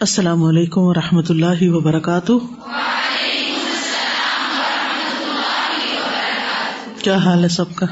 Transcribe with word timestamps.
السلام 0.00 0.44
علیکم 0.44 0.80
و 0.80 0.94
رحمۃ 0.94 1.22
اللہ 1.28 1.62
وبرکاتہ۔ 1.62 2.32
کیا 7.02 7.16
حال 7.16 7.42
ہے 7.42 7.48
سب 7.48 7.74
کا؟ 7.74 7.86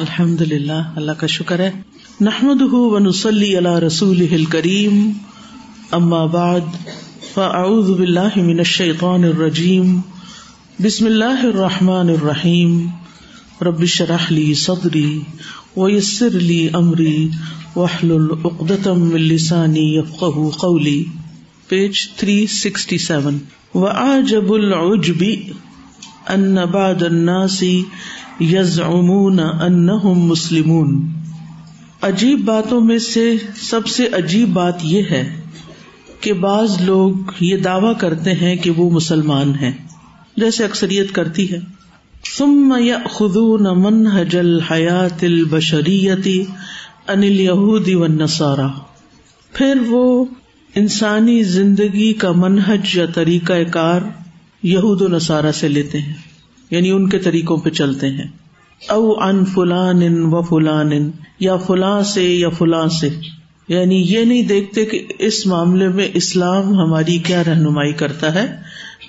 الحمد 0.00 0.40
للہ 0.40 0.92
اللہ 0.96 1.12
کا 1.12 1.26
شکر 1.26 1.60
ہے۔ 1.60 1.72
نحمد 2.20 2.62
ونسلی 2.72 3.56
اللہ 3.56 3.78
رسول 3.78 4.44
کریم 4.44 5.10
اما 5.90 6.26
بعد، 6.26 6.60
فاعوذ 7.34 7.90
باللہ 7.98 8.36
من 8.36 8.58
الشیطان 8.58 9.24
الرجیم۔ 9.24 10.00
بسم 10.82 11.06
اللہ 11.06 11.42
الرحمٰن 11.42 12.08
الرحیم۔ 12.08 12.86
ربش 13.62 14.02
رحلی 14.02 14.54
صدری 14.54 15.20
ویسر 15.76 16.30
لی 16.30 16.68
امری 16.72 17.28
وحل 17.76 18.12
العقدم 18.12 19.14
السانی 19.14 19.96
یفق 19.96 20.24
قولی 20.58 21.04
پیج 21.68 22.08
تھری 22.16 22.46
سکسٹی 22.46 22.98
سیون 22.98 23.38
ان 26.28 26.58
بعد 26.72 27.02
الناس 27.02 27.64
یزعمون 28.40 29.40
انہم 29.40 30.20
مسلمون 30.20 31.08
عجیب 32.02 32.44
باتوں 32.44 32.80
میں 32.80 32.98
سے 32.98 33.34
سب 33.56 33.86
سے 33.86 34.08
عجیب 34.12 34.48
بات 34.48 34.76
یہ 34.82 35.02
ہے 35.10 35.40
کہ 36.20 36.32
بعض 36.32 36.80
لوگ 36.80 37.14
یہ 37.40 37.56
دعوی 37.56 37.94
کرتے 37.98 38.32
ہیں 38.32 38.56
کہ 38.56 38.70
وہ 38.70 38.90
مسلمان 38.90 39.54
ہیں، 39.54 39.72
جیسے 40.36 40.64
اکثریت 40.64 41.12
کرتی 41.12 41.50
ہے۔ 41.50 41.75
ثم 42.24 42.74
یأخذون 42.80 43.62
منہج 43.62 44.36
الحیات 44.36 45.24
البشریتی 45.24 46.44
انل 47.08 47.40
یہودی 47.40 47.94
و 47.94 48.06
نسارا 48.06 48.66
پھر 49.52 49.74
وہ 49.86 50.24
انسانی 50.74 51.42
زندگی 51.42 52.12
کا 52.12 52.32
منہج 52.32 52.96
یا 52.96 53.06
طریقہ 53.06 53.52
کار 53.70 54.00
یہود 54.62 55.02
و 55.02 55.08
نصارہ 55.08 55.52
سے 55.52 55.68
لیتے 55.68 55.98
ہیں 55.98 56.12
یعنی 56.70 56.90
ان 56.90 57.08
کے 57.08 57.18
طریقوں 57.18 57.56
پہ 57.56 57.70
چلتے 57.70 58.08
ہیں۔ 58.08 58.26
او 58.88 59.20
ان 59.20 59.44
فلان 59.44 60.02
و 60.08 60.42
فلان، 60.42 61.10
یا 61.40 61.56
فلاں 61.56 62.02
سے 62.02 62.24
یا 62.24 62.48
فلاں 62.48 62.86
سے۔ 62.86 63.08
یعنی 63.68 63.94
یہ 63.94 64.24
نہیں 64.24 64.42
دیکھتے 64.42 64.84
کہ 64.84 65.06
اس 65.18 65.46
معاملے 65.46 65.88
میں 65.88 66.08
اسلام 66.14 66.74
ہماری 66.74 67.18
کیا 67.18 67.44
رہنمائی 67.44 67.92
کرتا 67.92 68.34
ہے، 68.34 68.56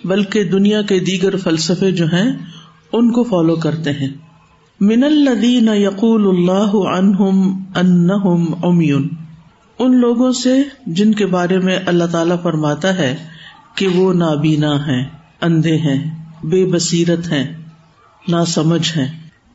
بلکہ 0.06 0.44
دنیا 0.44 0.82
کے 0.82 1.00
دیگر 1.00 1.38
فلسفے 1.38 1.92
جو 1.92 2.06
ہیں 2.06 2.57
ان 2.94 3.12
کو 3.12 3.24
فالو 3.24 3.56
کرتے 3.56 3.92
ہیں. 3.92 4.08
من 4.80 5.04
الدین 5.04 5.70
یقول 5.76 6.28
اللہ 6.28 6.76
عنہم 6.88 7.64
انہم 7.76 8.66
امیون 8.66 9.08
ان 9.80 10.00
لوگوں 10.00 10.32
سے 10.32 10.62
جن 10.88 11.14
کے 11.14 11.26
بارے 11.26 11.60
میں 11.60 11.78
اللہ 11.86 12.04
تعالی 12.12 12.36
فرماتا 12.44 12.98
ہے 12.98 13.16
کہ 13.76 13.88
وہ 13.88 14.14
نابینا 14.14 14.76
ہیں، 14.88 15.04
اندھے 15.42 15.78
ہیں، 15.78 16.00
بے 16.44 16.66
بصیرت 16.66 17.32
ہیں 17.32 17.46
نا 18.28 18.46
سمجھ 18.46 18.98
ہیں۔ 18.98 19.08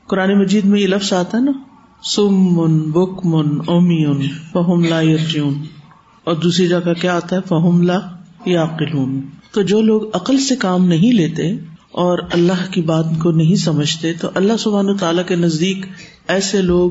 قرآن 0.07 0.39
مجید 0.39 0.65
میں 0.65 0.81
یہ 0.81 0.87
لفظ 0.87 1.13
آتا 1.13 1.39
ہے 1.39 1.43
نا، 1.43 1.53
سم 2.05 2.35
من 2.35 2.91
بک 2.91 3.27
من 3.27 3.59
اومیون 3.67 4.23
فہم 4.53 4.85
لا 4.85 5.01
یرجون 5.01 5.55
اور 6.25 6.35
دوسری 6.35 6.67
جگہ 6.67 6.95
کیا 7.01 7.17
آتا 7.17 7.37
ہے؟ 7.37 7.41
فہم 7.49 7.83
لا 7.83 7.99
یا 8.47 8.65
تو 9.53 9.63
جو 9.63 9.81
لوگ 9.83 10.03
عقل 10.15 10.39
سے 10.39 10.57
کام 10.57 10.85
نہیں 10.85 11.13
لیتے 11.13 11.53
اور 11.93 12.19
اللہ 12.33 12.71
کی 12.71 12.83
بات 12.83 13.05
کو 13.23 13.31
نہیں 13.31 13.55
سمجھتے، 13.55 14.13
تو 14.13 14.31
اللہ 14.35 14.57
سبحان 14.59 14.97
تعالیٰ 14.97 15.25
کے 15.27 15.37
نزدیک 15.37 15.87
ایسے 16.29 16.63
لوگ 16.63 16.91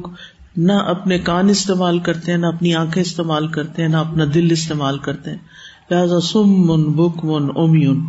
نہ 0.57 0.71
اپنے 0.71 1.19
کان 1.19 1.49
استعمال 1.49 1.99
کرتے 1.99 2.31
ہیں، 2.31 2.37
نہ 2.37 2.45
اپنی 2.45 2.75
آنکھیں 2.75 3.03
استعمال 3.03 3.47
کرتے 3.47 3.81
ہیں، 3.81 3.89
نہ 3.89 3.97
اپنا 3.97 4.23
دل 4.33 4.47
استعمال 4.51 4.97
کرتے 4.97 5.31
ہیں۔ 5.31 5.37
لہٰذا 5.89 6.19
سم 6.19 6.53
من 6.67 6.83
بک 6.83 7.25
من 7.25 7.49
اومیون 7.55 8.05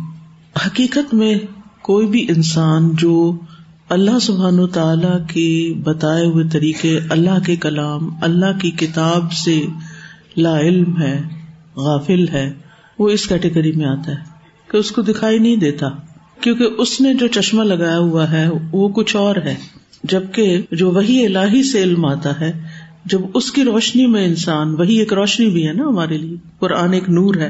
حقیقت 0.65 1.13
میں 1.13 1.35
کوئی 1.81 2.07
بھی 2.07 2.25
انسان 2.29 2.91
جو 2.93 3.37
اللہ 3.89 4.19
سبحان 4.19 4.67
تعالی 4.67 5.33
کی 5.33 5.73
بتائے 5.73 6.25
ہوئے 6.25 6.45
طریقے، 6.51 6.99
اللہ 7.09 7.43
کے 7.45 7.55
کلام، 7.55 8.09
اللہ 8.21 8.57
کی 8.61 8.71
کتاب 8.71 9.33
سے 9.33 9.65
لا 10.37 10.59
علم 10.59 11.01
ہے، 11.01 11.21
غافل 11.75 12.27
ہے، 12.27 12.53
وہ 12.99 13.09
اس 13.09 13.27
کیٹیگری 13.27 13.71
میں 13.71 13.85
آتا 13.85 14.11
ہے 14.11 14.23
کہ 14.71 14.77
اس 14.77 14.91
کو 14.91 15.01
دکھائی 15.01 15.39
نہیں 15.39 15.55
دیتا۔ 15.55 15.87
کیونکہ 16.43 16.67
اس 16.77 17.01
نے 17.01 17.13
جو 17.13 17.27
چشمہ 17.27 17.63
لگایا 17.63 17.97
ہوا 17.97 18.31
ہے، 18.31 18.47
وہ 18.71 18.89
کچھ 18.89 19.15
اور 19.15 19.35
ہے۔ 19.35 19.55
جبکہ 20.03 20.61
جو 20.71 20.91
وہی 20.91 21.25
الہی 21.25 21.63
سے 21.63 21.83
علم 21.83 22.05
آتا 22.05 22.39
ہے، 22.39 22.61
جب 23.05 23.19
اس 23.33 23.51
کی 23.51 23.63
روشنی 23.63 24.07
میں 24.07 24.25
انسان 24.25 24.75
وہی 24.79 24.99
ایک 24.99 25.13
روشنی 25.13 25.49
بھی 25.49 25.67
ہے 25.67 25.73
نا 25.73 25.83
ہمارے 25.83 26.17
لیے، 26.17 26.37
قرآن 26.59 26.93
ایک 26.93 27.09
نور 27.09 27.35
ہے، 27.35 27.49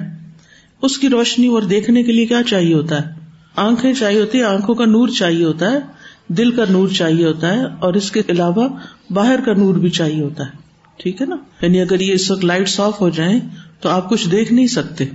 اس 0.81 0.97
کی 0.97 1.09
روشنی 1.09 1.47
اور 1.47 1.61
دیکھنے 1.61 2.03
کے 2.03 2.11
لیے 2.11 2.25
کیا 2.25 2.41
چاہیے 2.49 2.73
ہوتا 2.73 3.05
ہے؟ 3.05 3.11
آنکھیں 3.55 3.93
چاہیے 3.93 4.21
ہوتی 4.21 4.37
ہے 4.37 4.43
آنکھوں 4.43 4.75
کا 4.75 4.85
نور 4.85 5.07
چاہیے 5.07 5.45
ہوتا 5.45 5.71
ہے، 5.71 5.79
دل 6.27 6.51
کا 6.51 6.63
نور 6.69 6.87
چاہیے 6.87 7.25
ہوتا 7.25 7.53
ہے، 7.53 7.63
اور 7.79 7.93
اس 7.93 8.11
کے 8.11 8.21
علاوہ 8.29 8.67
باہر 9.09 9.39
کا 9.45 9.53
نور 9.53 9.75
بھی 9.75 9.89
چاہیے 9.89 10.21
ہوتا 10.21 10.43
ہے۔ 10.45 10.51
ٹھیک 10.97 11.21
ہے 11.21 11.25
نا؟ 11.25 11.35
یعنی 11.61 11.81
اگر 11.81 11.99
یہ 11.99 12.13
اس 12.13 12.31
وقت 12.31 12.45
لائٹ 12.45 12.79
آف 12.79 13.01
ہو 13.01 13.09
جائیں 13.09 13.39
تو 13.81 13.89
آپ 13.89 14.09
کچھ 14.09 14.29
دیکھ 14.29 14.53
نہیں 14.53 14.67
سکتے۔ 14.67 15.05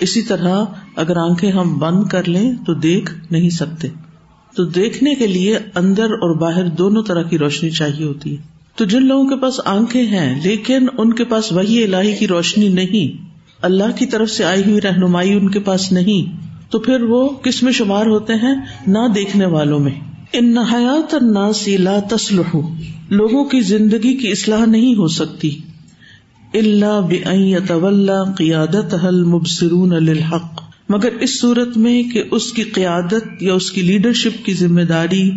اسی 0.00 0.22
طرح 0.22 0.64
اگر 0.96 1.16
آنکھیں 1.16 1.52
ہم 1.52 1.78
بند 1.78 2.04
کر 2.04 2.28
لیں 2.28 2.52
تو 2.66 2.74
دیکھ 2.74 3.14
نہیں 3.30 3.50
سکتے۔ 3.50 3.88
تو 4.56 4.64
دیکھنے 4.64 5.14
کے 5.14 5.26
لیے 5.26 5.58
اندر 5.74 6.04
اور 6.04 6.36
باہر 6.36 6.68
دونوں 6.68 7.02
طرح 7.02 7.22
کی 7.22 7.38
روشنی 7.38 7.70
چاہیے 7.70 8.04
ہوتی 8.06 8.36
ہے۔ 8.36 8.42
تو 8.76 8.84
جن 8.84 9.06
لوگوں 9.06 9.28
کے 9.28 9.36
پاس 9.36 9.60
آنکھیں 9.64 10.06
ہیں، 10.06 10.40
لیکن 10.44 10.86
ان 10.98 11.12
کے 11.12 11.24
پاس 11.24 11.52
وہی 11.52 11.84
الہی 11.84 12.12
کی 12.12 12.28
روشنی 12.28 12.68
نہیں، 12.68 13.24
اللہ 13.62 13.98
کی 13.98 14.06
طرف 14.06 14.30
سے 14.30 14.44
آئی 14.44 14.62
ہوئی 14.66 14.80
رہنمائی 14.80 15.32
ان 15.32 15.50
کے 15.50 15.60
پاس 15.60 15.92
نہیں، 15.92 16.46
تو 16.72 16.78
پھر 16.78 17.02
وہ 17.02 17.28
کس 17.28 17.62
میں 17.62 17.72
شمار 17.72 18.06
ہوتے 18.06 18.32
ہیں 18.32 18.54
نہ 18.86 19.08
دیکھنے 19.14 19.46
والوں 19.46 19.78
میں۔ 19.78 19.92
ان 20.32 20.54
نہایات 20.54 21.14
لا 21.66 21.98
تسلح 22.10 22.56
لوگوں 23.10 23.44
کی 23.44 23.60
زندگی 23.60 24.14
کی 24.14 24.30
اصلاح 24.30 24.64
نہیں 24.64 24.94
ہو 24.94 25.08
سکتی۔ 25.08 25.58
اللہ 26.54 28.32
قیادت 28.36 28.94
حل 29.04 29.24
مبصرون 29.24 29.92
الحق 29.92 30.62
مگر 30.88 31.08
اس 31.20 31.40
صورت 31.40 31.76
میں 31.76 32.02
کہ 32.02 32.22
اس 32.30 32.52
کی 32.52 32.62
قیادت 32.62 33.42
یا 33.42 33.54
اس 33.54 33.70
کی 33.70 33.82
لیڈرشپ 33.82 34.46
کی 34.46 34.54
ذمہ 34.54 34.80
داری 34.80 35.30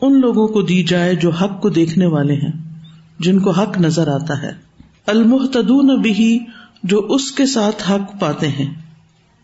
ان 0.00 0.20
لوگوں 0.20 0.48
کو 0.48 0.62
دی 0.62 0.82
جائے 0.82 1.14
جو 1.14 1.30
حق 1.30 1.62
کو 1.62 1.68
دیکھنے 1.68 2.06
والے 2.06 2.34
ہیں، 2.34 2.52
جن 3.18 3.38
کو 3.38 3.50
حق 3.50 3.78
نظر 3.78 4.08
آتا 4.08 4.42
ہے۔ 4.42 4.52
المحتدون 5.06 6.00
بھی 6.00 6.38
جو 6.82 7.06
اس 7.08 7.30
کے 7.30 7.46
ساتھ 7.46 7.90
حق 7.90 8.20
پاتے 8.20 8.48
ہیں 8.48 8.74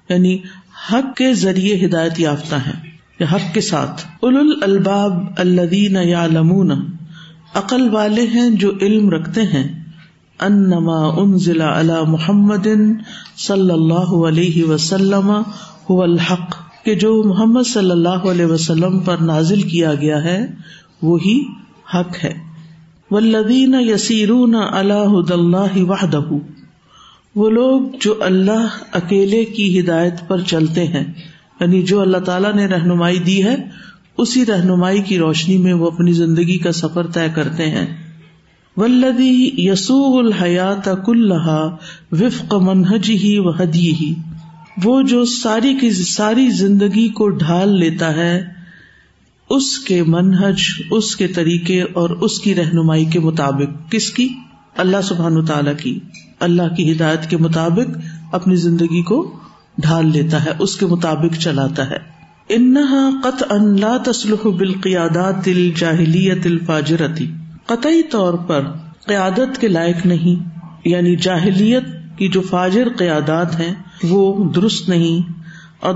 یعنی 0.08 0.38
حق 0.92 1.16
کے 1.16 1.34
ذریعے 1.34 1.86
ہدایت 1.86 2.20
یافتہ 2.20 2.54
ہیں، 2.54 2.80
یا 3.20 3.26
حق 3.32 3.54
کے 3.54 3.60
ساتھ۔ 3.60 4.02
اول 4.20 4.62
الباب 4.62 5.12
الدین 5.36 5.96
یا 6.04 6.26
لمون 6.26 6.70
عقل 7.54 7.88
والے 7.90 8.22
ہیں 8.22 8.50
جو 8.50 8.72
علم 8.80 9.10
رکھتے 9.10 9.42
ہیں۔ 9.42 9.81
انما 10.40 11.08
انزل 11.08 11.60
على 11.60 12.10
محمد 12.10 12.68
صلی 13.38 13.70
اللہ 13.70 14.26
علیہ 14.28 14.64
وسلم 14.64 15.30
هو 15.90 16.02
الحق، 16.02 16.56
کہ 16.84 16.94
جو 16.94 17.22
محمد 17.24 17.62
صلی 17.66 17.90
اللہ 17.90 18.08
علیہ 18.08 18.46
وسلم 18.46 18.98
پر 18.98 19.16
نازل 19.16 19.62
کیا 19.62 19.94
گیا 19.94 20.24
ہے، 20.24 20.46
وہی 21.02 21.42
حق 21.94 22.24
ہے۔ 22.24 22.52
والذین 23.10 23.74
یسیرون 23.80 24.54
علی 24.54 25.20
هدى 25.20 25.32
الله 25.32 25.90
وحده 25.90 26.36
وہ 27.36 27.50
لوگ 27.50 27.80
جو 28.00 28.14
اللہ 28.20 28.66
اکیلے 28.92 29.44
کی 29.44 29.80
ہدایت 29.80 30.28
پر 30.28 30.40
چلتے 30.40 30.86
ہیں 30.86 31.04
یعنی 31.60 31.82
جو 31.82 32.00
اللہ 32.00 32.18
تعالیٰ 32.18 32.54
نے 32.54 32.66
رہنمائی 32.66 33.18
دی 33.18 33.44
ہے، 33.44 33.56
اسی 34.18 34.46
رہنمائی 34.46 35.02
کی 35.02 35.18
روشنی 35.18 35.58
میں 35.58 35.72
وہ 35.72 35.86
اپنی 35.86 36.12
زندگی 36.12 36.58
کا 36.58 36.72
سفر 36.72 37.06
طے 37.06 37.26
کرتے 37.34 37.70
ہیں۔ 37.70 38.11
ولدی 38.76 39.50
یسو 39.56 40.18
الحیات 40.18 40.88
کلحا 41.06 41.76
وفق 42.12 42.54
منہج 42.54 43.10
ہی 43.10 43.38
و 43.38 43.50
ہدی 43.50 43.94
ہی 43.94 44.14
وہ 44.84 45.02
جو 45.02 45.24
ساری 45.24 45.74
کی 45.74 45.90
ساری 45.90 46.48
زندگی 46.48 47.08
کو 47.08 47.28
ڈھال 47.28 47.78
لیتا 47.78 48.16
ہے، 48.16 48.44
اس 49.50 49.78
کے 49.78 50.02
منہج، 50.02 50.60
اس 50.90 51.16
کے 51.16 51.26
طریقے 51.26 51.82
اور 51.82 52.10
اس 52.10 52.38
کی 52.38 52.54
رہنمائی 52.54 53.04
کے 53.04 53.20
مطابق۔ 53.20 53.92
کس 53.92 54.10
کی؟ 54.10 54.28
اللہ 54.76 54.96
سبحان 55.02 55.44
تعالی 55.44 55.70
کی۔ 55.82 55.98
اللہ 56.40 56.74
کی 56.76 56.92
ہدایت 56.92 57.30
کے 57.30 57.36
مطابق 57.36 57.98
اپنی 58.32 58.56
زندگی 58.56 59.02
کو 59.02 59.36
ڈھال 59.78 60.06
لیتا 60.06 60.44
ہے، 60.44 60.50
اس 60.58 60.76
کے 60.76 60.86
مطابق 60.86 61.38
چلاتا 61.38 61.90
ہے۔ 61.90 61.98
انہا 62.48 63.10
قط 63.24 63.42
ان 63.50 63.80
لا 63.80 63.96
تسلح 64.04 64.48
بالقیادات 64.48 65.48
الجاہلیت 65.48 66.46
الفاجرتی۔ 66.46 67.30
قطعی 67.66 68.02
طور 68.02 68.34
پر 68.34 68.60
قیادت 69.06 69.60
کے 69.60 69.68
لائق 69.68 70.06
نہیں 70.06 70.48
یعنی 70.84 71.16
جاہلیت 71.16 71.84
کی 72.16 72.28
جو 72.28 72.40
فاجر 72.40 72.88
قیادات 72.96 73.60
ہیں، 73.60 73.74
وہ 74.02 74.52
درست 74.52 74.88
نہیں۔ 74.88 75.32
اور 75.80 75.94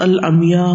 المیا 0.00 0.72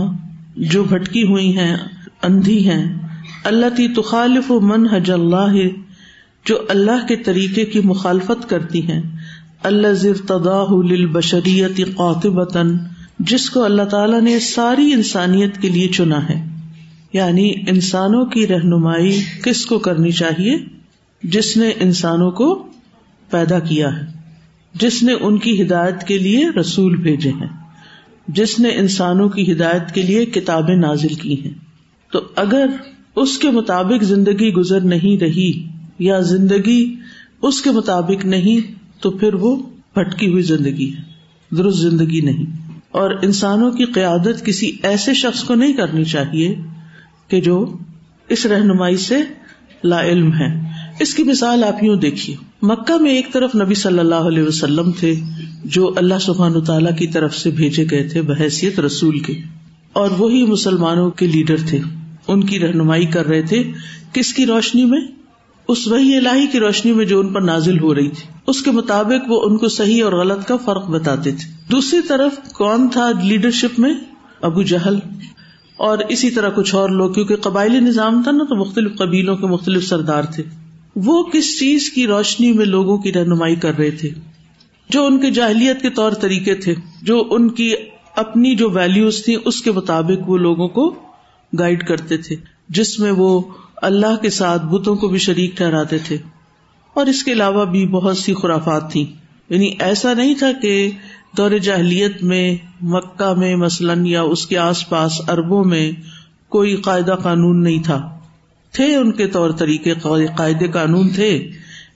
جو 0.55 0.83
بھٹکی 0.83 1.23
ہوئی 1.23 1.57
ہیں، 1.57 1.77
اندھی 2.23 2.69
ہیں۔ 2.69 3.07
اللہ 3.43 3.65
تی 3.65 3.87
تخالف 3.87 4.51
و 4.51 4.59
من 4.59 4.87
حج 4.87 5.11
اللہ، 5.11 5.53
جو 6.45 6.57
اللہ 6.69 7.07
کے 7.07 7.15
طریقے 7.15 7.65
کی 7.65 7.79
مخالفت 7.83 8.49
کرتی 8.49 8.91
ہیں۔ 8.91 9.01
اللہ 9.63 9.87
ضرطاح 9.87 10.73
للبشریت 10.89 11.77
قاطبتاً، 11.77 12.77
جس 13.19 13.49
کو 13.49 13.63
اللہ 13.63 13.83
تعالیٰ 13.83 14.21
نے 14.21 14.39
ساری 14.39 14.93
انسانیت 14.93 15.57
کے 15.57 15.69
لیے 15.69 15.87
چنا 15.87 16.29
ہے۔ 16.29 16.52
یعنی 17.13 17.53
انسانوں 17.67 18.25
کی 18.25 18.47
رہنمائی 18.47 19.21
کس 19.43 19.65
کو 19.65 19.79
کرنی 19.79 20.11
چاہیے؟ 20.11 20.57
جس 21.23 21.57
نے 21.57 21.71
انسانوں 21.79 22.31
کو 22.31 22.67
پیدا 23.29 23.59
کیا 23.59 23.97
ہے، 23.97 24.05
جس 24.73 25.03
نے 25.03 25.13
ان 25.13 25.37
کی 25.37 25.61
ہدایت 25.61 26.03
کے 26.03 26.17
لیے 26.17 26.49
رسول 26.49 26.95
بھیجے 26.95 27.29
ہیں، 27.29 27.47
جس 28.27 28.59
نے 28.59 28.69
انسانوں 28.69 29.29
کی 29.29 29.51
ہدایت 29.51 29.91
کے 29.91 30.01
لیے 30.01 30.25
کتابیں 30.25 30.75
نازل 30.75 31.13
کی 31.13 31.41
ہیں۔ 31.43 31.53
تو 32.11 32.19
اگر 32.35 32.65
اس 33.15 33.37
کے 33.37 33.49
مطابق 33.49 34.03
زندگی 34.03 34.53
گزر 34.53 34.79
نہیں 34.79 35.19
رہی 35.19 35.67
یا 35.99 36.19
زندگی 36.19 36.95
اس 37.41 37.61
کے 37.61 37.71
مطابق 37.71 38.25
نہیں، 38.25 38.73
تو 39.01 39.11
پھر 39.11 39.33
وہ 39.33 39.55
بھٹکی 39.95 40.27
ہوئی 40.27 40.43
زندگی 40.43 40.93
ہے، 40.93 41.01
درست 41.55 41.77
زندگی 41.77 42.21
نہیں۔ 42.21 42.45
اور 42.91 43.11
انسانوں 43.21 43.71
کی 43.71 43.85
قیادت 43.85 44.45
کسی 44.45 44.71
ایسے 44.83 45.13
شخص 45.13 45.43
کو 45.43 45.55
نہیں 45.55 45.73
کرنی 45.73 46.03
چاہیے 46.03 46.55
کہ 47.27 47.41
جو 47.41 47.77
اس 48.29 48.45
رہنمائی 48.45 48.97
سے 48.97 49.17
لا 49.83 50.03
علم 50.03 50.33
ہے 50.33 50.47
اس 50.99 51.13
کی 51.13 51.23
مثال 51.23 51.63
آپ 51.63 51.83
یوں 51.83 51.95
دیکھیے۔ 51.95 52.35
مکہ 52.61 53.01
میں 53.01 53.11
ایک 53.11 53.33
طرف 53.33 53.55
نبی 53.55 53.73
صلی 53.73 53.99
اللہ 53.99 54.15
علیہ 54.15 54.43
وسلم 54.43 54.91
تھے، 54.91 55.15
جو 55.65 55.93
اللہ 55.95 56.19
سبحان 56.21 56.61
تعالیٰ 56.61 56.97
کی 56.97 57.07
طرف 57.07 57.35
سے 57.35 57.49
بھیجے 57.49 57.85
گئے 57.91 58.07
تھے 58.07 58.21
بحیثیت 58.21 58.79
رسول 58.79 59.19
کے، 59.19 59.33
اور 59.93 60.09
وہی 60.17 60.45
مسلمانوں 60.45 61.09
کے 61.11 61.27
لیڈر 61.27 61.57
تھے۔ 61.67 61.79
ان 62.27 62.43
کی 62.43 62.59
رہنمائی 62.59 63.05
کر 63.05 63.25
رہے 63.25 63.41
تھے۔ 63.41 63.71
کس 64.13 64.33
کی 64.33 64.45
روشنی 64.45 64.85
میں؟ 64.85 65.01
اس 65.67 65.87
وہی 65.87 66.17
الہی 66.17 66.47
کی 66.47 66.59
روشنی 66.59 66.91
میں 66.91 67.05
جو 67.05 67.19
ان 67.19 67.33
پر 67.33 67.41
نازل 67.41 67.79
ہو 67.79 67.95
رہی 67.95 68.09
تھی۔ 68.09 68.33
اس 68.47 68.61
کے 68.61 68.71
مطابق 68.71 69.31
وہ 69.31 69.41
ان 69.41 69.57
کو 69.57 69.67
صحیح 69.67 70.03
اور 70.03 70.13
غلط 70.13 70.47
کا 70.47 70.55
فرق 70.57 70.89
بتاتے 70.89 71.31
تھے۔ 71.31 71.51
دوسری 71.71 71.99
طرف 72.07 72.53
کون 72.53 72.89
تھا 72.89 73.11
لیڈرشپ 73.23 73.79
میں؟ 73.79 73.93
ابو 74.41 74.61
جہل۔ 74.61 74.99
اور 75.83 75.97
اسی 76.09 76.31
طرح 76.31 76.49
کچھ 76.49 76.75
اور 76.75 76.89
لوگ، 76.89 77.13
کیونکہ 77.13 77.35
قبائلی 77.35 77.79
نظام 77.79 78.23
تھا 78.23 78.31
نا، 78.31 78.43
تو 78.43 78.55
مختلف 78.55 78.97
قبیلوں 78.97 79.37
کے 79.37 79.47
مختلف 79.47 79.87
سردار 79.87 80.23
تھے۔ 80.23 80.43
وہ 80.95 81.23
کس 81.23 81.59
چیز 81.59 81.89
کی 81.89 82.07
روشنی 82.07 82.51
میں 82.51 82.65
لوگوں 82.65 82.97
کی 82.97 83.13
رہنمائی 83.13 83.55
کر 83.55 83.77
رہے 83.77 83.91
تھے؟ 83.91 84.09
جو 84.89 85.05
ان 85.05 85.19
کے 85.19 85.31
جاہلیت 85.31 85.81
کے 85.81 85.89
طور 85.89 86.11
طریقے 86.11 86.55
تھے، 86.55 86.75
جو 87.01 87.27
ان 87.29 87.49
کی 87.49 87.73
اپنی 88.15 88.55
جو 88.55 88.69
ویلوز 88.69 89.23
تھی 89.25 89.37
اس 89.45 89.61
کے 89.61 89.71
مطابق 89.71 90.29
وہ 90.29 90.37
لوگوں 90.37 90.67
کو 90.67 90.95
گائڈ 91.59 91.87
کرتے 91.87 92.17
تھے، 92.17 92.35
جس 92.69 92.99
میں 92.99 93.11
وہ 93.11 93.41
اللہ 93.75 94.15
کے 94.21 94.29
ساتھ 94.29 94.65
بتوں 94.65 94.95
کو 94.95 95.07
بھی 95.07 95.17
شریک 95.17 95.57
ٹھہراتے 95.57 95.97
تھے۔ 95.97 96.17
اور 96.93 97.05
اس 97.05 97.23
کے 97.23 97.31
علاوہ 97.31 97.65
بھی 97.65 97.87
بہت 97.87 98.17
سی 98.17 98.33
خرافات 98.33 98.91
تھی 98.91 99.05
یعنی 99.49 99.75
ایسا 99.79 100.13
نہیں 100.13 100.33
تھا 100.33 100.51
کہ 100.51 100.91
دور 101.37 101.51
جاہلیت 101.51 102.23
میں، 102.23 102.55
مکہ 102.81 103.33
میں 103.37 103.55
مثلاً 103.55 104.05
یا 104.05 104.21
اس 104.21 104.47
کے 104.47 104.57
آس 104.57 104.89
پاس 104.89 105.29
اربوں 105.29 105.63
میں 105.63 105.91
کوئی 106.49 106.75
قاعدہ 106.75 107.15
قانون 107.23 107.63
نہیں 107.63 107.83
تھا۔ 107.83 108.19
تھے 108.71 108.95
ان 108.95 109.11
کے 109.11 109.27
طور 109.27 109.49
طریقے، 109.49 109.93
قاعدے 110.37 110.67
قانون 110.67 111.09
تھے، 111.09 111.51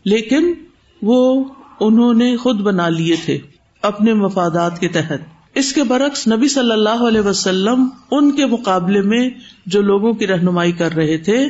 لیکن 0.06 0.54
وہ 1.01 1.44
انہوں 1.80 2.13
نے 2.13 2.38
خود 2.38 2.62
بنا 2.62 2.89
لیے 2.89 3.16
تھے 3.25 3.38
اپنے 3.81 4.13
مفادات 4.13 4.80
کے 4.80 4.88
تحت۔ 4.88 5.19
اس 5.56 5.74
کے 5.74 5.84
برعکس 5.84 6.28
نبی 6.28 6.48
صلی 6.48 6.72
اللہ 6.72 7.07
علیہ 7.07 7.22
وسلم 7.22 7.88
ان 8.12 8.31
کے 8.31 8.45
مقابلے 8.45 9.01
میں 9.01 9.30
جو 9.66 9.81
لوگوں 9.81 10.13
کی 10.13 10.28
رہنمائی 10.28 10.72
کر 10.72 10.94
رہے 10.94 11.18
تھے، 11.18 11.50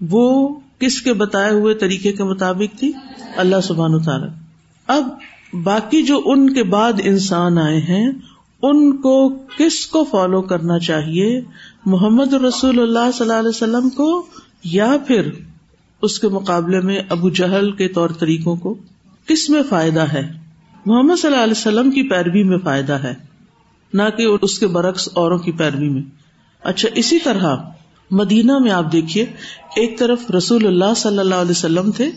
وہ 0.00 0.54
کس 0.78 1.02
کے 1.02 1.12
بتائے 1.12 1.52
ہوئے 1.52 1.74
طریقے 1.74 2.12
کے 2.12 2.24
مطابق 2.24 2.78
تھی؟ 2.78 2.92
اللہ 3.36 3.60
سبحان 3.62 4.02
تعالیٰ 4.02 4.28
اب 4.86 5.08
باقی 5.64 6.02
جو 6.02 6.20
ان 6.24 6.48
کے 6.54 6.62
بعد 6.62 7.00
انسان 7.04 7.58
آئے 7.58 7.78
ہیں، 7.78 8.06
ان 8.62 8.96
کو 8.96 9.28
کس 9.28 9.86
کو 9.86 10.04
فالو 10.04 10.42
کرنا 10.42 10.78
چاہیے؟ 10.78 11.40
محمد 11.86 12.32
رسول 12.32 12.80
اللہ 12.80 13.10
صلی 13.14 13.24
اللہ 13.24 13.38
علیہ 13.38 13.48
وسلم 13.48 13.88
کو 13.90 14.26
یا 14.64 14.96
پھر 15.06 15.30
اس 16.02 16.18
کے 16.18 16.28
مقابلے 16.28 16.80
میں 16.80 17.00
ابو 17.08 17.30
جہل 17.30 17.70
کے 17.72 17.88
طور 17.88 18.10
طریقوں 18.10 18.56
کو؟ 18.56 18.74
کس 19.26 19.50
میں 19.50 19.62
فائدہ 19.68 20.00
ہے؟ 20.00 20.22
محمد 20.86 21.16
صلی 21.16 21.30
اللہ 21.32 21.42
علیہ 21.42 21.52
وسلم 21.52 21.90
کی 21.90 22.02
پیروی 22.02 22.42
میں 22.42 22.58
فائدہ 22.58 22.92
ہے، 22.92 23.14
نہ 23.92 24.02
کہ 24.16 24.26
اس 24.42 24.58
کے 24.58 24.66
برعکس 24.66 25.08
اوروں 25.14 25.38
کی 25.38 25.52
پیروی 25.52 25.88
میں۔ 25.88 26.02
اچھا 26.62 26.88
اسی 26.94 27.18
طرح 27.18 27.56
مدینہ 28.10 28.58
میں 28.58 28.70
آپ 28.70 28.92
دیکھیے، 28.92 29.24
ایک 29.76 29.98
طرف 29.98 30.30
رسول 30.30 30.66
اللہ 30.66 30.94
صلی 30.96 31.18
اللہ 31.18 31.34
علیہ 31.34 31.50
وسلم 31.50 31.90
تھے 31.90 32.10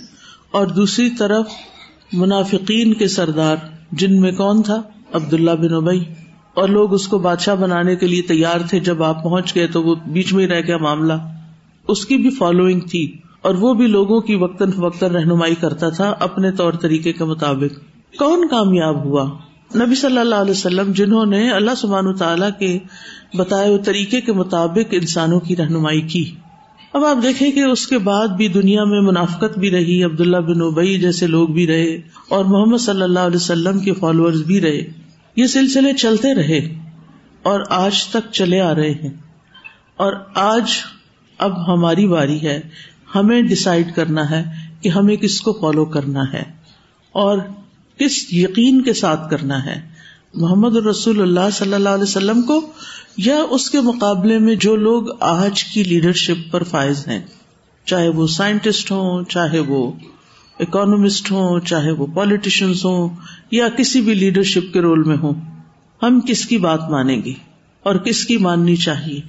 اور 0.52 0.68
دوسری 0.68 1.10
طرف 1.10 1.46
منافقین 2.14 2.94
کے 2.94 3.08
سردار، 3.08 3.56
جن 3.92 4.22
میں 4.22 4.32
کون 4.32 4.62
تھا؟ 4.62 4.82
عبد 5.14 5.34
اللہ 5.34 5.52
بن 5.52 5.74
ابئی 5.74 6.04
اور 6.54 6.70
لوگ 6.70 6.94
اس 6.94 7.08
کو 7.08 7.20
بادشاہ 7.20 7.56
بنانے 7.56 7.96
کے 7.96 8.08
لیے 8.08 8.22
تیار 8.22 8.60
تھے۔ 8.70 8.80
جب 8.80 9.04
آپ 9.04 9.24
پہنچ 9.24 9.56
گئے 9.56 9.68
تو 9.68 9.84
وہ 9.84 9.96
بیچ 10.08 10.34
میں 10.34 10.44
ہی 10.44 10.50
رہ 10.50 10.62
گیا 10.68 10.78
معاملہ۔ 10.78 11.14
اس 11.88 12.06
کی 12.06 12.18
بھی 12.18 12.30
فالوئنگ 12.30 12.80
تھی۔ 12.80 13.18
اور 13.42 13.56
وہ 13.56 13.74
بھی 13.74 13.88
لوگوں 13.88 14.22
کی 14.22 14.36
وقتاً 14.36 14.72
فوقتاً 14.72 15.12
رہنمائی 15.12 15.56
کرتا 15.56 15.90
تھا 15.90 16.16
اپنے 16.20 16.52
طور 16.52 16.74
طریقے 16.74 17.14
کے 17.14 17.24
مطابق۔ 17.24 17.80
کون 18.18 18.48
کامیاب 18.48 19.06
ہوا؟ 19.06 19.30
نبی 19.76 19.96
صلی 19.96 20.18
اللہ 20.18 20.36
علیہ 20.36 20.52
وسلم، 20.52 20.92
جنہوں 20.92 21.26
نے 21.26 21.50
اللہ 21.50 21.72
سبحان 21.78 22.16
تعالیٰ 22.16 22.50
کے 22.60 22.80
بتائے 23.34 23.68
ہوئے 23.68 23.80
طریقے 23.80 24.22
کے 24.22 24.34
مطابق 24.34 24.88
انسانوں 24.92 25.40
کی 25.40 25.56
رہنمائی 25.56 26.02
کی۔ 26.02 26.32
اب 26.94 27.06
آپ 27.06 27.18
دیکھیں 27.24 27.52
کہ 27.52 27.60
اس 27.60 27.88
کے 27.88 27.98
بعد 27.98 28.28
بھی 28.28 28.48
دنیا 28.48 28.84
میں 28.84 29.02
منافقت 29.02 29.60
بھی 29.60 29.72
رہی، 29.72 30.04
عبداللہ 30.04 30.38
بن 30.38 30.62
اوبئی 30.62 31.00
جیسے 31.00 31.28
لوگ 31.28 31.48
بھی 31.48 31.68
رہے 31.68 32.02
اور 32.30 32.46
محمد 32.46 32.78
صلی 32.78 33.02
اللہ 33.02 33.20
علیہ 33.20 33.36
وسلم 33.36 33.80
کے 33.80 33.94
فالوور 33.94 34.34
بھی 34.48 34.62
رہے۔ 34.62 34.82
یہ 35.36 35.46
سلسلے 35.46 35.94
چلتے 35.94 36.36
رہے 36.36 36.80
اور 37.44 37.60
آج 37.70 38.06
تک 38.06 38.32
چلے 38.32 38.62
آ 38.62 38.76
رہے 38.76 38.92
ہیں۔ 38.92 39.10
اور 39.96 40.14
آج 40.36 40.72
اب 41.38 41.74
ہماری 41.74 42.08
باری 42.08 42.48
ہے، 42.48 42.60
ہمیں 43.16 43.42
ڈسائڈ 43.42 43.96
کرنا 43.96 44.30
ہے 44.30 44.44
کہ 44.82 44.90
ہمیں 44.90 45.16
کس 45.16 45.42
کو 45.42 45.54
فالو 45.54 45.86
کرنا 45.86 46.34
ہے 46.34 46.44
اور 47.12 47.38
کس 47.98 48.34
یقین 48.34 48.82
کے 48.82 48.94
ساتھ 48.94 49.32
کرنا 49.32 49.66
ہے۔ 49.66 49.99
محمد 50.34 50.76
الرسول 50.76 51.22
اللہ 51.22 51.50
صلی 51.54 51.74
اللہ 51.74 51.90
علیہ 51.90 52.04
وسلم 52.04 52.42
کو 52.42 52.70
یا 53.18 53.38
اس 53.50 53.70
کے 53.70 53.82
مقابلے 53.82 54.38
میں 54.38 54.56
جو 54.56 54.76
لوگ 54.76 55.04
آج 55.20 55.64
کی 55.64 55.84
لیڈرشپ 55.84 56.52
پر 56.52 56.64
فائز 56.64 57.08
ہیں، 57.08 57.22
چاہے 57.86 58.10
وہ 58.10 58.28
سائنٹسٹ 58.28 58.92
ہوں، 58.92 59.24
چاہے 59.24 59.60
وہ 59.60 59.92
اکانومسٹ 60.60 61.32
ہوں، 61.32 61.60
چاہے 61.60 61.92
وہ 61.92 62.06
پالیٹیشنس 62.06 62.86
ہوں، 62.86 63.10
یا 63.52 63.70
کسی 63.70 64.02
بھی 64.02 64.14
لیڈرشپ 64.14 64.74
کے 64.74 64.82
رول 64.82 65.04
میں 65.04 65.18
ہوں، 65.18 65.34
ہم 66.04 66.20
کس 66.28 66.46
کی 66.46 66.58
بات 66.58 66.90
مانیں 66.90 67.22
گے؟ 67.26 67.34
اور 67.84 67.96
کس 67.96 68.26
کی 68.26 68.38
ماننی 68.38 68.76
چاہیے؟ 68.76 69.22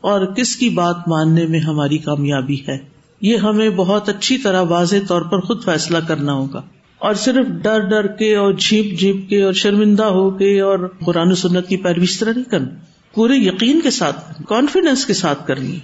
اور 0.00 0.26
کس 0.26 0.56
کی 0.56 0.68
بات 0.68 1.08
ماننے 1.08 1.46
میں 1.46 1.60
ہماری 1.60 1.98
کامیابی 1.98 2.56
ہے؟ 2.68 2.78
یہ 3.20 3.36
ہمیں 3.36 3.70
بہت 3.70 4.08
اچھی 4.08 4.38
طرح 4.38 4.60
واضح 4.60 4.96
طور 5.08 5.22
پر 5.22 5.40
خود 5.40 5.64
فیصلہ 5.64 5.98
کرنا 5.98 6.32
ہوگا۔ 6.32 6.62
اور 6.98 7.14
صرف 7.14 7.46
ڈر 7.46 7.78
ڈر 7.78 8.06
کے 8.06 8.36
اور 8.36 8.52
جھیپ 8.52 8.98
جھیپ 8.98 9.28
کے 9.28 9.42
اور 9.42 9.52
شرمندہ 9.52 10.04
ہو 10.04 10.30
کے 10.30 10.60
اور 10.60 10.94
قرآن 11.04 11.34
سنت 11.34 11.68
کی 11.68 11.76
پیروی 11.76 12.04
اس 12.04 12.18
طرح 12.18 12.32
نہیں 12.32 12.50
کرنا۔ 12.50 12.66
پورے 13.14 13.34
یقین 13.34 13.80
کے 13.80 13.90
ساتھ 13.90 14.42
کانفیڈینس 14.48 15.06
کے 15.06 15.14
ساتھ 15.14 15.46
کرنی۔ 15.46 15.78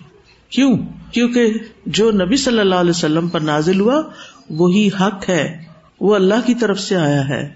کیوں؟ 0.50 0.78
کیونکہ 1.12 1.52
جو 1.86 2.10
نبی 2.10 2.36
صلی 2.36 2.58
اللہ 2.58 2.74
علیہ 2.74 2.90
وسلم 2.90 3.28
پر 3.28 3.40
نازل 3.40 3.80
ہوا، 3.80 4.02
وہی 4.50 4.88
حق 5.00 5.28
ہے۔ 5.28 5.64
وہ 6.00 6.14
اللہ 6.14 6.46
کی 6.46 6.54
طرف 6.54 6.80
سے 6.80 6.96
آیا 6.96 7.28
ہے۔ 7.28 7.54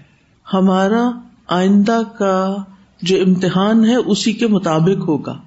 ہمارا 0.53 1.11
آئندہ 1.47 2.01
کا 2.19 2.55
جو 3.01 3.17
امتحان 3.27 3.85
ہے، 3.85 3.95
اسی 3.95 4.33
کے 4.33 4.47
مطابق 4.47 5.07
ہوگا۔ 5.07 5.37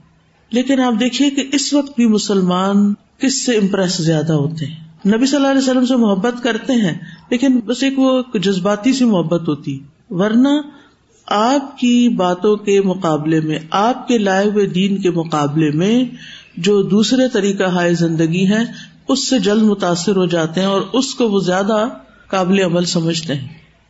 لیکن 0.50 0.81
آپ 0.81 0.95
دیکھیے 1.00 1.31
کہ 1.31 1.45
اس 1.52 1.73
وقت 1.73 1.97
بھی 1.97 2.07
مسلمان 2.07 2.95
کس 3.19 3.47
سے 3.47 3.57
امپریس 3.57 3.99
زیادہ 3.99 4.33
ہوتے 4.33 4.66
ہیں؟ 4.66 4.91
نبی 5.06 5.26
صلی 5.26 5.37
اللہ 5.37 5.49
علیہ 5.49 5.61
وسلم 5.61 5.87
سے 5.87 5.97
محبت 5.97 6.42
کرتے 6.42 6.73
ہیں، 6.73 6.94
لیکن 7.30 7.61
بس 7.61 7.82
ایک 7.82 7.99
وہ 7.99 8.23
جذباتی 8.35 8.92
سی 8.92 9.04
محبت 9.04 9.49
ہوتی۔ 9.49 9.78
ورنہ 10.11 10.49
آپ 11.26 11.78
کی 11.78 12.09
باتوں 12.09 12.56
کے 12.56 12.80
مقابلے 12.80 13.40
میں، 13.40 13.59
آپ 13.71 14.09
کے 14.09 14.18
لائے 14.18 14.47
ہوئے 14.47 14.66
دین 14.66 14.99
کے 14.99 15.11
مقابلے 15.11 15.71
میں 15.71 16.04
جو 16.56 16.82
دوسرے 16.82 17.28
طریقہ 17.28 17.62
ہائے 17.62 17.94
زندگی 17.94 18.49
ہے 18.49 18.64
اس 19.09 19.28
سے 19.28 19.38
جلد 19.38 19.62
متاثر 19.62 20.16
ہو 20.16 20.26
جاتے 20.26 20.61
ہیں 20.61 20.66
اور 20.66 20.82
اس 20.92 21.14
کو 21.14 21.28
وہ 21.28 21.40
زیادہ 21.40 21.88
قابل 22.30 22.61
عمل 22.61 22.85
سمجھتے 22.85 23.35
ہیں 23.35 23.49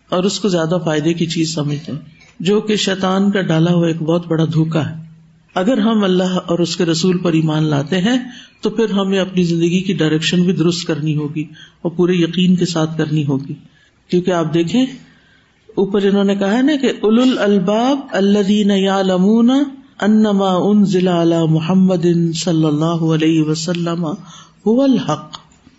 اور 0.09 0.25
اس 0.25 0.41
کو 0.41 0.49
زیادہ 0.49 0.79
فائدے 0.85 1.15
کی 1.15 1.27
چیز 1.27 1.55
سمجھتے 1.55 1.93
ہیں۔ 1.93 1.99
جو 2.41 2.61
کہ 2.61 2.77
شیطان 2.77 3.31
کا 3.31 3.41
ڈالا 3.41 3.73
ہوا 3.73 3.87
ایک 3.87 4.03
بہت 4.03 4.27
بڑا 4.27 4.45
دھوکا 4.45 4.91
ہے۔ 4.91 5.12
اگر 5.55 5.79
ہم 5.79 6.05
اللہ 6.05 6.39
اور 6.47 6.59
اس 6.59 6.77
کے 6.77 6.85
رسول 6.85 7.19
پر 7.19 7.33
ایمان 7.33 7.65
لاتے 7.65 7.99
ہیں، 7.99 8.17
تو 8.61 8.71
پھر 8.71 8.91
ہمیں 8.91 9.19
اپنی 9.19 9.43
زندگی 9.43 9.81
کی 9.81 9.93
ڈائریکشن 9.93 10.43
بھی 10.43 10.53
درست 10.53 10.87
کرنی 10.87 11.17
ہوگی 11.17 11.45
اور 11.83 11.91
پورے 11.91 12.13
یقین 12.13 12.57
کے 12.57 12.67
ساتھ 12.67 12.99
کرنی 12.99 13.27
ہوگی۔ 13.27 13.55
کیونکہ 14.09 14.31
آپ 14.31 14.55
دیکھیں، 14.55 14.87
اوپر 15.75 16.03
انہوں 16.03 16.25
نے 16.25 16.35
کہا 16.35 16.61
نا 16.61 16.73
کہ 16.83 16.87
اول 16.87 17.39
الباب 17.39 17.99
اللہ 18.13 18.73
یا 18.73 19.03
لمون 19.03 19.51
انما 20.01 20.55
ان 20.55 20.85
ضلع 20.85 21.45
محمد 21.45 22.35
صلی 22.35 22.65
اللہ 22.65 23.15
علیہ 23.15 23.43
وسلم 23.43 24.07
الحق۔ 24.67 25.39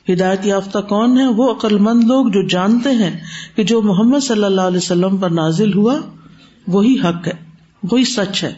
ہدایت 0.09 0.45
یافتہ 0.45 0.77
کون 0.89 1.17
ہے؟ 1.17 1.27
وہ 1.27 1.51
عقل 1.51 1.77
مند 1.77 2.03
لوگ 2.03 2.25
جو 2.25 2.47
جانتے 2.47 2.89
ہیں 2.89 3.19
کہ 3.55 3.63
جو 3.63 3.81
محمد 3.81 4.19
صلی 4.19 4.43
اللہ 4.43 4.61
علیہ 4.61 4.77
وسلم 4.77 5.17
پر 5.17 5.29
نازل 5.29 5.73
ہوا، 5.73 5.95
وہی 6.67 6.95
حق 7.03 7.27
ہے، 7.27 7.33
وہی 7.91 8.03
سچ 8.03 8.43
ہے۔ 8.43 8.53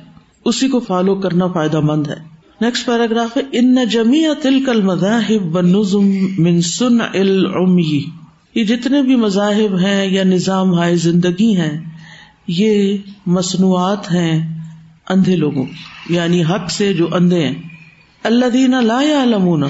اسی 0.46 0.68
کو 0.68 0.80
فالو 0.80 1.16
کرنا 1.16 1.48
فائدہ 1.48 1.80
مند 1.80 2.08
ہے۔ 2.08 2.36
نیکسٹ 2.62 2.86
پیراگراف 2.86 3.38
ہے 3.38 3.42
ان 3.52 3.78
جمی 3.92 4.24
تل 4.42 4.64
کل 4.66 4.82
مذاہب 4.82 5.60
سن 6.64 6.98
یہ 8.56 8.64
جتنے 8.64 9.02
بھی 9.02 9.16
مذاہب 9.16 9.80
ہیں 9.80 10.06
یا 10.06 10.24
نظام 10.24 10.74
ہائے 10.74 10.96
زندگی 10.96 11.56
ہیں، 11.58 11.82
یہ 12.48 12.98
مصنوعات 13.26 14.12
ہیں 14.12 14.62
اندھے 15.10 15.36
لوگوں 15.36 15.66
یعنی 16.10 16.44
حق 16.44 16.72
سے 16.72 16.94
جو 16.94 17.08
اندھے 17.12 17.48
ہیں۔ 17.48 17.56
اللہ 18.24 18.46
دینا 18.46 18.82
لا 18.82 19.02
علمون 19.24 19.64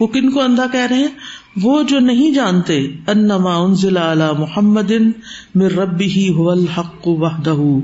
وہ 0.00 0.06
کن 0.06 0.30
کو 0.30 0.40
اندھا 0.40 0.66
کہہ 0.72 0.86
رہے 0.90 0.96
ہیں؟ 0.96 1.14
وہ 1.62 1.82
جو 1.82 1.98
نہیں 1.98 2.30
جانتے، 2.30 2.86
انما 3.06 3.56
انزل 3.56 3.96
علی 3.96 4.38
محمد 4.38 4.92
من 5.54 5.66
ربه 5.66 6.34
هو 6.34 6.50
الحق 6.50 7.08
وحده، 7.08 7.78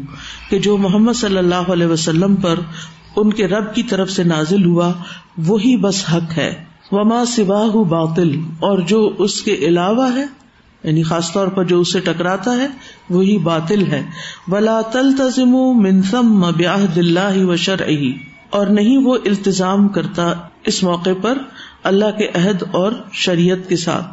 کہ 0.50 0.58
جو 0.58 0.76
محمد 0.76 1.12
صلی 1.12 1.38
اللہ 1.38 1.54
علیہ 1.54 1.86
وسلم 1.86 2.36
پر 2.36 2.54
ان 3.16 3.32
کے 3.32 3.48
رب 3.48 3.74
کی 3.74 3.82
طرف 3.82 4.10
سے 4.10 4.22
نازل 4.22 4.64
ہوا، 4.64 4.92
وہی 5.38 5.76
بس 5.76 6.04
حق 6.12 6.38
ہے۔ 6.38 6.64
وما 6.92 7.24
سواہ 7.24 7.84
باطل، 7.84 8.40
اور 8.60 8.78
جو 8.78 9.14
اس 9.18 9.42
کے 9.42 9.54
علاوہ 9.54 10.16
ہے 10.16 10.26
یعنی 10.84 11.02
خاص 11.02 11.32
طور 11.32 11.48
پر 11.48 11.64
جو 11.64 11.80
اسے 11.80 12.00
ٹکراتا 12.00 12.56
ہے، 12.56 12.66
وہی 13.10 13.38
باطل 13.38 13.86
ہے۔ 13.86 14.02
ولا 14.48 14.80
تل 14.80 15.16
تزم 15.16 15.56
منسم 15.76 16.50
بیاہ 16.56 16.86
دلہ 16.94 17.44
و 17.44 17.56
شرعی 17.56 18.12
اور 18.50 18.66
نہیں 18.66 18.96
وہ 18.96 19.14
التظام 19.24 19.88
کرتا 19.88 20.32
اس 20.64 20.82
موقع 20.82 21.10
پر 21.22 21.38
اللہ 21.82 22.10
کے 22.18 22.28
عہد 22.34 22.62
اور 22.70 22.92
شریعت 23.12 23.68
کے 23.68 23.76
ساتھ۔ 23.76 24.06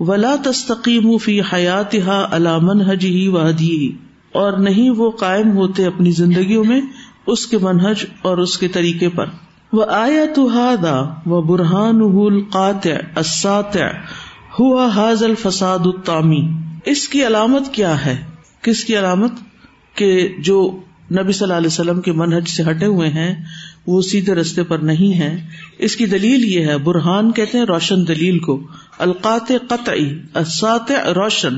ولا 0.00 0.34
تستقیم 0.44 1.18
فی 1.18 1.40
حیات 1.40 1.94
ہا 1.94 2.28
علامن 2.30 2.80
حج 2.80 3.04
ہی 3.04 3.28
و 3.28 3.38
حدی 3.38 3.92
اور 4.32 4.52
نہیں 4.52 4.90
وہ 4.90 5.10
قائم 5.10 5.56
ہوتے 5.56 5.86
اپنی 5.86 6.10
زندگیوں 6.10 6.64
میں 6.64 6.80
اس 7.26 7.46
کے 7.46 7.58
منہج 7.58 8.04
اور 8.22 8.38
اس 8.38 8.58
کے 8.58 8.68
طریقے 8.68 9.08
پر۔ 9.08 9.26
وہ 9.72 9.84
آیا 9.90 10.24
تو 10.34 10.48
ہادا 10.48 11.00
و 11.26 11.42
برہان 11.42 12.00
القاطع 12.00 13.80
ہوا 14.58 14.88
حاض 14.88 15.22
الفساد 15.22 15.78
التامی 15.84 16.48
اس 16.84 17.08
کی 17.08 17.26
علامت 17.26 17.74
کیا 17.74 18.04
ہے؟ 18.04 18.24
کس 18.62 18.84
کی 18.84 18.98
علامت؟ 18.98 19.32
کہ 19.94 20.34
جو 20.38 20.80
نبی 21.12 21.32
صلی 21.32 21.44
اللہ 21.44 21.56
علیہ 21.56 21.66
وسلم 21.66 22.00
کے 22.00 22.12
منہج 22.12 22.48
سے 22.48 22.62
ہٹے 22.70 22.86
ہوئے 22.86 23.08
ہیں 23.08 23.44
وہ 23.90 24.02
سیدھے 24.02 24.34
رستے 24.34 24.62
پر 24.62 24.78
نہیں 24.78 25.18
ہے 25.18 25.46
اس 25.78 25.96
کی 25.96 26.06
دلیل 26.06 26.44
یہ 26.44 26.66
ہے، 26.66 26.78
برہان 26.78 27.32
کہتے 27.32 27.58
ہیں 27.58 27.64
روشن 27.64 28.08
دلیل 28.08 28.38
کو۔ 28.38 28.66
القات 28.98 29.52
قطعی 29.68 30.18
اسات 30.34 30.92
روشن۔ 30.92 31.54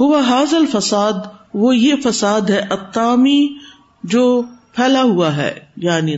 ہوا 0.00 0.20
حاض 0.20 0.54
الفساد، 0.54 1.12
وہ 1.54 1.76
یہ 1.76 1.94
فساد 2.04 2.40
ہے 2.40 2.58
اتامی 2.70 3.58
جو 4.04 4.42
پھیلا 4.76 5.02
ہوا 5.02 5.36
ہے۔ 5.36 5.54
یعنی 5.76 6.16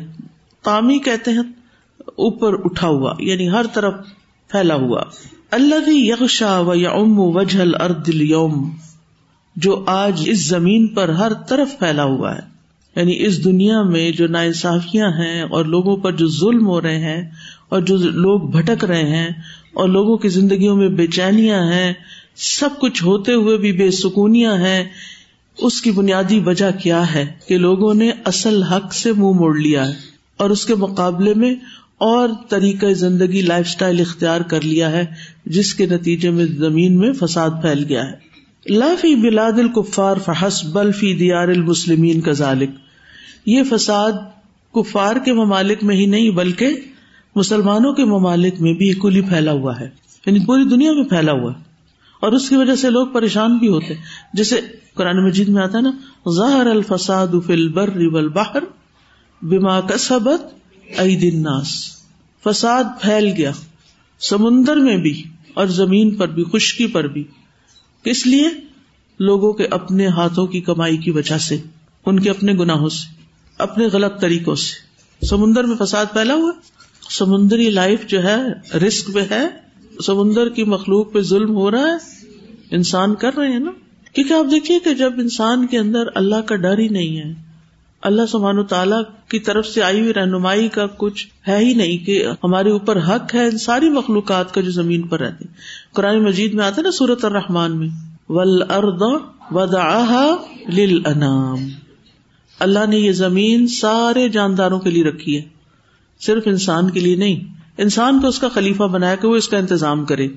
تامی 0.63 0.99
کہتے 0.99 1.31
ہیں، 1.31 1.43
اوپر 1.99 2.55
اٹھا 2.65 2.89
ہوا 2.89 3.15
یعنی 3.19 3.51
ہر 3.51 3.67
طرف 3.67 3.95
پھیلا 4.49 4.75
ہوا۔ 4.75 5.03
اللہ 5.51 5.91
یکشا 5.91 6.61
و 6.61 6.75
یا 6.75 6.91
ام 6.91 7.19
وجل 7.19 7.75
اردل 7.81 8.23
یوم 8.23 8.71
جو 9.57 9.85
آج 9.87 10.23
اس 10.27 10.49
زمین 10.49 10.87
پر 10.87 11.09
ہر 11.09 11.33
طرف 11.35 11.79
پھیلا 11.79 12.05
ہوا 12.05 12.35
ہے۔ 12.35 12.54
یعنی 12.97 13.17
اس 13.27 13.45
دنیا 13.45 13.83
میں 13.83 14.11
جو 14.11 14.27
نا 14.27 14.41
انصافیاں 14.41 15.09
ہیں 15.09 15.43
اور 15.43 15.65
لوگوں 15.65 15.97
پر 15.97 16.13
جو 16.13 16.27
ظلم 16.29 16.67
ہو 16.67 16.81
رہے 16.81 16.99
ہیں 16.99 17.23
اور 17.69 17.81
جو 17.81 17.97
لوگ 17.97 18.41
بھٹک 18.51 18.85
رہے 18.85 19.09
ہیں 19.09 19.29
اور 19.73 19.89
لوگوں 19.89 20.17
کی 20.17 20.29
زندگیوں 20.29 20.77
میں 20.77 20.89
بے 20.89 21.07
چینیاں 21.07 21.63
ہیں، 21.63 21.93
سب 22.37 22.79
کچھ 22.81 23.05
ہوتے 23.05 23.33
ہوئے 23.33 23.57
بھی 23.57 23.73
بے 23.73 23.91
سکونیاں 23.91 24.57
ہیں، 24.57 24.85
اس 25.59 25.81
کی 25.81 25.91
بنیادی 25.91 26.39
وجہ 26.39 26.71
کیا 26.83 27.15
ہے 27.15 27.25
کہ 27.49 27.59
لوگوں 27.59 27.95
نے 27.95 28.11
اصل 28.25 28.63
حق 28.63 28.95
سے 28.95 29.13
منہ 29.13 29.39
موڑ 29.39 29.57
لیا 29.59 29.89
ہے 29.89 29.93
اور 30.37 30.51
اس 30.51 30.65
کے 30.67 30.75
مقابلے 30.75 31.35
میں 31.35 31.55
اور 32.05 32.29
طریقہ 32.49 32.93
زندگی 32.93 33.43
لائف 33.43 33.67
اسٹائل 33.67 34.01
اختیار 34.01 34.41
کر 34.41 34.61
لیا 34.61 34.91
ہے، 34.91 35.05
جس 35.47 35.75
کے 35.75 35.87
نتیجے 35.87 36.31
میں 36.31 36.47
زمین 36.59 36.99
میں 36.99 37.13
فساد 37.13 37.51
پھیل 37.63 37.85
گیا 37.89 38.03
ہے۔ 38.03 38.73
لافی 38.75 39.15
بلاد 39.15 39.59
الکفار 39.59 40.17
فحس 40.25 40.65
بل 40.65 40.93
فی 40.93 41.13
دیار 41.15 41.49
المسلمین 41.49 42.21
کا 42.21 42.33
ذالک 42.33 42.71
یہ 43.47 43.63
فساد 43.71 44.13
کفار 44.75 45.17
کے 45.17 45.33
ممالک 45.33 45.85
میں 45.85 45.97
ہی 45.97 46.07
نہیں 46.07 46.31
بلکہ 46.31 46.69
مسلمانوں 47.35 47.93
کے 47.93 48.05
ممالک 48.05 48.61
میں 48.61 48.73
بھی 48.73 48.91
اکولی 48.91 49.21
پھیلا 49.21 49.53
ہوا 49.53 49.81
ہے۔ 49.81 49.91
یعنی 50.27 50.47
پوری 50.47 50.65
دنیا 50.65 50.93
میں 50.93 51.05
پھیلا 51.05 51.33
ہوا 51.33 51.53
ہے۔ 51.53 51.63
اور 52.21 52.33
اس 52.33 52.49
کی 52.49 52.57
وجہ 52.57 52.75
سے 52.75 52.91
لوگ 52.91 53.07
پریشان 53.07 53.57
بھی 53.57 53.69
ہوتے 53.69 53.95
جیسے 54.33 54.61
قرآن 54.95 55.27
مجید 55.27 55.49
میں 55.49 55.63
آتا 55.63 55.79
ہے 55.79 55.83
نا 55.83 55.91
ظاہر 56.31 56.67
الفساد 56.67 57.29
فی 57.47 57.53
البر 57.53 57.91
والبحر 58.13 58.63
بما 59.43 59.81
کسبت 59.81 60.55
عید 60.99 61.35
الناس۔ 61.35 61.71
فساد 62.45 62.85
پھیل 63.01 63.33
گیا 63.37 63.53
سمندر 64.21 64.77
میں 64.77 64.97
بھی 64.97 65.23
اور 65.55 65.67
زمین 65.67 66.15
پر 66.15 66.29
بھی، 66.29 66.45
خشکی 66.53 66.87
پر 66.87 67.07
بھی۔ 67.07 67.25
کس 68.03 68.27
لیے؟ 68.27 68.49
لوگوں 69.19 69.53
کے 69.53 69.67
اپنے 69.67 70.07
ہاتھوں 70.07 70.47
کی 70.47 70.61
کمائی 70.61 70.97
کی 70.97 71.11
وجہ 71.11 71.39
سے، 71.39 71.59
ان 72.07 72.21
کے 72.21 72.31
اپنے 72.31 72.53
گناہوں 72.53 72.89
سے۔ 72.89 73.14
اپنے 73.59 73.87
غلط 73.87 74.21
طریقوں 74.21 74.55
سے۔ 74.55 74.85
سمندر 75.27 75.65
میں 75.65 75.77
فساد 75.77 76.07
پھیلا 76.13 76.35
ہوا۔ 76.35 76.53
سمندری 77.11 77.71
لائف 77.71 78.07
جو 78.07 78.23
ہے 78.23 78.37
رسک 78.79 79.15
پہ 79.15 79.21
ہے۔ 79.31 79.49
سمندر 80.07 80.49
کی 80.49 80.65
مخلوق 80.65 81.13
پہ 81.13 81.21
ظلم 81.21 81.57
ہو 81.57 81.71
رہا 81.71 81.81
ہے۔ 81.81 82.27
انسان 82.71 83.15
کر 83.15 83.37
رہے 83.37 83.49
ہیں 83.49 83.59
نا۔ 83.59 83.71
کیونکہ 84.13 84.33
آپ 84.33 84.45
دیکھیے 84.51 84.79
کہ 84.79 84.95
جب 84.95 85.13
انسان 85.19 85.67
کے 85.67 85.79
اندر 85.79 86.03
اللہ 86.15 86.41
کا 86.41 86.57
ڈر 86.57 86.79
ہی 86.79 86.89
نہیں 86.89 87.19
ہے، 87.19 87.55
اللہ 88.03 88.23
سبحان 88.29 88.65
تعالیٰ 88.65 89.03
کی 89.29 89.39
طرف 89.39 89.67
سے 89.67 89.83
آئی 89.83 90.01
ہوئی 90.01 90.15
رہنمائی 90.15 90.69
کا 90.69 90.87
کچھ 90.87 91.27
ہے 91.49 91.57
ہی 91.57 91.75
نہیں 91.75 92.07
کہ 92.07 92.27
ہمارے 92.45 92.71
اوپر 92.71 92.99
حق 92.99 93.35
ہے 93.35 93.45
ان 93.45 93.59
ساری 93.59 93.89
مخلوقات 93.89 94.55
کا 94.55 94.61
جو 94.61 94.71
زمین 94.71 95.03
پر 95.03 95.21
رہتی 95.21 95.45
قرآن 95.93 96.25
مجید 96.25 96.55
میں 96.55 96.65
آتا 96.65 96.83
نا 96.83 96.91
سورت 96.91 97.25
الرحمان 97.25 97.79
میں 97.79 97.89
ول 98.29 98.63
ارد 98.63 99.03
ودا 99.51 100.35
انعام 101.07 101.69
اللہ 102.65 102.87
نے 102.89 102.97
یہ 102.97 103.13
زمین 103.13 103.67
سارے 103.67 104.29
جانداروں 104.29 104.79
کے 104.79 104.91
لیے 104.91 105.05
رکھی 105.05 105.37
ہے۔ 105.37 105.43
صرف 106.21 106.43
انسان 106.47 106.91
کے 106.91 107.01
لیے 107.01 107.17
نہیں۔ 107.17 107.41
انسان 107.79 108.21
کو 108.21 108.27
اس 108.27 108.39
کا 108.39 108.49
خلیفہ 108.49 108.83
بنایا 108.83 109.15
کہ 109.15 109.29
وہ 109.29 109.37
اس 109.37 109.49
کا 109.49 109.59
انتظام 109.59 110.05
کرے۔ 110.05 110.29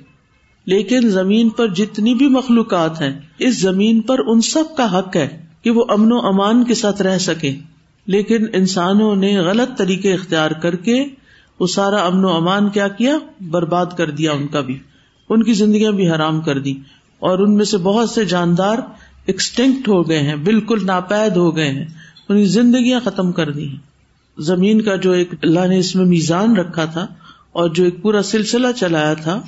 لیکن 0.66 1.10
زمین 1.10 1.50
پر 1.50 1.68
جتنی 1.68 2.14
بھی 2.14 2.30
مخلوقات 2.30 3.02
ہیں، 3.02 3.20
اس 3.40 3.62
زمین 3.62 4.02
پر 4.02 4.20
ان 4.20 4.42
سب 4.42 4.64
کا 4.78 5.00
حق 5.00 5.16
ہے 5.16 5.46
کہ 5.62 5.72
وہ 5.72 5.84
امن 5.90 6.12
و 6.12 6.18
امان 6.18 6.64
کے 6.64 6.74
ساتھ 6.74 7.02
رہ 7.02 7.18
سکے 7.18 7.56
لیکن 8.06 8.46
انسانوں 8.54 9.16
نے 9.16 9.38
غلط 9.38 9.78
طریقے 9.78 10.14
اختیار 10.14 10.52
کر 10.52 10.76
کے 10.76 11.06
وہ 11.60 11.68
سارا 11.68 12.06
امن 12.06 12.26
و 12.26 12.30
امان 12.30 12.70
کیا 12.70 12.88
کیا؟ 12.88 13.18
برباد 13.42 13.86
کر 13.98 14.12
دیا 14.12 14.32
ان 14.32 14.48
کا 14.48 14.62
بھی۔ 14.62 14.80
ان 15.30 15.44
کی 15.44 15.54
زندگیاں 15.54 15.92
بھی 15.92 16.10
حرام 16.10 16.42
کر 16.42 16.60
دی 16.60 16.74
اور 17.20 17.40
ان 17.40 17.56
میں 17.56 17.66
سے 17.66 17.78
بہت 17.78 18.10
سے 18.10 18.26
جاندار 18.26 18.78
ایکسٹینکٹ 19.26 19.88
ہو 19.88 20.10
گئے 20.10 20.20
ہیں، 20.20 20.36
بالکل 20.36 20.86
ناپید 20.86 21.38
ہو 21.38 21.56
گئے 21.56 21.70
ہیں۔ 21.70 21.86
ان 22.30 22.38
کی 22.38 22.46
زندگیاں 22.46 23.00
ختم 23.00 23.32
کر 23.32 23.52
دی 23.52 23.68
ہیں۔ 23.68 23.98
زمین 24.38 24.82
کا 24.82 24.96
جو 24.96 25.12
ایک 25.12 25.34
اللہ 25.42 25.68
نے 25.68 25.80
اس 25.80 25.96
میں 25.96 26.06
میزان 26.06 26.56
رکھا 26.56 26.86
تھا 26.86 27.08
اور 27.52 27.70
جو 27.70 27.84
ایک 27.84 28.02
پورا 28.02 28.24
سلسلہ 28.24 28.68
چلایا 28.76 29.14
تھا، 29.14 29.42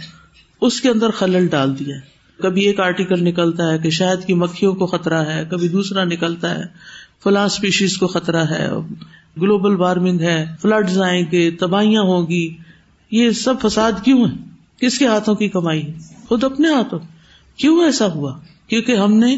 اس 0.62 0.81
کے 0.81 0.89
اندر 0.89 1.09
خلل 1.09 1.48
ڈال 1.48 1.79
دیا 1.79 1.95
کبھی 2.41 2.62
ایک 2.62 2.79
آرٹیکل 2.79 3.24
نکلتا 3.24 3.71
ہے 3.71 3.77
کہ 3.77 3.89
شاید 3.89 4.25
کی 4.25 4.33
مکھیوں 4.33 4.74
کو 4.74 4.86
خطرہ 4.86 5.24
ہے، 5.25 5.45
کبھی 5.51 5.67
دوسرا 5.67 6.03
نکلتا 6.03 6.55
ہے، 6.55 6.63
فلاں 7.24 7.45
اسپیشیز 7.45 7.98
کو 7.98 8.07
خطرہ 8.07 8.45
ہے، 8.45 8.69
گلوبل 9.41 9.75
وارمنگ 9.75 10.19
ہے 10.19 10.45
فلڈ 10.62 10.98
آئیں 10.98 11.24
گے، 11.31 11.51
تباہیاں 11.51 12.01
ہوگی 12.01 12.57
یہ 13.12 13.29
سب 13.29 13.53
فساد 13.62 13.91
کیوں 14.03 14.25
ہے؟ 14.25 14.50
کس 14.81 15.00
کے 15.00 15.07
ہاتھوں 15.07 15.36
کی 15.36 15.48
کمائی 15.48 15.83
خود 16.27 16.43
اپنے 16.43 16.69
ہاتھوں۔ 16.74 17.00
کیوں 17.57 17.83
ایسا 17.83 18.05
ہوا؟ 18.05 18.39
کیونکہ 18.67 18.95
ہم 18.95 19.13
نے 19.13 19.38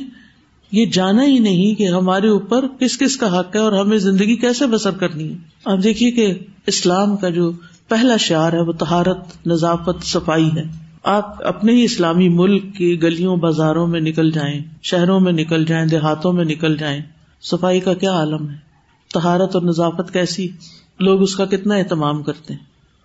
یہ 0.72 0.86
جانا 0.86 1.24
ہی 1.24 1.40
نہیں 1.40 1.75
کہ 1.75 1.88
ہمارے 1.88 2.28
اوپر 2.28 2.66
کس 2.80 2.98
کس 2.98 3.18
کا 3.18 3.40
حق 3.40 3.56
ہے 3.56 3.62
اور 3.62 3.72
ہمیں 3.72 3.98
زندگی 3.98 4.36
کیسے 4.36 4.68
بسر 4.68 4.92
کرنی 4.92 5.32
ہے۔ 5.32 5.38
آپ 5.66 5.84
دیکھیے 5.84 6.12
کہ 6.12 6.34
اسلام 6.68 7.18
کا 7.18 7.30
جو 7.30 7.51
پہلا 7.88 8.18
شعر 8.18 8.54
ہے 8.54 8.62
وہ 8.62 8.72
تہارت 8.72 9.48
نظافت، 9.48 10.04
صفائی 10.04 10.50
ہے۔ 10.56 10.63
آپ 11.04 11.48
اپنے 11.48 11.74
ہی 11.74 11.84
اسلامی 11.84 12.30
ملک 12.30 12.75
کی 12.75 13.04
گلیوں، 13.04 13.38
بازاروں 13.38 13.88
میں 13.88 14.00
نکل 14.00 14.32
جائیں، 14.32 14.60
شہروں 14.84 15.20
میں 15.20 15.32
نکل 15.32 15.66
جائیں، 15.66 15.86
دیہاتوں 15.86 16.34
میں 16.34 16.46
نکل 16.46 16.78
جائیں، 16.78 17.01
صفائی 17.42 17.80
کا 17.80 17.94
کیا 17.94 18.12
عالم 18.12 18.50
ہے؟ 18.50 18.56
تہارت 19.13 19.56
اور 19.56 19.63
نظافت 19.63 20.13
کیسی؟ 20.13 20.48
لوگ 21.00 21.22
اس 21.22 21.36
کا 21.36 21.46
کتنا 21.46 21.75
اہتمام 21.75 22.24
کرتے 22.24 22.54
ہیں؟ 22.54 22.60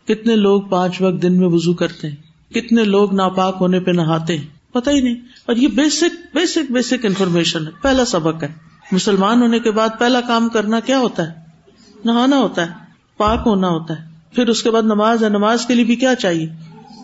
کتنے 0.08 0.36
لوگ 0.36 0.62
پانچ 0.62 1.02
وقت 1.02 1.22
دن 1.22 1.38
میں 1.38 1.48
وزو 1.48 1.74
کرتے 1.74 2.08
ہیں؟ 2.08 2.16
کتنے 2.54 2.84
لوگ 2.84 3.14
ناپاک 3.14 3.56
ہونے 3.60 3.80
پہ 3.80 3.90
نہاتے 3.90 4.38
ہیں؟ 4.38 4.55
پتہ 4.80 4.90
ہی 4.90 5.00
نہیں۔ 5.00 5.14
اور 5.46 5.56
یہ 5.56 5.68
بیسک 5.68 6.36
بیسک 6.36 6.72
بیسک 6.72 7.06
انفارمیشن 7.06 7.66
ہے۔ 7.66 7.72
پہلا 7.82 8.04
سبق 8.04 8.42
ہے۔ 8.42 8.48
مسلمان 8.92 9.42
ہونے 9.42 9.58
کے 9.58 9.70
بعد 9.70 9.88
پہلا 9.98 10.20
کام 10.20 10.48
کرنا 10.48 10.80
کیا 10.80 10.98
ہوتا 10.98 11.28
ہے؟ 11.28 11.32
نہانا 12.04 12.38
ہوتا 12.38 12.66
ہے۔ 12.66 12.72
پاک 13.16 13.42
ہونا 13.46 13.68
ہوتا 13.68 13.98
ہے۔ 13.98 14.08
پھر 14.32 14.48
اس 14.48 14.62
کے 14.62 14.70
بعد 14.70 14.82
نماز 14.82 15.24
ہے۔ 15.24 15.28
نماز 15.28 15.66
کے 15.66 15.74
لیے 15.74 15.84
بھی 15.84 15.96
کیا 15.96 16.14
چاہیے؟ 16.14 16.48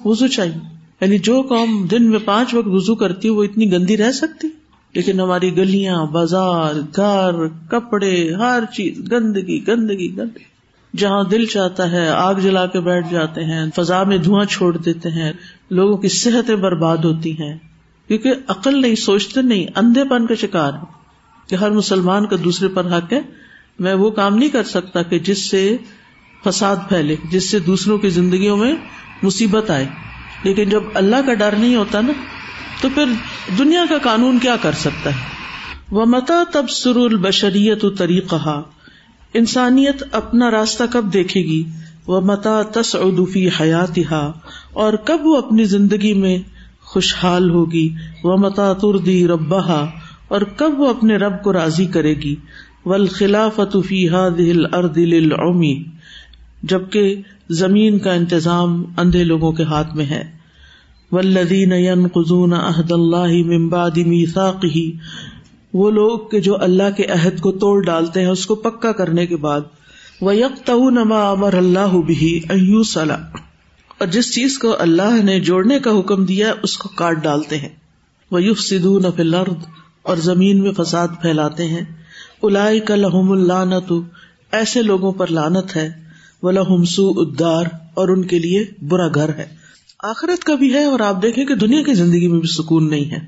وزو 0.05 0.27
چاہیے۔ 0.27 0.77
یعنی 1.01 1.19
جو 1.19 1.43
قوم 1.43 1.87
دن 1.91 2.11
میں 2.11 2.19
پانچ 2.25 2.55
وقت 2.55 2.69
وزو 2.71 2.95
کرتی 2.95 3.29
وہ 3.29 3.45
اتنی 3.45 3.73
گندی 3.73 3.97
رہ 3.97 4.13
سکتی؟ 4.13 4.49
لیکن 4.95 5.21
ہماری 5.21 5.57
گلیاں، 5.57 6.07
بازار، 6.07 6.75
گھر، 6.97 7.49
کپڑے، 7.71 8.35
ہر 8.35 8.63
چیز، 8.73 9.13
گندگی 9.13 9.67
گندگی 9.67 10.17
گندگی۔ 10.17 10.53
جہاں 10.97 11.25
دل 11.25 11.47
چاہتا 11.47 11.91
ہے، 11.91 12.09
آگ 12.09 12.35
جلا 12.35 12.67
کے 12.67 12.81
بیٹھ 12.81 13.07
جاتے 13.11 13.45
ہیں، 13.45 13.71
فضا 13.77 14.03
میں 14.03 14.19
دھواں 14.19 14.45
چھوڑ 14.45 14.77
دیتے 14.77 15.09
ہیں۔ 15.09 15.33
لوگوں 15.73 15.97
کی 15.97 16.09
صحتیں 16.09 16.57
برباد 16.57 16.97
ہوتی 16.97 17.33
ہیں۔ 17.33 17.59
کیونکہ 18.09 18.33
عقل 18.49 18.81
نہیں، 18.81 18.95
سوچتے 18.95 19.43
نہیں، 19.43 19.67
اندھے 19.77 20.05
پن 20.05 20.27
کا 20.27 20.35
شکار 20.35 20.73
ہے 20.73 20.85
کہ 21.49 21.55
ہر 21.55 21.71
مسلمان 21.71 22.27
کا 22.27 22.37
دوسرے 22.45 22.69
پر 22.69 22.99
حق 22.99 23.13
ہے، 23.13 23.21
میں 23.79 23.95
وہ 23.95 24.11
کام 24.11 24.37
نہیں 24.37 24.49
کر 24.49 24.63
سکتا 24.63 25.03
کہ 25.03 25.19
جس 25.19 25.51
سے 25.51 25.77
فساد 26.45 26.77
پھیلے، 26.89 27.17
جس 27.31 27.51
سے 27.51 27.59
دوسروں 27.59 27.99
کی 27.99 28.09
زندگیوں 28.09 28.57
میں 28.57 28.73
مصیبت 29.23 29.71
آئے۔ 29.71 29.87
لیکن 30.43 30.69
جب 30.69 30.83
اللہ 30.95 31.17
کا 31.27 31.35
ڈر 31.35 31.55
نہیں 31.59 31.77
ہوتا 31.77 32.01
نا، 32.01 32.13
تو 32.81 32.89
پھر 32.95 33.05
دنیا 33.59 33.85
کا 33.89 33.99
قانون 34.03 34.39
کیا 34.39 34.57
کر 34.63 34.73
سکتا 34.73 35.11
ہے؟ 35.11 35.21
وہ 35.91 36.07
متا 36.07 36.43
تب 36.53 36.71
سر 36.71 36.97
البشریت 36.97 37.85
طریقہ 37.99 38.63
انسانیت 39.35 40.03
اپنا 40.13 40.51
راستہ 40.51 40.83
کب 40.93 41.13
دیکھے 41.13 41.41
گی؟ 41.41 41.65
وہ 42.07 42.21
متا 42.21 42.63
تس 42.63 42.95
ادوفی 42.95 43.49
حیات 43.61 43.99
اور 44.73 44.93
کب 44.93 45.19
وہ 45.25 45.37
اپنی 45.37 45.65
زندگی 45.65 46.15
میں 46.15 46.39
خوشحال 46.83 47.51
ہوگی، 47.51 47.95
وہ 48.25 48.37
متا 48.37 48.73
تردی 48.73 49.29
ربا 49.29 49.85
اور 50.29 50.41
کب 50.57 50.81
وہ 50.81 50.89
اپنے 50.89 51.17
رب 51.17 51.43
کو 51.43 51.53
راضی 51.53 51.87
کرے 51.87 52.15
گی 52.15 52.37
ولخلافت 52.85 53.77
فیحا 53.87 54.29
دل 54.29 54.75
اردل 54.75 55.33
اومی 55.33 55.85
جبکہ 56.63 57.23
زمین 57.49 57.99
کا 57.99 58.13
انتظام 58.13 58.85
اندھے 58.97 59.25
لوگوں 59.25 59.53
کے 59.53 59.63
ہاتھ 59.63 59.97
میں 59.97 60.05
ہے۔ 60.05 60.23
ولدین 61.13 62.09
قزون 62.09 62.53
عہد 62.53 62.93
اللہ 62.93 63.33
ممباد 63.47 63.97
میساقی 63.97 64.97
وہ 65.73 65.91
لوگ 65.91 66.19
کہ 66.19 66.41
جو 66.41 66.63
اللہ 66.63 66.97
کے 66.97 67.05
عہد 67.05 67.41
کو 67.41 67.53
توڑ 67.53 67.85
ڈالتے 67.85 68.21
ہیں، 68.21 68.29
اس 68.29 68.47
کو 68.47 68.55
پکا 68.55 68.93
کرنے 68.93 69.27
کے 69.27 69.37
بعد۔ 69.37 69.61
وہ 70.23 70.37
یک 70.37 70.71
نما 70.71 71.31
امر 71.31 71.55
اللہ 71.55 71.97
بھی 72.07 72.41
اور 73.99 74.07
جس 74.07 74.35
چیز 74.35 74.59
کو 74.59 74.77
اللہ 74.79 75.23
نے 75.23 75.41
جوڑنے 75.41 75.79
کا 75.79 75.99
حکم 75.99 76.25
دیا، 76.25 76.55
اس 76.63 76.79
کو 76.79 76.89
کاٹ 76.89 77.23
ڈالتے 77.23 77.59
ہیں۔ 77.59 77.69
وہ 78.31 78.43
یوف 78.43 78.61
سدھ 78.61 79.21
اور 80.03 80.17
زمین 80.17 80.61
میں 80.61 80.73
فساد 80.73 81.09
پھیلاتے 81.23 81.67
ہیں۔ 81.67 81.85
الائی 82.43 82.81
کا 82.81 82.97
لحم 82.97 83.33
اللہ 83.33 83.65
نہ 83.65 83.75
تو 83.89 84.03
ایسے 84.53 84.83
لوگوں 84.83 85.13
پر 85.13 85.27
لانت 85.27 85.77
ہے۔ 85.77 85.91
وہ 86.43 86.53
لحم 86.53 86.85
ادار 86.99 87.65
اور 87.95 88.09
ان 88.09 88.23
کے 88.23 88.39
لیے 88.39 88.65
برا 88.89 89.09
گھر 89.09 89.29
ہے۔ 89.29 89.47
آخرت 90.03 90.45
کا 90.45 90.55
بھی 90.55 90.75
ہے 90.75 90.85
اور 90.85 91.01
آپ 91.01 91.23
دیکھیں 91.23 91.45
کہ 91.45 91.55
دنیا 91.55 91.83
کی 91.83 91.95
زندگی 91.95 92.29
میں 92.29 92.41
بھی 92.41 92.49
سکون 92.49 92.91
نہیں 92.91 93.11
ہے۔ 93.11 93.19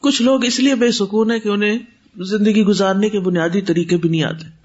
کچھ 0.00 0.22
لوگ 0.22 0.44
اس 0.44 0.60
لیے 0.60 0.74
بے 0.74 0.90
سکون 0.90 1.30
ہے 1.30 1.40
کہ 1.40 1.48
انہیں 1.48 1.78
زندگی 2.16 2.62
گزارنے 2.62 3.08
کے 3.08 3.20
بنیادی 3.20 3.60
طریقے 3.60 3.96
بھی 3.96 4.08
نہیں 4.08 4.24
آتے۔ 4.24 4.59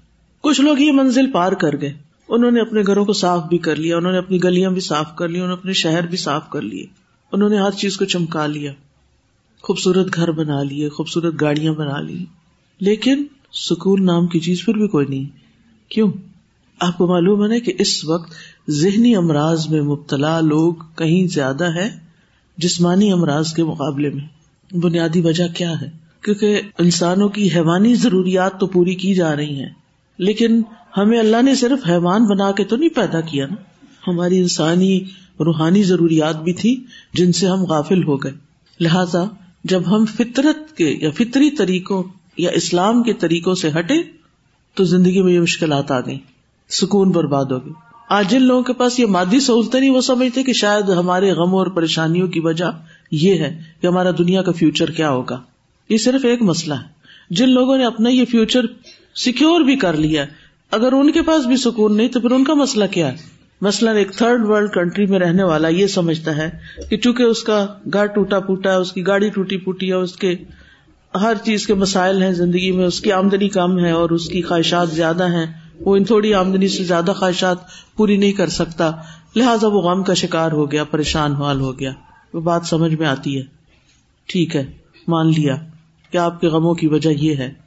کچھ 0.46 0.60
لوگ 0.60 0.78
یہ 0.78 0.92
منزل 0.92 1.30
پار 1.32 1.52
کر 1.52 1.80
گئے۔ 1.80 1.92
انہوں 2.28 2.50
نے 2.50 2.60
اپنے 2.60 2.82
گھروں 2.86 3.04
کو 3.04 3.12
صاف 3.12 3.44
بھی 3.44 3.58
کر 3.58 3.76
لیا، 3.76 3.96
انہوں 3.96 4.12
نے 4.12 4.18
اپنی 4.18 4.44
گلیاں 4.44 4.70
بھی 4.70 4.80
صاف 4.80 5.16
کر 5.16 5.28
لی 5.28 5.34
انہوں 5.34 5.48
نے 5.48 5.54
اپنے 5.54 5.72
شہر 5.72 6.06
بھی 6.06 6.16
صاف 6.16 6.50
کر 6.50 6.62
لیے۔ 6.62 6.86
انہوں 7.32 7.48
نے 7.48 7.60
ہر 7.60 7.70
چیز 7.70 7.96
کو 7.96 8.04
چمکا 8.04 8.46
لیا، 8.46 8.72
خوبصورت 9.62 10.14
گھر 10.14 10.30
بنا 10.30 10.62
لیے، 10.62 10.88
خوبصورت 10.88 11.34
گاڑیاں 11.40 11.72
بنا 11.72 12.00
لی۔ 12.00 12.24
لیکن 12.80 13.24
سکون 13.52 14.04
نام 14.04 14.26
کی 14.26 14.40
چیز 14.40 14.64
پھر 14.64 14.74
بھی 14.74 14.88
کوئی 14.88 15.06
نہیں۔ 15.06 15.24
کیوں؟ 15.88 16.12
آپ 16.80 16.98
کو 16.98 17.06
معلوم 17.06 17.42
ہے 17.42 17.48
نا 17.48 17.58
کہ 17.58 17.72
اس 17.78 18.04
وقت 18.04 18.32
ذہنی 18.70 19.16
امراض 19.16 19.68
میں 19.68 19.82
مبتلا 19.82 20.40
لوگ 20.40 20.74
کہیں 20.96 21.26
زیادہ 21.26 21.74
ہے 21.74 21.90
جسمانی 22.56 23.12
امراض 23.12 23.54
کے 23.54 23.64
مقابلے 23.64 24.10
میں۔ 24.10 24.24
بنیادی 24.76 25.20
وجہ 25.20 25.48
کیا 25.54 25.72
ہے؟ 25.80 25.90
کیونکہ 26.20 26.60
انسانوں 26.78 27.28
کی 27.28 27.48
حیوانی 27.54 27.94
ضروریات 27.94 28.60
تو 28.60 28.66
پوری 28.66 28.94
کی 28.94 29.14
جا 29.14 29.36
رہی 29.36 29.60
ہیں۔ 29.60 29.85
لیکن 30.18 30.62
ہمیں 30.96 31.18
اللہ 31.18 31.42
نے 31.42 31.54
صرف 31.54 31.90
حیوان 31.90 32.24
بنا 32.24 32.52
کے 32.52 32.64
تو 32.64 32.76
نہیں 32.76 32.88
پیدا 32.88 33.20
کیا 33.20 33.46
نا۔ 33.46 33.54
ہماری 34.08 34.38
انسانی 34.38 35.00
روحانی 35.40 35.82
ضروریات 35.82 36.42
بھی 36.42 36.52
تھی 36.52 36.84
جن 37.14 37.32
سے 37.32 37.46
ہم 37.46 37.64
غافل 37.64 38.04
ہو 38.04 38.16
گئے۔ 38.16 38.32
لہذا 38.80 39.24
جب 39.64 39.96
ہم 39.96 40.04
فطرت 40.04 40.76
کے 40.76 40.98
یا 41.00 41.10
فطری 41.10 41.50
طریقوں 41.50 42.02
یا 42.36 42.50
اسلام 42.50 43.02
کے 43.02 43.12
طریقوں 43.12 43.54
سے 43.54 43.68
ہٹے 43.78 43.94
تو 44.74 44.84
زندگی 44.84 45.22
میں 45.22 45.32
یہ 45.32 45.40
مشکلات 45.40 45.90
آ 45.90 46.00
گئی 46.00 46.18
سکون 46.70 47.10
برباد 47.10 47.44
ہو 47.44 47.64
گئی 47.64 47.72
آج 48.08 48.30
جن 48.30 48.42
لوگوں 48.42 48.62
کے 48.62 48.72
پاس 48.72 49.00
یہ 49.00 49.06
مادی 49.06 49.40
سہولتیں 49.40 49.80
نہیں، 49.80 49.90
وہ 49.90 50.00
سمجھتے 50.00 50.42
کہ 50.42 50.52
شاید 50.52 50.88
ہمارے 50.88 51.32
غموں 51.32 51.58
اور 51.58 51.66
پریشانیوں 51.66 52.28
کی 52.28 52.40
وجہ 52.40 52.64
یہ 53.10 53.34
ہے 53.34 53.62
کہ 53.80 53.86
ہمارا 53.86 54.10
دنیا 54.18 54.42
کا 54.42 54.52
فیوچر 54.52 54.90
کیا 54.90 55.10
ہوگا۔ 55.10 55.42
یہ 55.88 55.96
صرف 55.96 56.24
ایک 56.24 56.42
مسئلہ 56.42 56.74
ہے۔ 56.74 56.88
جن 57.30 57.48
لوگوں 57.48 57.78
نے 57.78 57.84
اپنا 57.84 58.08
یہ 58.08 58.24
فیوچر 58.24 58.60
سیکور 59.16 59.60
بھی 59.60 59.76
کر 59.76 59.92
لیا 59.92 60.24
اگر 60.70 60.92
ان 60.92 61.12
کے 61.12 61.22
پاس 61.22 61.46
بھی 61.46 61.56
سکون 61.56 61.96
نہیں 61.96 62.08
تو 62.08 62.20
پھر 62.20 62.30
ان 62.30 62.44
کا 62.44 62.54
مسئلہ 62.54 62.84
کیا 62.90 63.12
ہے؟ 63.12 63.16
مثلاً 63.60 63.96
ایک 63.96 64.10
تھرڈ 64.10 64.46
ورلڈ 64.46 64.70
کنٹری 64.70 65.06
میں 65.06 65.18
رہنے 65.18 65.42
والا 65.42 65.68
یہ 65.68 65.86
سمجھتا 65.86 66.36
ہے 66.36 66.50
کہ 66.90 66.96
چونکہ 66.96 67.22
اس 67.22 67.42
کا 67.42 67.66
گھر 67.92 68.06
ٹوٹا 68.06 68.40
پوٹا 68.40 68.70
ہے، 68.70 68.76
اس 68.76 68.92
کی 68.92 69.06
گاڑی 69.06 69.28
ٹوٹی 69.28 69.56
پوٹی 69.56 69.88
ہے، 69.88 69.94
اس 69.94 70.16
کے 70.16 70.36
ہر 71.14 71.32
چیز 71.44 71.66
کے 71.66 71.74
مسائل 71.74 72.22
ہیں 72.22 72.32
زندگی 72.32 72.72
میں، 72.72 72.84
اس 72.84 73.00
کی 73.00 73.12
آمدنی 73.12 73.48
کم 73.48 73.78
ہے 73.78 73.90
اور 73.90 74.10
اس 74.10 74.28
کی 74.28 74.42
خواہشات 74.42 74.90
زیادہ 74.90 75.28
ہیں۔ 75.28 75.46
وہ 75.80 75.96
ان 75.96 76.04
تھوڑی 76.04 76.34
آمدنی 76.34 76.68
سے 76.68 76.84
زیادہ 76.84 77.12
خواہشات 77.16 77.56
پوری 77.96 78.16
نہیں 78.16 78.32
کر 78.32 78.46
سکتا۔ 78.46 78.90
لہٰذا 79.36 79.68
وہ 79.68 79.80
غم 79.82 80.02
کا 80.02 80.14
شکار 80.14 80.52
ہو 80.52 80.72
گیا، 80.72 80.84
پریشان 80.84 81.32
حال 81.32 81.60
ہو 81.60 81.78
گیا۔ 81.78 81.90
وہ 82.34 82.40
بات 82.40 82.62
سمجھ 82.64 82.94
میں 82.94 83.06
آتی 83.06 83.38
ہے۔ 83.38 83.42
ٹھیک 84.26 84.56
ہے، 84.56 84.64
مان 85.08 85.28
لیا۔ 85.28 85.56
کہ 86.10 86.18
آپ 86.18 86.40
کے 86.40 86.46
غموں 86.46 86.74
کی 86.74 86.86
وجہ 86.86 87.10
یہ 87.10 87.36
ہے؟ 87.36 87.65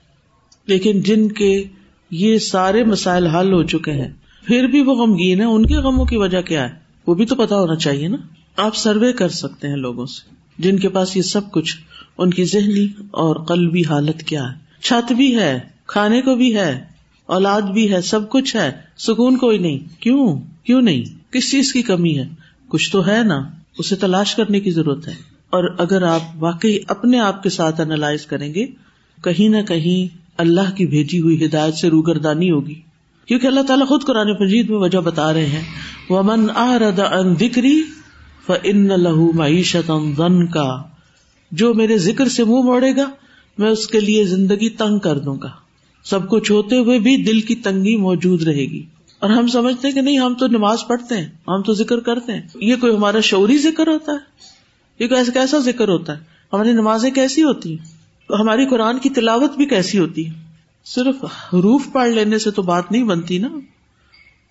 لیکن 0.69 1.01
جن 1.01 1.31
کے 1.31 1.63
یہ 2.11 2.37
سارے 2.37 2.83
مسائل 2.83 3.27
حل 3.27 3.53
ہو 3.53 3.63
چکے 3.63 3.91
ہیں، 3.91 4.09
پھر 4.47 4.67
بھی 4.67 4.81
وہ 4.81 4.95
غمگین 4.95 5.39
ہے 5.39 5.45
ان 5.45 5.65
کے 5.65 5.75
غموں 5.75 6.05
کی 6.05 6.17
وجہ 6.17 6.41
کیا 6.41 6.69
ہے؟ 6.69 6.75
وہ 7.07 7.13
بھی 7.13 7.25
تو 7.25 7.35
پتا 7.35 7.59
ہونا 7.59 7.75
چاہیے 7.75 8.07
نا۔ 8.07 8.17
آپ 8.57 8.75
سروے 8.75 9.13
کر 9.13 9.29
سکتے 9.29 9.67
ہیں 9.67 9.75
لوگوں 9.75 10.05
سے۔ 10.05 10.35
جن 10.57 10.79
کے 10.79 10.89
پاس 10.89 11.17
یہ 11.17 11.21
سب 11.21 11.51
کچھ، 11.51 11.77
ان 12.17 12.29
کی 12.29 12.43
ذہنی 12.43 12.87
اور 13.11 13.35
قلبی 13.35 13.81
حالت 13.89 14.23
کیا 14.23 14.43
ہے؟ 14.43 14.57
چھت 14.81 15.13
بھی 15.13 15.35
ہے، 15.35 15.59
کھانے 15.87 16.21
کو 16.21 16.35
بھی 16.35 16.55
ہے، 16.55 16.83
اولاد 17.25 17.61
بھی 17.61 17.93
ہے، 17.93 18.01
سب 18.01 18.29
کچھ 18.29 18.55
ہے۔ 18.55 18.71
سکون 18.97 19.37
کوئی 19.37 19.57
نہیں۔ 19.57 20.01
کیوں؟ 20.01 20.39
کیوں 20.63 20.81
نہیں؟ 20.81 21.33
کس 21.33 21.51
چیز 21.51 21.73
کی 21.73 21.81
کمی 21.81 22.19
ہے؟ 22.19 22.25
کچھ 22.67 22.91
تو 22.91 23.07
ہے 23.07 23.23
نا۔ 23.23 23.49
اسے 23.77 23.95
تلاش 23.95 24.35
کرنے 24.35 24.59
کی 24.59 24.71
ضرورت 24.71 25.07
ہے۔ 25.07 25.13
اور 25.49 25.75
اگر 25.77 26.03
آپ 26.03 26.21
واقعی 26.35 26.77
اپنے 26.87 27.19
آپ 27.19 27.43
کے 27.43 27.49
ساتھ 27.49 27.81
اینالائز 27.81 28.25
کریں 28.25 28.53
گے، 28.53 28.65
کہیں 29.23 29.49
نہ 29.49 29.61
کہیں 29.61 30.28
اللہ 30.39 30.75
کی 30.75 30.85
بھیجی 30.85 31.19
ہوئی 31.19 31.45
ہدایت 31.45 31.73
سے 31.73 31.89
روگردانی 31.89 32.51
ہوگی۔ 32.51 32.81
کیونکہ 33.25 33.47
اللہ 33.47 33.61
تعالیٰ 33.61 33.87
خود 33.87 34.03
قرآن 34.03 34.31
مجید 34.39 34.69
میں 34.69 34.77
وجہ 34.77 34.97
بتا 34.97 35.33
رہے 35.33 35.45
ہیں۔ 35.45 35.61
وہ 36.09 36.23
من 36.23 36.49
ان 36.55 37.39
دکری 37.39 37.83
ان 38.63 38.87
لہو 38.87 39.31
معیشت 39.31 39.91
کا 40.53 40.83
جو 41.51 41.73
میرے 41.73 41.97
ذکر 41.97 42.27
سے 42.27 42.43
منہ 42.43 42.61
موڑے 42.61 42.95
گا، 42.95 43.09
میں 43.57 43.69
اس 43.69 43.87
کے 43.87 43.99
لیے 43.99 44.25
زندگی 44.25 44.69
تنگ 44.69 44.99
کر 44.99 45.19
دوں 45.19 45.35
گا۔ 45.43 45.49
سب 46.03 46.29
کچھ 46.29 46.51
ہوتے 46.51 46.75
ہوئے 46.75 46.99
بھی 46.99 47.23
دل 47.23 47.41
کی 47.41 47.55
تنگی 47.55 47.95
موجود 47.95 48.43
رہے 48.43 48.65
گی۔ 48.65 48.83
اور 49.19 49.29
ہم 49.29 49.47
سمجھتے 49.47 49.87
ہیں 49.87 49.95
کہ 49.95 50.01
نہیں، 50.01 50.19
ہم 50.19 50.33
تو 50.33 50.47
نماز 50.47 50.87
پڑھتے 50.87 51.17
ہیں، 51.17 51.27
ہم 51.47 51.61
تو 51.61 51.73
ذکر 51.73 51.99
کرتے 51.99 52.33
ہیں۔ 52.33 52.41
یہ 52.55 52.75
کوئی 52.75 52.95
ہمارا 52.95 53.19
شعوری 53.19 53.57
ذکر 53.57 53.87
ہوتا 53.87 54.11
ہے؟ 54.11 54.17
یہ 54.99 55.07
کوئی 55.07 55.31
کیسا 55.33 55.57
ذکر 55.57 55.87
ہوتا 55.89 56.17
ہے؟ 56.17 56.23
ہماری 56.53 56.71
نمازیں 56.71 57.11
کیسی 57.11 57.43
ہوتی 57.43 57.69
ہیں؟ 57.71 57.98
ہماری 58.29 58.65
قرآن 58.65 58.99
کی 58.99 59.09
تلاوت 59.09 59.55
بھی 59.57 59.65
کیسی 59.65 59.99
ہوتی 59.99 60.27
ہے؟ 60.27 60.33
صرف 60.85 61.15
حروف 61.23 61.81
پڑھ 61.93 62.09
لینے 62.09 62.37
سے 62.37 62.51
تو 62.51 62.61
بات 62.61 62.91
نہیں 62.91 63.03
بنتی 63.03 63.37
نا۔ 63.37 63.47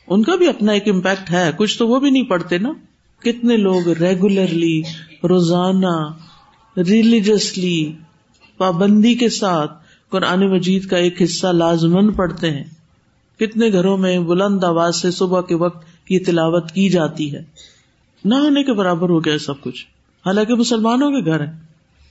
ان 0.07 0.23
کا 0.23 0.35
بھی 0.35 0.49
اپنا 0.49 0.73
ایک 0.73 0.89
امپیکٹ 0.89 1.31
ہے۔ 1.31 1.51
کچھ 1.57 1.79
تو 1.79 1.89
وہ 1.89 2.01
بھی 2.01 2.11
نہیں 2.11 2.23
پڑھتے 2.23 2.59
نا۔ 2.59 2.73
کتنے 3.23 3.57
لوگ 3.57 3.89
ریگولرلی 3.89 4.83
روزانہ 5.25 6.13
ریلیجسلی 6.77 7.93
پابندی 8.57 9.15
کے 9.15 9.29
ساتھ 9.29 9.73
قرآن 10.09 10.51
مجید 10.51 10.87
کا 10.87 10.97
ایک 10.97 11.23
حصہ 11.23 11.47
لازمن 11.47 12.13
پڑھتے 12.13 12.51
ہیں۔ 12.51 12.65
کتنے 13.41 13.73
گھروں 13.73 13.99
میں 13.99 14.19
بلند 14.19 14.65
آواز 14.65 14.97
سے 14.97 15.11
صبح 15.11 15.41
کے 15.41 15.55
وقت 15.55 15.85
یہ 16.09 16.19
تلاوت 16.27 16.73
کی 16.73 16.89
جاتی 16.89 17.35
ہے۔ 17.35 17.41
نہ 18.25 18.35
ہونے 18.35 18.63
کے 18.65 18.73
برابر 18.73 19.09
ہو 19.09 19.25
گیا 19.25 19.39
سب 19.39 19.61
کچھ۔ 19.61 19.87
حالانکہ 20.27 20.55
مسلمانوں 20.55 21.11
کے 21.11 21.25
گھر 21.25 21.41
ہے 21.41 21.68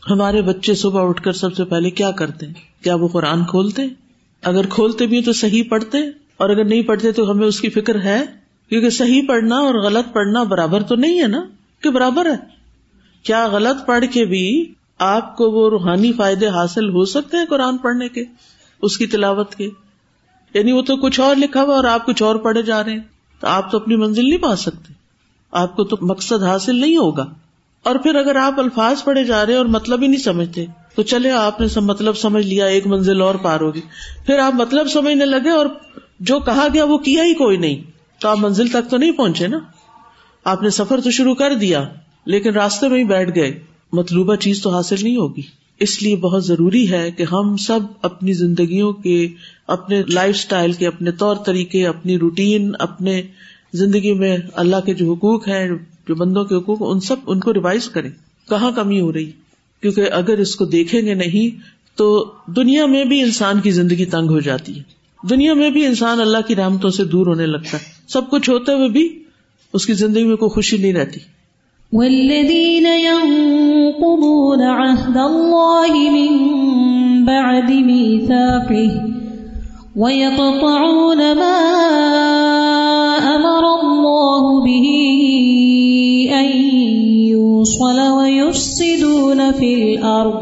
ہمارے 0.09 0.41
بچے 0.41 0.73
صبح 0.73 1.09
اٹھ 1.09 1.23
کر 1.23 1.31
سب 1.31 1.55
سے 1.55 1.65
پہلے 1.65 1.89
کیا 1.89 2.11
کرتے 2.11 2.45
ہیں؟ 2.45 2.53
کیا 2.83 2.95
وہ 2.95 3.07
قرآن 3.07 3.45
کھولتے 3.45 3.81
اگر 4.43 4.65
کھولتے 4.65 5.07
بھی 5.07 5.21
تو 5.21 5.33
صحیح 5.33 5.63
پڑھتے 5.69 5.97
اور 6.37 6.49
اگر 6.49 6.65
نہیں 6.65 6.81
پڑھتے 6.81 7.11
تو 7.11 7.31
ہمیں 7.31 7.47
اس 7.47 7.61
کی 7.61 7.69
فکر 7.69 8.01
ہے؟ 8.01 8.25
کیونکہ 8.69 8.89
صحیح 8.89 9.21
پڑھنا 9.27 9.55
اور 9.55 9.75
غلط 9.75 10.13
پڑھنا 10.13 10.43
برابر 10.43 10.83
تو 10.83 10.95
نہیں 10.95 11.21
ہے 11.21 11.27
نا؟ 11.27 11.41
کہ 11.81 11.89
برابر 11.89 12.25
ہے؟ 12.25 12.35
کیا 13.23 13.47
غلط 13.47 13.85
پڑھ 13.85 14.05
کے 14.13 14.25
بھی 14.25 14.73
آپ 14.99 15.37
کو 15.37 15.51
وہ 15.51 15.69
روحانی 15.69 16.13
فائدے 16.13 16.47
حاصل 16.47 16.89
ہو 16.89 17.05
سکتے 17.05 17.37
ہیں 17.37 17.45
قرآن 17.45 17.77
پڑھنے 17.77 18.09
کے؟ 18.09 18.23
اس 18.81 18.97
کی 18.97 19.07
تلاوت 19.07 19.55
کے؟ 19.55 19.69
یعنی 20.53 20.71
وہ 20.71 20.81
تو 20.81 20.97
کچھ 20.97 21.19
اور 21.19 21.35
لکھا 21.35 21.61
ہوا 21.61 21.75
اور 21.75 21.83
آپ 21.83 22.05
کچھ 22.05 22.23
اور 22.23 22.35
پڑھے 22.35 22.61
جا 22.61 22.83
رہے 22.83 22.91
ہیں، 22.91 22.99
تو 23.39 23.47
آپ 23.47 23.71
تو 23.71 23.77
اپنی 23.77 23.95
منزل 23.95 24.25
نہیں 24.25 24.37
پا 24.37 24.55
سکتے۔ 24.55 24.93
آپ 25.51 25.75
کو 25.75 25.83
تو 25.83 25.97
مقصد 26.01 26.43
حاصل 26.43 26.75
نہیں 26.75 26.97
ہوگا۔ 26.97 27.25
اور 27.87 27.95
پھر 27.95 28.15
اگر 28.15 28.35
آپ 28.35 28.59
الفاظ 28.59 29.03
پڑھے 29.03 29.23
جا 29.23 29.45
رہے 29.45 29.55
اور 29.55 29.65
مطلب 29.65 30.01
ہی 30.01 30.07
نہیں 30.07 30.21
سمجھتے، 30.21 30.65
تو 30.95 31.03
چلے، 31.03 31.31
آپ 31.31 31.61
نے 31.61 31.67
مطلب 31.79 32.17
سمجھ 32.17 32.47
لیا، 32.47 32.65
ایک 32.65 32.87
منزل 32.87 33.21
اور 33.21 33.35
پار 33.35 33.59
ہوگی۔ 33.59 33.81
پھر 34.25 34.39
آپ 34.39 34.55
مطلب 34.55 34.87
سمجھنے 34.87 35.25
لگے 35.25 35.49
اور 35.49 35.65
جو 36.19 36.39
کہا 36.39 36.67
گیا 36.73 36.83
وہ 36.83 36.97
کیا 36.97 37.23
ہی 37.23 37.33
کوئی 37.33 37.57
نہیں۔ 37.57 37.81
تو 38.19 38.29
آپ 38.29 38.37
منزل 38.39 38.67
تک 38.67 38.89
تو 38.89 38.97
نہیں 38.97 39.11
پہنچے 39.11 39.47
نا۔ 39.47 39.59
آپ 40.43 40.63
نے 40.63 40.69
سفر 40.69 41.01
تو 41.01 41.11
شروع 41.11 41.35
کر 41.35 41.55
دیا، 41.55 41.89
لیکن 42.25 42.49
راستے 42.49 42.87
میں 42.87 42.99
ہی 42.99 43.03
بیٹھ 43.03 43.35
گئے۔ 43.35 43.59
مطلوبہ 43.93 44.35
چیز 44.35 44.61
تو 44.61 44.69
حاصل 44.69 44.95
نہیں 45.01 45.17
ہوگی۔ 45.17 45.41
اس 45.79 46.03
لیے 46.03 46.15
بہت 46.15 46.45
ضروری 46.45 46.91
ہے 46.91 47.11
کہ 47.11 47.25
ہم 47.31 47.57
سب 47.57 47.79
اپنی 48.01 48.33
زندگیوں 48.33 48.93
کے، 48.93 49.27
اپنے 49.67 50.03
لائف 50.09 50.35
اسٹائل 50.35 50.71
کے، 50.71 50.87
اپنے 50.87 51.11
طور 51.11 51.35
طریقے، 51.35 51.87
اپنی 51.87 52.19
روٹین، 52.19 52.71
اپنے 52.79 53.21
زندگی 53.73 54.13
میں 54.13 54.37
اللہ 54.53 54.75
کے 54.85 54.93
جو 54.93 55.13
حقوق 55.13 55.47
ہیں 55.47 55.69
جو 56.07 56.15
بندوں 56.15 56.45
کے 56.45 56.55
حقوق 56.55 56.77
ان 56.81 56.99
سب 56.99 57.15
ان 57.27 57.39
کو 57.39 57.53
ریوائز 57.53 57.89
کریں۔ 57.89 58.09
کہاں 58.49 58.71
کمی 58.71 58.99
ہو 58.99 59.13
رہی؟ 59.13 59.31
کیونکہ 59.81 60.01
اگر 60.11 60.37
اس 60.37 60.55
کو 60.55 60.65
دیکھیں 60.65 61.01
گے 61.01 61.13
نہیں، 61.13 61.59
تو 61.97 62.31
دنیا 62.47 62.85
میں 62.85 63.05
بھی 63.05 63.21
انسان 63.21 63.59
کی 63.59 63.71
زندگی 63.71 64.05
تنگ 64.05 64.29
ہو 64.29 64.39
جاتی 64.39 64.77
ہے۔ 64.77 64.83
دنیا 65.29 65.53
میں 65.53 65.69
بھی 65.69 65.85
انسان 65.85 66.21
اللہ 66.21 66.37
کی 66.47 66.55
رحمتوں 66.55 66.89
سے 66.89 67.03
دور 67.03 67.27
ہونے 67.27 67.45
لگتا 67.45 67.73
ہے۔ 67.73 67.91
سب 68.07 68.29
کچھ 68.29 68.49
ہوتے 68.49 68.73
ہوئے 68.73 68.89
بھی 68.89 69.23
اس 69.73 69.85
کی 69.85 69.93
زندگی 69.93 70.23
میں 70.23 70.35
کوئی 70.35 70.49
خوشی 70.49 70.77
نہیں 70.77 70.93
رہتی۔ 70.93 71.19
والذين 71.93 72.85
ينقضون 72.85 74.61
عهد 74.61 75.17
الله 75.17 76.11
من 76.11 77.25
بعد 77.25 77.69
ميثاقه 77.69 79.07
ويقطعون 79.95 81.17
ما 81.17 81.77
به 84.67 84.87
أن 86.31 86.47
يوصل 87.27 87.99
ويفسدون 87.99 89.51
في 89.51 89.69
الأرض 89.73 90.39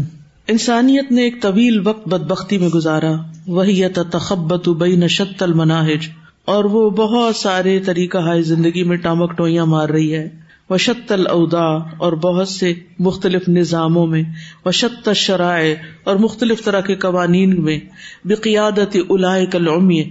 انسانیت 0.47 1.11
نے 1.11 1.21
ایک 1.21 1.41
طویل 1.41 1.87
وقت 1.87 2.07
بد 2.07 2.27
بختی 2.27 2.57
میں 2.57 2.69
گزارا 2.69 3.11
وہی 3.47 3.81
تخبت 4.11 4.69
بین 4.69 5.07
شت 5.07 5.43
المناہج 5.43 6.07
اور 6.45 6.63
وہ 6.63 6.89
بہت 6.89 7.35
سارے 7.35 7.79
طریقہ 7.79 8.17
ہائے 8.17 8.41
زندگی 8.41 8.83
میں 8.83 8.97
ٹامک 8.97 9.37
ٹوئیاں 9.37 9.65
مار 9.65 9.89
رہی 9.89 10.15
ہے۔ 10.15 10.29
وشت 10.69 11.11
الادا 11.11 11.65
اور 11.97 12.13
بہت 12.13 12.47
سے 12.47 12.73
مختلف 12.99 13.49
نظاموں 13.49 14.07
میں۔ 14.07 14.23
وشت 14.65 15.09
شرائع 15.15 15.75
اور 16.03 16.15
مختلف 16.15 16.63
طرح 16.63 16.81
کے 16.81 16.95
قوانین 16.95 17.63
میں۔ 17.63 17.79
بقیادت 18.25 18.97
الائے 19.09 19.45
کلومی 19.45 20.03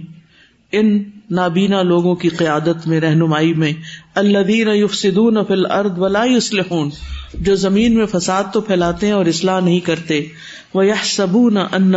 ان 0.71 1.03
نابینا 1.31 1.81
لوگوں 1.81 2.15
کی 2.15 2.29
قیادت 2.29 2.87
میں، 2.87 2.99
رہنمائی 2.99 3.53
میں۔ 3.53 3.73
اللہ 4.15 4.51
یفسدون 4.51 5.37
فی 5.47 5.53
الارض 5.53 5.91
ولا 5.97 6.23
یصلحون 6.25 6.89
جو 7.33 7.55
زمین 7.55 7.95
میں 7.95 8.05
فساد 8.05 8.43
تو 8.53 8.61
پھیلاتے 8.61 9.05
ہیں 9.05 9.13
اور 9.13 9.25
اصلاح 9.25 9.59
نہیں 9.59 9.79
کرتے۔ 9.79 10.25
وہ 10.73 10.85
یہ 10.85 11.03
سبو 11.03 11.49
نہ 11.49 11.59
ان 11.59 11.93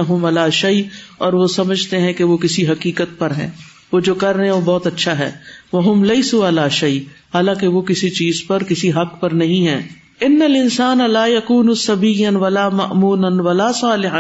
شعی 0.51 0.83
اور 1.19 1.33
وہ 1.33 1.47
سمجھتے 1.47 2.01
ہیں 2.01 2.13
کہ 2.13 2.25
وہ 2.25 2.37
کسی 2.37 2.69
حقیقت 2.69 3.19
پر 3.19 3.31
ہے 3.31 3.51
وہ 3.93 4.01
جو 4.01 4.15
کر 4.15 4.37
رہے 4.37 4.45
ہیں 4.45 4.53
وہ 4.53 4.61
بہت 4.61 4.87
اچھا 4.87 5.19
ہے۔ 5.19 5.31
وہ 5.73 5.85
ہم 5.87 6.05
لئی 6.05 6.23
سو 6.23 6.45
اللہ 6.45 6.69
شعی 6.71 6.99
حالانکہ 7.35 7.69
وہ 7.69 7.83
کسی 7.83 8.11
چیز 8.11 8.43
پر، 8.47 8.63
کسی 8.63 8.93
حق 8.93 9.21
پر 9.21 9.31
نہیں 9.31 9.67
ہے 9.67 9.81
ان 10.21 10.41
انسان 10.57 11.01
اللہ 11.01 11.29
یقون 11.29 11.75
سبی 11.75 12.27
ولا 12.27 12.69
ممون 12.69 13.41
ولا 13.41 13.73
صالح 13.73 14.17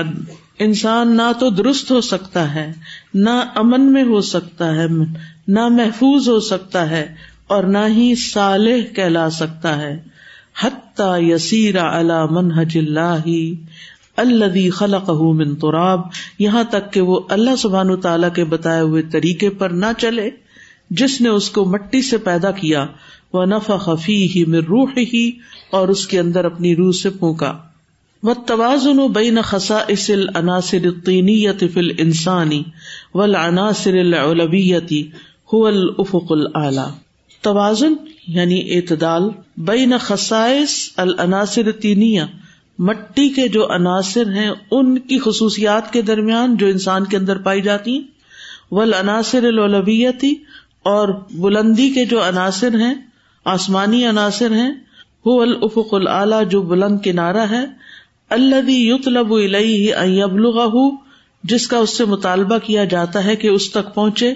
انسان 0.58 1.16
نہ 1.16 1.30
تو 1.38 1.50
درست 1.50 1.90
ہو 1.90 2.00
سکتا 2.00 2.54
ہے، 2.54 2.72
نہ 3.14 3.30
امن 3.54 3.92
میں 3.92 4.02
ہو 4.02 4.20
سکتا 4.20 4.74
ہے، 4.74 4.86
نہ 5.48 5.68
محفوظ 5.68 6.28
ہو 6.28 6.40
سکتا 6.40 6.90
ہے، 6.90 7.06
اور 7.46 7.64
نہ 7.64 7.86
ہی 7.88 8.14
صالح 8.14 8.94
کہلا 8.94 9.28
سکتا 9.30 9.76
ہے۔ 9.76 9.96
حتیٰ 10.62 11.22
یسیر 11.22 11.78
علی 11.80 12.20
منہج 12.30 12.78
اللہ 12.78 13.26
الذي 14.18 14.68
خلقه 14.70 15.32
من 15.32 15.54
تراب، 15.56 16.00
یہاں 16.38 16.64
تک 16.70 16.92
کہ 16.92 17.00
وہ 17.00 17.20
اللہ 17.28 17.56
سبحان 17.58 17.94
تعالیٰ 18.00 18.32
کے 18.34 18.44
بتائے 18.44 18.80
ہوئے 18.80 19.02
طریقے 19.12 19.50
پر 19.58 19.70
نہ 19.76 19.92
چلے، 19.98 20.28
جس 20.90 21.20
نے 21.20 21.28
اس 21.28 21.50
کو 21.50 21.64
مٹی 21.64 22.02
سے 22.02 22.18
پیدا 22.24 22.50
کیا 22.50 22.86
وہ 23.32 23.44
نفا 23.44 23.76
خفی 23.76 24.16
ہی 24.34 24.44
میں 24.44 24.60
روح 24.60 24.98
ہی 25.12 25.30
اور 25.70 25.88
اس 25.88 26.06
کے 26.06 26.18
اندر 26.20 26.44
اپنی 26.44 26.74
روح 26.76 26.92
سے 26.92 27.10
پونکا 27.10 27.52
و 28.22 28.34
توازن 28.46 29.06
بین 29.12 29.40
خسا 29.42 29.78
اسل 29.88 30.26
عناصر 30.34 30.86
طینیت 31.04 31.64
فل 31.74 31.90
انسانی 31.98 32.62
ول 33.14 33.34
عناصر 33.34 33.98
العلویتی 33.98 35.02
الافق 35.52 36.32
العلی 36.32 36.86
توازن 37.42 37.94
یعنی 38.28 38.60
اعتدال، 38.68 39.28
بین 39.56 39.98
خسائس 39.98 40.74
العناصر 40.96 41.70
تینیا 41.72 42.26
مٹی 42.78 43.28
کے 43.28 43.48
جو 43.48 43.66
عناصر 43.74 44.30
ہیں 44.30 44.50
ان 44.70 44.98
کی 44.98 45.18
خصوصیات 45.18 45.92
کے 45.92 46.02
درمیان 46.02 46.56
جو 46.56 46.66
انسان 46.66 47.04
کے 47.04 47.16
اندر 47.16 47.38
پائی 47.38 47.60
جاتی 47.60 48.02
ول 48.70 48.94
عناصر 48.94 49.44
الولویتی 49.44 50.34
اور 50.82 51.08
بلندی 51.34 51.90
کے 51.90 52.04
جو 52.04 52.28
عناصر 52.28 52.74
ہیں، 52.74 52.94
آسمانی 53.44 54.06
عناصر 54.06 54.50
ہیں 54.50 54.72
وہ 55.24 55.42
الافق 55.42 55.94
العلی 55.94 56.44
جو 56.50 56.62
بلند 56.62 56.98
کنارا 57.04 57.50
ہے 57.50 57.64
اللہ 58.28 58.70
یطلب 58.70 59.34
ابلغ 60.24 60.76
جس 61.44 61.68
کا 61.68 61.78
اس 61.78 61.96
سے 61.96 62.04
مطالبہ 62.04 62.58
کیا 62.58 62.84
جاتا 62.84 63.24
ہے 63.24 63.36
کہ 63.36 63.48
اس 63.48 63.70
تک 63.70 63.94
پہنچے 63.94 64.34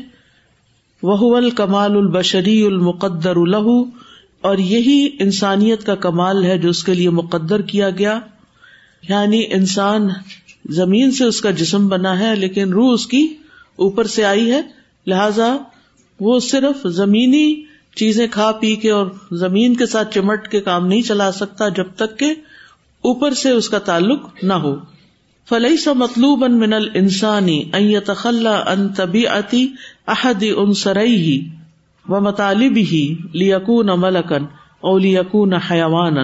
وہ 1.02 1.36
الکمال 1.36 1.96
البشری 1.96 2.66
المقدر 2.66 3.36
الہ 3.36 3.68
اور 4.40 4.58
یہی 4.58 5.08
انسانیت 5.20 5.86
کا 5.86 5.94
کمال 5.94 6.44
ہے 6.44 6.58
جو 6.58 6.70
اس 6.70 6.84
کے 6.84 6.94
لیے 6.94 7.10
مقدر 7.10 7.60
کیا 7.62 7.90
گیا۔ 7.90 8.20
یعنی 9.08 9.44
انسان 9.50 10.08
زمین 10.68 11.10
سے 11.10 11.24
اس 11.24 11.40
کا 11.40 11.50
جسم 11.50 11.88
بنا 11.88 12.18
ہے، 12.18 12.34
لیکن 12.34 12.72
روح 12.72 12.92
اس 12.92 13.06
کی 13.06 13.28
اوپر 13.76 14.04
سے 14.04 14.24
آئی 14.24 14.52
ہے۔ 14.52 14.60
لہذا 15.06 15.56
وہ 16.20 16.40
صرف 16.40 16.86
زمینی 16.86 17.62
چیزیں 17.96 18.26
کھا 18.30 18.52
پی 18.52 18.76
کے 18.76 18.90
اور 18.90 19.06
زمین 19.32 19.76
کے 19.76 19.86
ساتھ 19.86 20.14
چمٹ 20.14 20.48
کے 20.48 20.60
کام 20.60 20.86
نہیں 20.86 21.02
چلا 21.02 21.32
سکتا 21.32 21.68
جب 21.68 21.86
تک 21.96 22.18
کہ 22.18 22.34
اوپر 23.02 23.34
سے 23.34 23.50
اس 23.50 23.68
کا 23.68 23.78
تعلق 23.78 24.20
نہ 24.42 24.52
ہو۔ 24.52 24.76
فلئی 25.48 25.76
سا 25.76 25.92
مطلوب 25.92 26.44
ان 26.44 26.58
من 26.58 26.72
انسانی 26.94 28.00
تخلا 28.00 28.54
ان 28.56 28.88
طبی 28.88 29.28
اتی 29.28 29.68
احدی 30.06 30.50
ان 30.50 30.72
سرئی 30.72 31.14
ہی 31.14 31.48
و 32.08 32.20
مطالب 32.20 32.76
ہی 32.76 33.14
لیکون 33.32 33.88
ملکن 33.96 34.44
او 34.80 34.98
لیکون 34.98 35.54
حیوان 35.54 36.14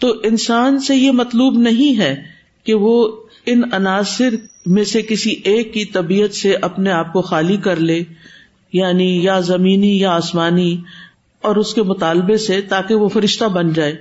تو 0.00 0.14
انسان 0.22 0.78
سے 0.78 0.96
یہ 0.96 1.12
مطلوب 1.12 1.58
نہیں 1.58 1.98
ہے 1.98 2.22
کہ 2.64 2.74
وہ 2.74 3.16
ان 3.46 3.62
عناصر 3.72 4.34
میں 4.66 4.84
سے 4.84 5.02
کسی 5.02 5.30
ایک 5.30 5.74
کی 5.74 5.84
طبیعت 5.84 6.34
سے 6.34 6.54
اپنے 6.54 6.90
آپ 6.90 7.12
کو 7.12 7.22
خالی 7.22 7.56
کر 7.56 7.76
لے 7.76 8.02
یعنی 8.72 9.24
یا 9.24 9.40
زمینی 9.40 9.98
یا 10.00 10.12
آسمانی، 10.12 10.76
اور 11.42 11.56
اس 11.56 11.74
کے 11.74 11.82
مطالبے 11.82 12.36
سے 12.36 12.60
تاکہ 12.60 12.94
وہ 12.94 13.08
فرشتہ 13.08 13.44
بن 13.44 13.72
جائے 13.72 13.96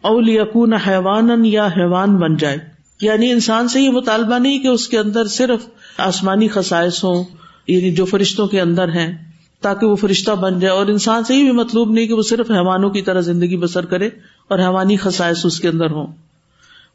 اول 0.00 0.28
یقون 0.28 0.72
حیوان 0.72 1.44
یا 1.44 1.66
حیوان 1.66 2.16
بن 2.16 2.36
جائے۔ 2.36 2.56
یعنی 3.00 3.30
انسان 3.32 3.68
سے 3.68 3.80
یہ 3.80 3.90
مطالبہ 3.90 4.38
نہیں 4.38 4.58
کہ 4.58 4.68
اس 4.68 4.88
کے 4.88 4.98
اندر 4.98 5.26
صرف 5.26 5.66
آسمانی 5.98 6.48
خسائش 6.48 7.04
ہوں 7.04 7.24
یعنی 7.66 7.90
جو 7.90 8.04
فرشتوں 8.04 8.46
کے 8.46 8.60
اندر 8.60 8.88
ہیں، 8.88 9.12
تاکہ 9.60 9.86
وہ 9.86 9.96
فرشتہ 9.96 10.30
بن 10.30 10.58
جائے۔ 10.60 10.74
اور 10.74 10.86
انسان 10.86 11.24
سے 11.24 11.34
یہ 11.34 11.42
بھی 11.42 11.52
مطلوب 11.52 11.90
نہیں 11.90 12.06
کہ 12.06 12.14
وہ 12.14 12.22
صرف 12.22 12.50
حیوانوں 12.50 12.90
کی 12.90 13.02
طرح 13.02 13.20
زندگی 13.20 13.56
بسر 13.56 13.84
کرے 13.84 14.10
اور 14.48 14.58
حیوانی 14.58 14.96
خسائش 14.96 15.36
اس 15.44 15.60
کے 15.60 15.68
اندر 15.68 15.90
ہوں۔ 15.90 16.06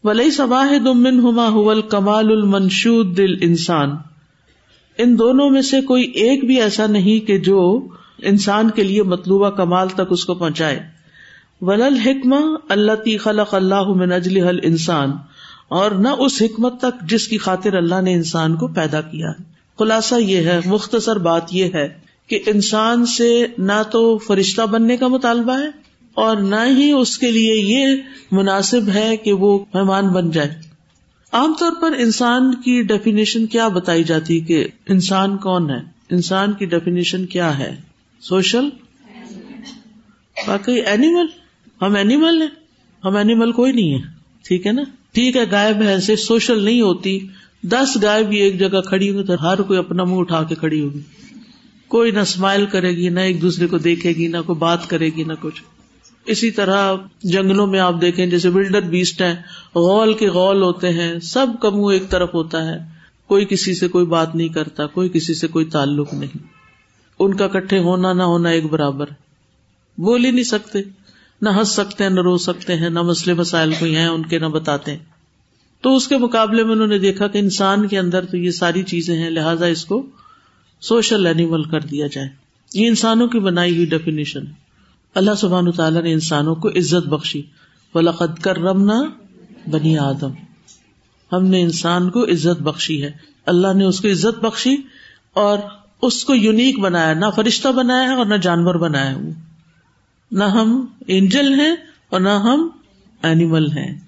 ولی 0.03 0.31
سباہ 0.31 0.77
دمن 0.77 1.19
ہما 1.19 1.47
حول 1.47 1.81
کمال 1.81 2.27
المنشود 2.27 3.17
دل 3.17 3.33
انسان 3.41 3.89
ان 4.97 5.19
دونوں 5.19 5.49
میں 5.49 5.61
سے 5.61 5.81
کوئی 5.81 6.03
ایک 6.03 6.45
بھی 6.45 6.61
ایسا 6.61 6.87
نہیں 6.87 7.27
کہ 7.27 7.37
جو 7.37 7.87
انسان 8.17 8.69
کے 8.69 8.83
لیے 8.83 9.03
مطلوبہ 9.03 9.49
کمال 9.49 9.87
تک 9.87 10.01
اس 10.09 10.25
کو 10.25 10.33
پہنچائے۔ 10.33 10.79
ولل 11.61 11.95
حکم 11.95 12.35
اللہ 12.69 12.91
تی 12.91 13.17
خلق 13.17 13.53
اللہ 13.53 13.83
من 13.87 14.11
اجل 14.11 14.47
حل 14.47 14.59
انسان 14.63 15.11
اور 15.67 15.91
نہ 15.91 16.07
اس 16.07 16.41
حکمت 16.41 16.79
تک 16.81 17.09
جس 17.09 17.27
کی 17.27 17.37
خاطر 17.37 17.73
اللہ 17.73 18.01
نے 18.01 18.13
انسان 18.13 18.55
کو 18.55 18.67
پیدا 18.67 19.01
کیا۔ 19.01 19.31
خلاصہ 19.79 20.15
یہ 20.15 20.37
ہے، 20.37 20.59
مختصر 20.65 21.15
بات 21.15 21.43
یہ 21.51 21.65
ہے 21.73 21.87
کہ 22.27 22.39
انسان 22.45 23.05
سے 23.05 23.45
نہ 23.57 23.83
تو 23.91 24.17
فرشتہ 24.17 24.61
بننے 24.61 24.97
کا 24.97 25.07
مطالبہ 25.07 25.59
ہے 25.59 25.86
اور 26.17 26.37
نہ 26.37 26.77
ہی 26.77 26.91
اس 26.91 27.17
کے 27.17 27.31
لیے 27.31 27.55
یہ 27.55 27.95
مناسب 28.31 28.81
ہے 28.93 29.17
کہ 29.17 29.33
وہ 29.33 29.65
مہمان 29.73 30.07
بن 30.07 30.31
جائے۔ 30.31 30.49
عام 31.31 31.53
طور 31.59 31.71
پر 31.81 31.91
انسان 31.97 32.55
کی 32.55 32.81
ڈیفینیشن 32.81 33.45
کیا 33.45 33.67
بتائی 33.67 34.03
جاتی 34.03 34.39
کہ 34.39 34.67
انسان 34.89 35.37
کون 35.37 35.69
ہے؟ 35.69 35.79
انسان 36.09 36.53
کی 36.53 36.65
ڈیفینیشن 36.65 37.25
کیا 37.25 37.59
ہے؟ 37.59 37.75
سوشل 38.21 38.69
باقی 40.47 40.71
اینیمل 40.71 41.25
ہم 41.81 41.95
اینیمل 41.95 42.41
ہیں۔ 42.41 42.49
ہم 43.03 43.15
اینیمل 43.15 43.51
کوئی 43.51 43.71
نہیں 43.71 43.93
ہے 43.93 44.07
ٹھیک 44.47 44.67
ہے 44.67 44.71
نا؟ 44.71 44.81
ٹھیک 45.11 45.37
ہے 45.37 45.43
گائے 45.51 45.73
بھینس 45.73 46.27
سوشل 46.27 46.63
نہیں 46.63 46.81
ہوتی۔ 46.81 47.19
دس 47.63 47.97
گائے 48.01 48.23
بھی 48.23 48.37
ایک 48.37 48.59
جگہ 48.59 48.81
کھڑی 48.81 49.09
ہوگی 49.09 49.23
تو 49.23 49.33
ہر 49.41 49.61
کوئی 49.61 49.79
اپنا 49.79 50.03
منہ 50.03 50.15
اٹھا 50.15 50.43
کے 50.43 50.55
کھڑی 50.55 50.81
ہوگی۔ 50.81 50.99
کوئی 51.87 52.11
نہ 52.11 52.19
اسمائل 52.19 52.65
کرے 52.65 52.91
گی، 52.91 53.09
نہ 53.09 53.19
ایک 53.19 53.41
دوسرے 53.41 53.67
کو 53.67 53.77
دیکھے 53.77 54.09
گی، 54.09 54.27
نہ 54.27 54.37
کوئی 54.45 54.59
بات 54.59 54.89
کرے 54.89 55.09
گی، 55.09 55.23
نہ 55.23 55.33
کچھ۔ 55.41 55.63
اسی 56.27 56.51
طرح 56.51 56.95
جنگلوں 57.23 57.67
میں 57.67 57.79
آپ 57.79 58.01
دیکھیں، 58.01 58.25
جیسے 58.25 58.49
ولڈر 58.49 58.81
بیسٹ 58.81 59.21
ہیں، 59.21 59.33
غول 59.75 60.13
کے 60.13 60.29
غول 60.29 60.61
ہوتے 60.61 60.89
ہیں، 60.89 61.19
سب 61.19 61.47
کا 61.61 61.69
منہ 61.69 61.93
ایک 61.93 62.09
طرف 62.09 62.33
ہوتا 62.33 62.67
ہے۔ 62.67 62.77
کوئی 63.27 63.45
کسی 63.45 63.75
سے 63.75 63.87
کوئی 63.87 64.05
بات 64.05 64.35
نہیں 64.35 64.47
کرتا، 64.47 64.87
کوئی 64.87 65.09
کسی 65.09 65.33
سے 65.33 65.47
کوئی 65.47 65.65
تعلق 65.65 66.13
نہیں۔ 66.13 66.37
ان 67.19 67.33
کا 67.33 67.47
کٹھے 67.47 67.79
ہونا 67.79 68.13
نہ 68.13 68.23
ہونا 68.23 68.49
ایک 68.49 68.65
برابر۔ 68.65 69.05
بول 69.97 70.25
ہی 70.25 70.31
نہیں 70.31 70.43
سکتے، 70.43 70.79
نہ 71.41 71.49
ہنس 71.49 71.69
سکتے 71.69 72.03
ہیں 72.03 72.11
نہ 72.11 72.19
رو 72.19 72.37
سکتے 72.37 72.75
ہیں، 72.75 72.89
نہ 72.89 73.01
مسئلے 73.01 73.33
مسائل 73.33 73.73
کوئی 73.79 73.95
ہیں، 73.95 74.07
ان 74.07 74.25
کے 74.25 74.39
نہ 74.39 74.45
بتاتے 74.45 74.91
ہیں۔ 74.91 74.99
تو 75.81 75.95
اس 75.95 76.07
کے 76.07 76.17
مقابلے 76.17 76.63
میں 76.63 76.71
انہوں 76.71 76.87
نے 76.87 76.99
دیکھا 76.99 77.27
کہ 77.27 77.37
انسان 77.37 77.87
کے 77.87 77.99
اندر 77.99 78.25
تو 78.25 78.37
یہ 78.37 78.51
ساری 78.51 78.83
چیزیں 78.83 79.17
ہیں، 79.17 79.29
لہٰذا 79.29 79.65
اس 79.65 79.85
کو 79.85 80.05
سوشل 80.81 81.27
اینیمل 81.27 81.63
کر 81.63 81.79
دیا 81.79 82.07
جائے۔ 82.07 82.29
یہ 82.73 82.87
انسانوں 82.87 83.27
کی 83.27 83.39
بنائی 83.39 83.75
ہوئی 83.75 83.85
ڈیفینیشن 83.85 84.41
اللہ 85.17 85.35
سبحان 85.35 85.71
تعالیٰ 85.71 86.01
نے 86.01 86.13
انسانوں 86.13 86.55
کو 86.55 86.69
عزت 86.69 87.07
بخشی۔ 87.07 87.41
ولاقد 87.95 88.39
کر 88.39 88.57
رمنا 88.57 89.03
بنی 89.71 89.97
آدم۔ 89.97 90.31
ہم 91.31 91.45
نے 91.45 91.61
انسان 91.61 92.09
کو 92.09 92.23
عزت 92.23 92.61
بخشی 92.61 93.03
ہے۔ 93.03 93.11
اللہ 93.45 93.73
نے 93.73 93.85
اس 93.85 94.01
کو 94.01 94.07
عزت 94.07 94.45
بخشی 94.45 94.75
اور 95.33 95.57
اس 96.01 96.25
کو 96.25 96.35
یونیک 96.35 96.79
بنایا۔ 96.79 97.13
نہ 97.13 97.25
فرشتہ 97.35 97.67
بنایا 97.67 98.09
ہے 98.09 98.13
اور 98.13 98.25
نہ 98.25 98.35
جانور 98.35 98.75
بنایا 98.75 99.11
ہے۔ 99.11 99.29
نہ 100.31 100.43
ہم 100.43 100.85
اینجل 101.07 101.59
ہیں 101.59 101.75
اور 102.09 102.21
نہ 102.21 102.29
ہم 102.29 102.69
اینیمل 103.23 103.71
ہیں۔ 103.71 103.99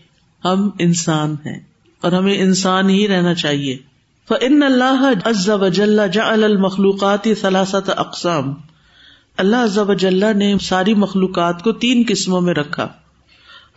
ہم 0.46 0.70
انسان 0.80 1.36
ہیں 1.46 1.60
اور 2.02 2.12
ہمیں 2.12 2.38
انسان 2.38 2.90
ہی 2.90 3.08
رہنا 3.08 3.34
چاہیے۔ 3.34 3.78
ان 4.42 4.64
اللہ 4.64 5.04
المخلوقات 6.24 7.28
ثلاثت 7.42 7.90
اقسام 7.98 8.54
اللہ 9.40 10.38
نے 10.38 10.56
ساری 10.62 10.94
مخلوقات 10.94 11.64
کو 11.64 11.72
تین 11.72 12.04
قسموں 12.08 12.42
میں 12.42 12.54
رکھا۔ 12.54 12.88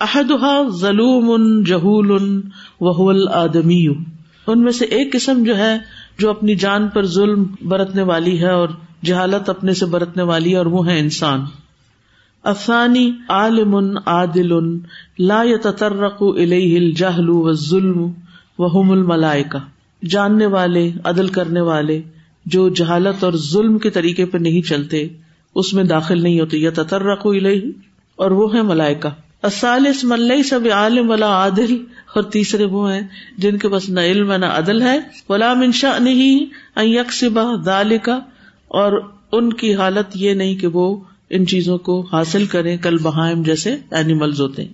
احدہ 0.01 0.68
ظلم 0.68 1.62
جہول 1.66 2.40
وہول 2.81 3.29
آدمی 3.29 3.87
ان 4.46 4.62
میں 4.62 4.72
سے 4.72 4.85
ایک 4.85 5.12
قسم 5.12 5.44
جو 5.44 5.57
ہے، 5.57 5.79
جو 6.18 6.31
اپنی 6.31 6.55
جان 6.55 6.88
پر 6.88 7.07
ظلم 7.07 7.44
برتنے 7.68 8.03
والی 8.03 8.40
ہے 8.40 8.51
اور 8.51 8.68
جہالت 9.05 9.48
اپنے 9.48 9.75
سے 9.75 9.87
برتنے 9.87 10.22
والی 10.22 10.53
ہے 10.53 10.57
اور 10.57 10.66
وہ 10.66 10.87
ہے 10.87 10.98
انسان۔ 10.98 11.40
افسانی 12.42 13.12
عالم 13.29 13.79
عادل 14.07 14.79
لا 15.18 15.42
يتطرق 15.42 16.16
الیہ 16.20 16.79
الجہل 16.79 17.31
والظلم 17.31 18.11
وهم 18.59 18.90
الملائکہ۔ 18.90 19.59
جاننے 20.07 20.46
والے، 20.46 20.92
عدل 21.05 21.29
کرنے 21.29 21.61
والے 21.61 22.03
جو 22.46 22.68
جہالت 22.68 23.25
اور 23.25 23.33
ظلم 23.33 23.79
کے 23.79 23.90
طریقے 23.90 24.25
پہ 24.25 24.38
نہیں 24.38 24.62
چلتے 24.62 25.09
اس 25.55 25.75
میں 25.75 25.85
داخل 25.85 26.23
نہیں 26.23 26.41
ہوتے 26.41 26.59
یا 26.59 26.71
تطرق 26.71 27.27
اور 28.17 28.31
وہ 28.31 28.55
ہے 28.55 28.62
ملائکہ۔ 28.62 29.09
اسالس 29.47 30.05
ملئی 30.05 30.43
سب 30.43 30.61
عالم 30.73 31.11
ولا 31.11 31.27
عادل۔ 31.27 31.85
اور 32.15 32.23
تیسرے 32.23 32.65
وہ 32.65 32.93
ہیں 32.93 33.01
جن 33.38 33.59
کے 33.59 33.69
پاس 33.69 33.88
نہ 33.88 34.01
علم 34.01 34.33
نہ 34.33 34.47
عدل 34.47 34.83
ہے۔ 34.83 34.99
ولا 35.29 35.55
منشا 35.55 35.99
نہیں 35.99 36.47
یکسبا 36.77 37.43
دال 37.67 37.99
کا 38.03 38.15
اور 38.69 39.09
ان 39.33 39.53
کی 39.53 39.75
حالت 39.75 40.07
یہ 40.15 40.35
نہیں 40.35 40.55
کہ 40.55 40.67
وہ 40.67 40.97
ان 41.31 41.47
چیزوں 41.47 41.79
کو 41.79 42.07
حاصل 42.12 42.47
کریں 42.47 42.77
کل 42.77 42.99
بہائم 42.99 43.43
جیسے 43.43 43.77
اینیملز 43.91 44.41
ہوتے 44.41 44.62
ہیں۔ 44.62 44.73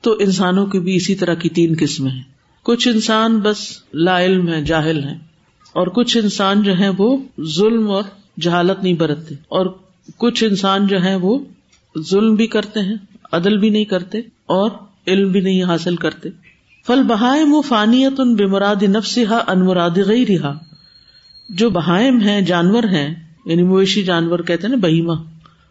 تو 0.00 0.16
انسانوں 0.20 0.66
کی 0.66 0.80
بھی 0.80 0.96
اسی 0.96 1.14
طرح 1.14 1.34
کی 1.34 1.48
تین 1.48 1.74
قسمیں 1.80 2.10
ہیں۔ 2.10 2.22
کچھ 2.62 2.88
انسان 2.88 3.40
بس 3.40 3.58
لا 3.94 4.24
علم 4.24 4.48
ہے 4.48 4.62
جاہل 4.62 5.04
ہیں۔ 5.04 5.18
اور 5.72 5.86
کچھ 5.86 6.18
انسان 6.18 6.62
جو 6.62 6.78
ہے 6.78 6.88
وہ 6.98 7.16
ظلم 7.42 7.90
اور 7.90 8.02
جہالت 8.40 8.82
نہیں 8.82 8.94
برتتے۔ 8.94 9.34
اور 9.48 9.66
کچھ 10.16 10.44
انسان 10.44 10.86
جو 10.86 11.04
ہے 11.04 11.14
وہ 11.14 11.38
ظلم 11.98 12.34
بھی 12.34 12.46
کرتے 12.46 12.80
ہیں، 12.80 12.94
عدل 13.32 13.58
بھی 13.58 13.70
نہیں 13.70 13.84
کرتے 13.84 14.18
اور 14.46 14.70
علم 15.06 15.32
بھی 15.32 15.40
نہیں 15.40 15.62
حاصل 15.62 15.96
کرتے۔ 15.96 16.28
فل 16.86 17.02
بہائم 17.02 17.54
و 17.54 17.62
فانیت 17.62 18.20
ان 18.20 18.34
بمراد 18.34 18.82
نفسا 18.82 19.38
ان 19.48 19.66
مراد 19.66 19.90
گئی 20.06 20.26
رہا 20.26 20.58
جو 21.48 21.70
بہائم 21.70 22.20
ہیں، 22.20 22.40
جانور 22.40 22.82
ہیں 22.82 23.14
یعنی 23.44 23.62
مویشی 23.62 24.02
جانور 24.02 24.38
کہتے 24.38 24.66
ہیں 24.66 24.74
نا، 24.76 24.80
بہیما، 24.80 25.14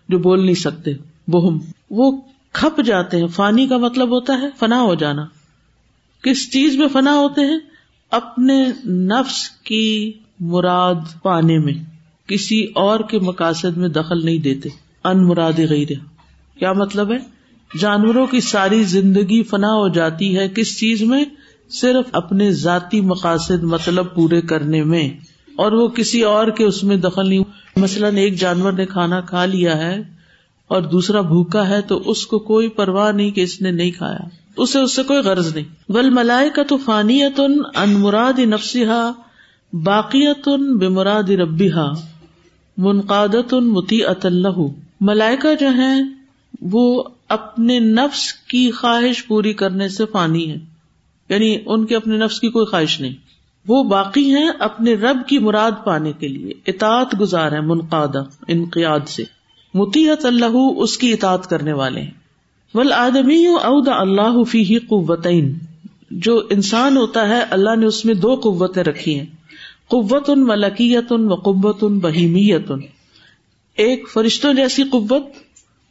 جو 0.10 0.18
بول 0.18 0.46
نہیں 0.46 0.56
سکتے، 0.56 0.94
بہم، 1.28 1.58
وہ 1.90 2.22
کھپ 2.54 2.82
جاتے 2.82 3.18
ہیں۔ 3.18 3.28
فانی 3.28 3.68
کا 3.68 3.78
مطلب 3.78 4.10
ہوتا 4.10 4.34
ہے 4.42 4.48
فنا 4.60 4.82
ہو 4.82 4.96
جانا۔ 4.96 5.26
کس 6.24 6.52
چیز 6.52 6.76
میں 6.76 6.88
فنا 6.88 7.14
ہوتے 7.14 7.42
ہیں؟ 7.42 7.60
اپنے 8.12 8.68
نفس 8.86 9.50
کی 9.50 10.14
مراد 10.40 11.22
پانے 11.24 11.60
میں۔ 11.60 11.89
کسی 12.30 12.66
اور 12.76 13.00
کے 13.00 13.20
مقاصد 13.20 13.78
میں 13.78 13.90
دخل 13.90 14.26
نہیں 14.26 14.38
دیتے۔ 14.38 14.70
ان 15.04 15.28
مراد 15.28 15.60
غیر 15.70 15.88
کیا 16.60 16.74
مطلب 16.74 17.12
ہے؟ 17.12 17.18
جانوروں 17.80 18.28
کی 18.28 18.42
ساری 18.42 18.84
زندگی 18.84 19.44
فنا 19.44 19.68
ہو 19.68 19.88
جاتی 19.88 20.38
ہے 20.38 20.50
کس 20.50 20.80
چیز 20.80 21.02
میں؟ 21.02 21.26
صرف 21.70 22.06
اپنے 22.12 22.52
ذاتی 22.52 23.02
مقاصد 23.02 23.64
مطلب 23.64 24.06
پورے 24.16 24.42
کرنے 24.42 24.84
میں۔ 24.84 25.10
اور 25.58 25.72
وہ 25.72 25.88
کسی 25.88 26.22
اور 26.22 26.48
کے 26.48 26.64
اس 26.66 26.84
میں 26.84 26.98
دخل 26.98 27.30
نہیں۔ 27.30 27.44
مثلاً 27.76 28.16
ایک 28.16 28.40
جانور 28.40 28.72
نے 28.72 28.86
کھانا 28.86 29.22
کھا 29.22 29.46
لیا 29.46 29.78
ہے 29.78 30.00
اور 30.68 30.82
دوسرا 30.82 31.22
بھوکا 31.22 31.70
ہے 31.70 31.82
تو 31.82 32.02
اس 32.06 32.28
کو 32.28 32.40
کوئی 32.40 32.70
پرواہ 32.70 33.12
نہیں 33.12 33.32
کہ 33.32 33.42
اس 33.42 33.62
نے 33.62 33.72
نہیں 33.72 33.92
کھایا۔ 33.92 34.28
اسے 34.58 34.80
اس 34.80 34.96
سے 34.96 35.04
کوئی 35.04 35.20
غرض 35.20 35.56
نہیں۔ 35.56 35.66
ول 35.90 36.10
ملائے 36.10 36.50
کا 36.50 36.64
تو 36.64 36.78
فانیت 36.78 37.40
ان 37.40 37.90
مراد 37.90 38.40
نفسا 38.40 39.12
باقیت 39.74 40.48
ان 40.48 40.78
بے 40.78 40.88
مراد 40.88 41.30
ربی 41.30 41.72
ہا 41.72 41.92
منقادت 42.80 43.54
ان 43.54 43.68
متی 43.68 44.04
اللہ 44.06 44.62
ملائکا 45.02 45.54
جو 45.54 45.68
ہے 45.68 46.02
وہ 46.62 47.04
اپنے 47.30 47.80
نفس 47.80 48.34
کی 48.34 48.72
خواہش 48.72 49.28
پوری 49.28 49.54
کرنے 49.54 49.88
سے 49.88 50.06
فانی 50.06 50.52
ہے 50.52 50.58
یعنی 51.30 51.58
ان 51.66 51.86
کے 51.86 51.96
اپنے 51.96 52.18
نفس 52.18 52.40
کی 52.40 52.50
کوئی 52.50 52.66
خواہش 52.66 53.02
نہیں۔ 53.02 53.14
وہ 53.68 53.84
باقی 53.84 54.36
ہیں 54.36 54.50
اپنے 54.60 54.94
رب 54.94 55.18
کی 55.28 55.40
مراد 55.40 55.72
پانے 55.86 56.12
کے 56.20 56.28
لیے۔ 56.28 56.54
اطاعت 56.68 57.20
گزار 57.20 57.52
ہے 57.52 57.62
منقاد 57.62 58.08
انقیاد 58.48 59.00
سے۔ 59.08 59.24
متیت 59.74 60.26
اللہ 60.26 60.58
اس 60.78 60.98
کی 60.98 61.14
اطاعت 61.14 61.50
کرنے 61.50 61.74
والے 61.74 62.02
ہیں۔ 62.02 62.12
ول 62.74 62.94
آدمی 62.94 63.46
اود 63.46 63.88
اللہ 63.88 64.44
فی 64.44 64.80
قوتین۔ 64.80 65.54
جو 66.12 66.42
انسان 66.50 66.98
ہوتا 66.98 67.28
ہے، 67.28 67.42
اللہ 67.50 67.76
نے 67.76 67.86
اس 67.86 68.06
میں 68.06 68.14
دو 68.14 68.36
قوتیں 68.36 68.84
رکھی 68.84 69.20
ہیں۔ 69.20 69.39
قوت 69.90 70.30
ان 70.30 70.48
ملکیت 70.48 71.12
ان 71.12 71.32
و 71.32 71.36
قوت 71.36 71.78
ان 71.82 72.00
بہیمیت 72.00 72.72
ان 72.72 72.80
ایک 73.78 74.10
فرشتوں 74.14 74.54
جیسی 74.54 74.84
قوت، 74.84 75.24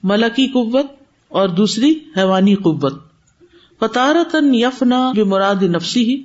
ملکی 0.03 0.47
قوت 0.47 0.87
اور 1.29 1.49
دوسری 1.49 1.99
حیوانی 2.17 2.55
قوت۔ 2.55 2.95
فطارتن 3.81 4.55
یفنا 4.55 5.13
بے 5.17 5.25
مراد 5.25 5.63
نفسی 5.63 6.05
ہی 6.05 6.23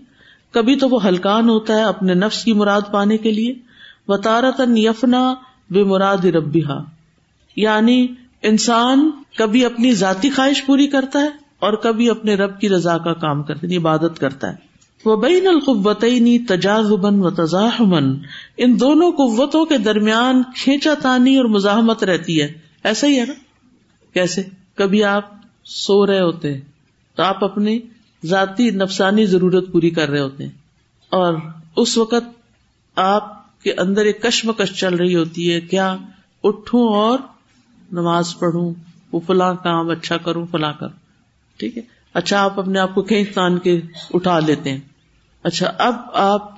کبھی 0.52 0.76
تو 0.76 0.90
وہ 0.90 1.08
ہلکان 1.08 1.50
ہوتا 1.50 1.76
ہے 1.76 1.84
اپنے 1.84 2.14
نفس 2.14 2.44
کی 2.44 2.54
مراد 2.54 2.82
پانے 2.92 3.18
کے 3.18 3.32
لیے۔ 3.32 3.54
وطارتن 4.08 4.78
یفنا 4.78 5.34
بے 5.70 5.84
مراد 5.84 6.26
ربیحا 6.26 6.78
یعنی 7.56 8.08
انسان 8.42 9.12
کبھی 9.38 9.66
اپنی 9.66 9.92
ذاتی 9.94 10.30
خواہش 10.30 10.66
پوری 10.66 10.88
کرتا 10.88 11.20
ہے 11.20 11.30
اور 11.60 11.74
کبھی 11.74 12.10
اپنے 12.10 12.36
رب 12.36 12.60
کی 12.60 12.70
رضا 12.70 12.98
کا 12.98 13.14
کام 13.14 13.44
کرتا 13.44 13.60
ہے 13.60 13.66
یعنی 13.66 13.78
عبادت 13.78 14.20
کرتا 14.20 14.52
ہے۔ 14.52 14.73
وہ 15.06 15.16
بین 15.16 15.48
القبتینی 15.48 16.40
تجازبن 16.40 17.20
و 17.20 17.30
تزاحمن 17.30 18.18
ان 18.58 18.80
دونوں 18.80 19.12
قوتوں 19.12 19.66
کے 19.66 19.78
درمیان 19.78 20.44
کھینچا 20.56 20.94
تانی 21.02 21.38
اور 21.38 21.46
مزاحمت 21.46 22.04
رہتی 22.04 22.42
ہے۔ 22.42 22.54
ایسا 22.84 23.08
ہی 23.08 23.20
ہے 23.20 23.26
نا؟ 23.26 23.34
کیسے؟ 24.14 24.44
کبھی 24.76 25.04
آپ 25.04 25.26
سو 25.66 26.08
رہے 26.08 26.22
ہوتے 26.22 26.54
ہیں، 26.54 26.62
تو 27.16 27.24
آپ 27.24 27.44
اپنی 27.44 27.80
ذاتی 28.26 28.70
نفسانی 28.70 29.26
ضرورت 29.26 29.72
پوری 29.72 29.90
کر 29.90 30.10
رہے 30.10 30.20
ہوتے 30.20 30.44
ہیں۔ 30.44 30.52
اور 31.10 31.34
اس 31.78 31.98
وقت 31.98 32.30
آپ 32.96 33.44
کے 33.62 33.74
اندر 33.74 34.06
ایک 34.06 34.22
کشمکش 34.22 34.80
چل 34.80 34.96
رہی 34.96 35.16
ہوتی 35.16 35.54
ہے، 35.54 35.62
کیا 35.62 35.98
اٹھوں 36.44 36.94
اور 36.94 37.20
نماز 37.92 38.40
پڑھوں، 38.40 38.74
وہ 39.12 39.20
فلاں 39.28 39.54
کام 39.54 39.90
اچھا 39.90 40.18
کروں، 40.18 40.46
فلاں 40.52 40.74
کروں 40.80 41.00
ٹھیک 41.58 41.78
ہے؟ 41.78 41.82
اچھا 42.14 42.44
آپ 42.44 42.60
اپنے 42.60 42.80
آپ 42.80 42.96
کو 42.96 43.02
کھینچ 43.02 43.30
تان 43.34 43.58
کے 43.58 43.82
اٹھا 44.14 44.40
لیتے 44.40 44.72
ہیں۔ 44.72 44.80
اچھا 45.44 45.72
اب 45.78 45.96
آپ 46.14 46.52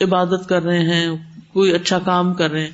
عبادت 0.00 0.48
کر 0.48 0.62
رہے 0.62 0.78
ہیں، 0.78 1.10
کوئی 1.52 1.72
اچھا 1.72 1.98
کام 1.98 2.34
کر 2.34 2.50
رہے 2.50 2.60
ہیں، 2.60 2.70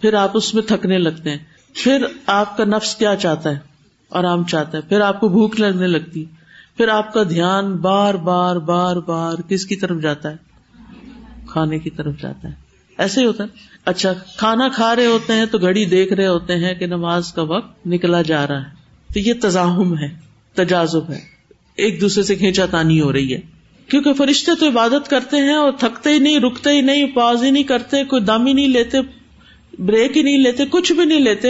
پھر 0.00 0.14
آپ 0.14 0.30
اس 0.34 0.54
میں 0.54 0.62
تھکنے 0.62 0.98
لگتے 0.98 1.30
ہیں۔ 1.30 1.38
پھر 1.74 2.06
آپ 2.26 2.56
کا 2.56 2.64
نفس 2.64 2.96
کیا 2.96 3.16
چاہتا 3.16 3.50
ہے؟ 3.50 3.58
آرام 4.10 4.44
چاہتا 4.44 4.78
ہے۔ 4.78 4.82
پھر 4.82 5.00
آپ 5.00 5.20
کو 5.20 5.28
بھوک 5.28 5.60
لگنے 5.60 5.86
لگتی 5.86 6.24
پھر 6.76 6.88
آپ 6.88 7.12
کا 7.12 7.22
دھیان 7.22 7.76
بار 7.76 8.14
بار 8.14 8.56
بار 8.56 8.96
بار 8.96 9.34
کس 9.48 9.66
کی 9.66 9.76
طرف 9.76 10.02
جاتا 10.02 10.30
ہے؟ 10.30 10.36
کھانے 11.46 11.78
کی 11.78 11.90
طرف 11.90 12.14
جاتا 12.20 12.48
ہے۔ 12.48 12.54
ایسے 12.98 13.20
ہی 13.20 13.26
ہوتا 13.26 13.44
ہے۔ 13.44 13.48
اچھا 13.84 14.12
کھانا 14.12 14.68
کھا 14.68 14.96
رہے 14.96 15.06
ہوتے 15.06 15.32
ہیں 15.32 15.46
تو 15.46 15.58
گھڑی 15.58 15.84
دیکھ 15.84 16.12
رہے 16.12 16.26
ہوتے 16.26 16.56
ہیں 16.56 16.74
کہ 16.74 16.86
نماز 16.86 17.32
کا 17.32 17.42
وقت 17.42 17.86
نکلا 17.86 18.22
جا 18.22 18.46
رہا 18.46 18.60
ہے۔ 18.60 18.70
تو 19.14 19.18
یہ 19.18 19.32
تزاہم 19.42 19.98
ہے 19.98 20.08
تجازب 20.54 21.10
ہے۔ 21.10 21.20
ایک 21.76 22.00
دوسرے 22.00 22.22
سے 22.22 22.34
کھینچا 22.34 22.66
تانی 22.66 23.00
ہو 23.00 23.12
رہی 23.12 23.34
ہے۔ 23.34 23.40
کیونکہ 23.90 24.12
فرشتے 24.12 24.52
تو 24.60 24.68
عبادت 24.68 25.10
کرتے 25.10 25.36
ہیں 25.36 25.54
اور 25.54 25.72
تھکتے 25.72 26.10
ہی 26.10 26.18
نہیں، 26.18 26.38
رکتے 26.38 26.70
ہی 26.70 26.80
نہیں 26.80 27.06
پاز 27.06 27.44
ہی 27.44 27.50
نہیں 27.50 27.62
کرتے، 27.62 28.04
کوئی 28.04 28.22
دم 28.22 28.46
ہی 28.46 28.52
نہیں 28.52 28.68
لیتے، 28.68 28.98
بریک 29.78 30.16
ہی 30.16 30.22
نہیں 30.22 30.38
لیتے، 30.38 30.66
کچھ 30.66 30.92
بھی 30.92 31.04
نہیں 31.04 31.20
لیتے۔ 31.20 31.48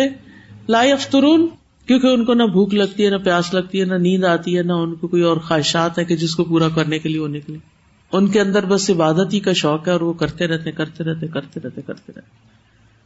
لائی 0.68 0.92
افطرون 0.92 1.48
کیونکہ 1.86 2.06
ان 2.06 2.24
کو 2.24 2.34
نہ 2.34 2.42
بھوک 2.42 2.74
لگتی 2.74 3.04
ہے، 3.04 3.10
نہ 3.10 3.16
پیاس 3.16 3.54
لگتی 3.54 3.80
ہے، 3.80 3.84
نہ 3.84 3.94
نیند 3.94 4.24
آتی 4.24 4.58
ہے، 4.58 4.62
نہ 4.62 4.72
ان 4.72 4.94
کو 4.94 5.08
کوئی 5.08 5.22
اور 5.22 5.36
خواہشات 5.36 5.98
ہے 5.98 6.04
کہ 6.04 6.16
جس 6.16 6.34
کو 6.34 6.44
پورا 6.44 6.68
کرنے 6.68 6.98
کے 6.98 7.08
لیے 7.08 7.20
وہ 7.20 7.28
نکلے۔ 7.28 7.58
ان 8.12 8.26
کے 8.26 8.40
اندر 8.40 8.64
بس 8.64 8.90
عبادت 8.90 9.34
ہی 9.34 9.40
کا 9.40 9.52
شوق 9.52 9.88
ہے 9.88 9.92
اور 9.92 10.00
وہ 10.00 10.12
کرتے 10.12 10.46
رہتے 10.46 10.72
کرتے 10.72 11.04
رہتے 11.04 11.26
کرتے 11.26 11.60
رہتے 11.64 11.82
کرتے 11.82 12.12
رہتے۔ 12.16 12.30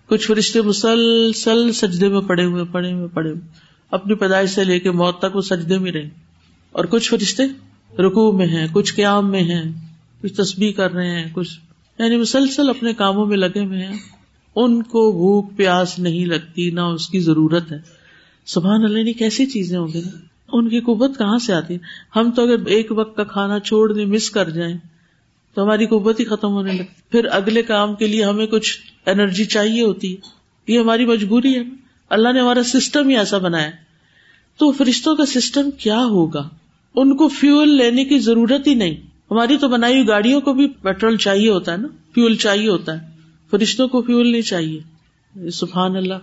کچھ 0.06 0.26
فرشتے 0.26 0.62
مسلسل 0.62 1.72
سجدے 1.72 2.08
میں 2.08 2.20
پڑے 2.20 2.44
ہوئے 2.44 2.64
پڑے 2.72 2.92
ہوئے 2.92 3.08
پڑے 3.08 3.30
ہوئے۔ 3.30 3.40
اپنی 3.90 4.14
پیدائش 4.14 4.50
سے 4.50 4.64
لے 4.64 4.80
کے 4.80 4.90
موت 4.90 5.18
تک 5.18 5.36
وہ 5.36 5.40
سجدے 5.40 5.78
میں 5.78 5.92
رہے۔ 5.92 6.08
اور 6.72 6.84
کچھ 6.84 7.10
فرشتے 7.10 7.42
رکو 7.98 8.32
میں 8.32 8.46
ہیں، 8.46 8.66
کچھ 8.72 8.94
قیام 8.94 9.30
میں 9.30 9.42
ہیں، 9.42 9.72
کچھ 10.20 10.34
تسبیح 10.34 10.72
کر 10.72 10.92
رہے 10.92 11.10
ہیں، 11.10 11.24
کچھ 11.32 11.60
یعنی 11.98 12.16
مسلسل 12.16 12.68
اپنے 12.68 12.92
کاموں 12.92 13.26
میں 13.26 13.36
لگے 13.36 13.64
ہوئے 13.64 13.84
ہیں۔ 13.84 13.96
ان 14.56 14.82
کو 14.82 15.12
بھوک، 15.12 15.56
پیاس 15.56 15.98
نہیں 15.98 16.26
لگتی، 16.26 16.70
نہ 16.70 16.80
اس 16.80 17.08
کی 17.08 17.20
ضرورت 17.20 17.72
ہے۔ 17.72 17.78
سبحان 18.46 18.84
اللہ 18.84 19.02
نے 19.02 19.12
کیسی 19.12 19.46
چیزیں 19.46 19.78
ہوں 19.78 19.88
گی 19.94 20.02
ان 20.52 20.68
کی 20.68 20.80
قوت 20.80 21.18
کہاں 21.18 21.38
سے 21.38 21.52
آتی؟ 21.52 21.76
ہم 22.16 22.30
تو 22.30 22.42
اگر 22.42 22.66
ایک 22.66 22.86
وقت 22.90 23.16
کا 23.16 23.24
کھانا 23.24 23.60
چھوڑ 23.60 23.92
دیں، 23.92 24.06
مس 24.06 24.30
کر 24.30 24.50
جائیں، 24.50 24.76
تو 25.54 25.64
ہماری 25.64 25.86
قوت 25.86 26.20
ہی 26.20 26.24
ختم 26.24 26.48
ہونے 26.48 26.72
لگتی۔ 26.72 27.02
پھر 27.10 27.24
اگلے 27.24 27.62
کام 27.62 27.94
کے 27.94 28.06
لیے 28.06 28.24
ہمیں 28.24 28.46
کچھ 28.46 28.78
انرجی 29.06 29.44
چاہیے 29.44 29.84
ہوتی۔ 29.84 30.14
ہے 30.14 30.38
یہ 30.66 30.78
ہماری 30.78 31.06
مجبوری 31.06 31.56
ہے۔ 31.56 31.62
اللہ 32.10 32.32
نے 32.32 32.40
ہمارا 32.40 32.62
سسٹم 32.62 33.08
ہی 33.08 33.16
ایسا 33.16 33.38
بنایا۔ 33.38 33.70
تو 34.58 34.72
فرشتوں 34.72 35.16
کا 35.16 35.26
سسٹم 35.26 35.70
کیا 35.70 36.04
ہوگا؟ 36.04 36.48
ان 37.00 37.16
کو 37.16 37.28
فیول 37.28 37.76
لینے 37.76 38.04
کی 38.04 38.18
ضرورت 38.18 38.66
ہی 38.66 38.74
نہیں۔ 38.74 38.94
ہماری 39.30 39.56
تو 39.56 39.68
بنائی 39.68 39.94
ہوئی 39.94 40.08
گاڑیوں 40.08 40.40
کو 40.40 40.52
بھی 40.52 40.66
پیٹرول 40.66 41.16
چاہیے 41.16 41.50
ہوتا 41.50 41.72
ہے 41.72 41.76
نا۔ 41.76 41.88
فیول 42.14 42.34
چاہیے 42.34 42.68
ہوتا 42.68 42.92
ہے۔ 42.92 43.06
فرشتوں 43.50 43.88
کو 43.88 44.02
فیول 44.02 44.32
نہیں 44.32 44.42
چاہیے۔ 44.42 44.80
سبحان 45.50 45.96
اللہ۔ 45.96 46.14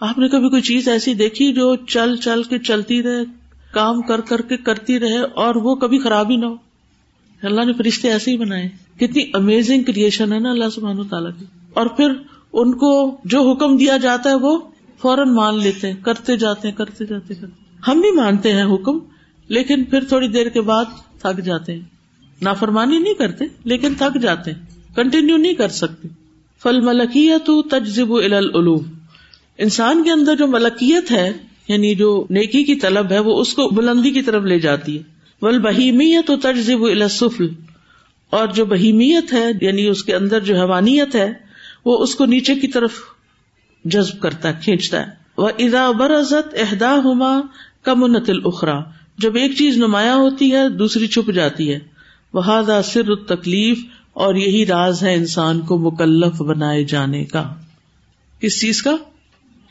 آپ 0.00 0.18
نے 0.18 0.28
کبھی 0.28 0.48
کوئی 0.48 0.62
چیز 0.62 0.88
ایسی 0.88 1.14
دیکھی 1.14 1.52
جو 1.52 1.76
چل 1.76 2.16
چل 2.16 2.42
کے 2.42 2.58
چلتی 2.58 3.02
رہے، 3.02 3.24
کام 3.72 4.02
کر 4.02 4.20
کر 4.20 4.42
کے 4.42 4.56
کرتی 4.56 5.00
رہے 5.00 5.18
اور 5.18 5.54
وہ 5.54 5.74
کبھی 5.74 5.98
خراب 5.98 6.30
ہی 6.30 6.36
نہ 6.36 6.46
ہو؟ 6.46 6.54
اللہ 7.42 7.64
نے 7.64 7.72
فرشتے 7.72 8.10
ایسے 8.10 8.30
ہی 8.30 8.36
بنائے۔ 8.36 8.68
کتنی 8.96 9.22
امیزنگ 9.34 9.82
کریشن 9.82 10.32
ہے 10.32 10.38
نا 10.38 10.50
اللہ 10.50 10.68
سبحان 10.74 10.98
و 10.98 11.04
تعالیٰ 11.04 11.30
کی۔ 11.38 11.44
اور 11.74 11.86
پھر 11.86 12.12
ان 12.52 12.74
کو 12.74 13.16
جو 13.24 13.50
حکم 13.50 13.76
دیا 13.76 13.96
جاتا 13.96 14.30
ہے 14.30 14.34
وہ 14.34 14.58
فوراً 14.98 15.34
مان 15.34 15.58
لیتے 15.58 15.92
ہیں، 15.92 15.94
کرتے 16.02 16.36
جاتے 16.36 16.68
ہیں، 16.68 16.74
کرتے 16.74 17.06
جاتے 17.06 17.34
کرتے 17.34 17.90
ہم 17.90 18.00
بھی 18.00 18.10
مانتے 18.10 18.52
ہیں 18.52 18.64
حکم۔ 18.64 18.98
لیکن 19.48 19.84
پھر 19.84 20.04
تھوڑی 20.04 20.28
دیر 20.28 20.48
کے 20.48 20.60
بعد 20.60 20.84
تھک 21.22 21.44
جاتے 21.44 21.72
ہیں۔ 21.72 21.80
نافرمانی 22.42 22.98
نہیں 22.98 23.14
کرتے، 23.14 23.44
لیکن 23.64 23.94
تھک 23.94 24.22
جاتے 24.22 24.52
ہیں۔ 24.52 24.58
کنٹینیو 24.96 25.36
نہیں 25.36 25.54
کر 25.54 25.68
سکتے۔ 25.68 26.08
فل 26.62 26.80
ملکیت 26.80 27.50
تجزب 27.70 28.12
العلوم۔ 28.12 28.84
انسان 29.58 30.02
کے 30.02 30.10
اندر 30.10 30.36
جو 30.36 30.46
ملکیت 30.46 31.10
ہے 31.10 31.32
یعنی 31.68 31.94
جو 31.94 32.26
نیکی 32.30 32.64
کی 32.64 32.74
طلب 32.74 33.12
ہے، 33.12 33.18
وہ 33.18 33.40
اس 33.40 33.54
کو 33.54 33.68
بلندی 33.68 34.10
کی 34.10 34.22
طرف 34.22 34.42
لے 34.42 34.58
جاتی 34.58 34.98
ہے۔ 34.98 35.02
ول 35.42 35.58
بہیمیت 35.58 36.30
و 36.30 36.36
تجزب 36.36 36.82
السفل۔ 36.82 37.48
اور 38.30 38.48
جو 38.48 38.64
بہیمیت 38.64 39.32
ہے 39.32 39.44
یعنی 39.60 39.86
اس 39.86 40.04
کے 40.04 40.14
اندر 40.14 40.40
جو 40.40 40.56
حوانیت 40.56 41.14
ہے، 41.14 41.32
وہ 41.84 41.98
اس 41.98 42.14
کو 42.14 42.24
نیچے 42.24 42.54
کی 42.54 42.68
طرف 42.68 42.92
جذب 43.84 44.20
کرتا 44.20 44.48
ہے، 44.48 44.54
کھینچتا 44.64 45.00
ہے۔ 45.00 45.12
وہ 45.36 45.48
ادا 45.58 45.90
برزت 45.90 46.54
اہدا 46.56 46.96
ہوما 47.04 47.40
کمنت 47.82 48.30
الخرا 48.30 48.80
جب 49.18 49.34
ایک 49.34 49.56
چیز 49.56 49.76
نمایاں 49.76 50.16
ہوتی 50.16 50.52
ہے، 50.52 50.68
دوسری 50.68 51.06
چھپ 51.06 51.32
جاتی 51.32 51.72
ہے۔ 51.72 51.78
وہ 52.34 52.42
سر 52.84 53.14
تکلیف 53.14 53.78
اور 54.12 54.34
یہی 54.34 54.66
راز 54.66 55.02
ہے 55.02 55.14
انسان 55.14 55.60
کو 55.60 55.78
مکلف 55.78 56.42
بنائے 56.42 56.84
جانے 56.84 57.24
کا۔ 57.24 57.54
کس 58.40 58.60
چیز 58.60 58.82
کا؟ 58.82 58.96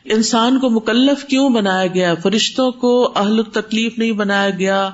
انسان 0.05 0.59
کو 0.59 0.69
مکلف 0.69 1.25
کیوں 1.25 1.49
بنایا 1.49 1.87
گیا؟ 1.87 2.15
فرشتوں 2.15 2.71
کو 2.71 3.13
اہل 3.15 3.43
تکلیف 3.43 3.99
نہیں 3.99 4.11
بنایا 4.11 4.49
گیا، 4.49 4.89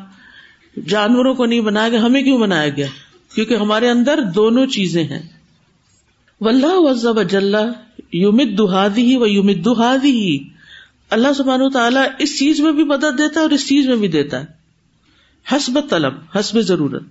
جانوروں 0.87 1.35
کو 1.35 1.45
نہیں 1.45 1.61
بنایا 1.61 1.89
گیا، 1.89 2.01
ہمیں 2.01 2.23
کیوں 2.23 2.37
بنایا 2.37 2.69
گیا؟ 2.69 2.87
کیونکہ 3.35 3.53
ہمارے 3.53 3.89
اندر 3.89 4.19
دونوں 4.35 4.65
چیزیں 4.65 5.03
ہیں۔ 5.03 5.21
ولہ 6.41 6.73
وزب 6.73 7.19
اجلّہ 7.19 7.71
یومد 8.13 8.57
دہادی 8.57 9.01
ہی 9.01 9.17
و 9.17 9.27
یومد 9.27 9.65
دہادی 9.65 10.11
ہی 10.11 10.52
اللہ 11.13 11.33
سبحان 11.33 11.69
تعالیٰ 11.69 12.05
اس 12.19 12.39
چیز 12.39 12.59
میں 12.59 12.71
بھی 12.71 12.83
مدد 12.83 13.01
دیتا 13.01 13.39
ہے 13.39 13.39
اور 13.39 13.49
اس 13.49 13.67
چیز 13.67 13.87
میں 13.87 13.95
بھی 13.95 14.07
دیتا 14.07 14.39
ہے۔ 14.39 14.45
حسب 15.51 15.79
طلب 15.89 16.13
حسب 16.39 16.61
ضرورت۔ 16.61 17.03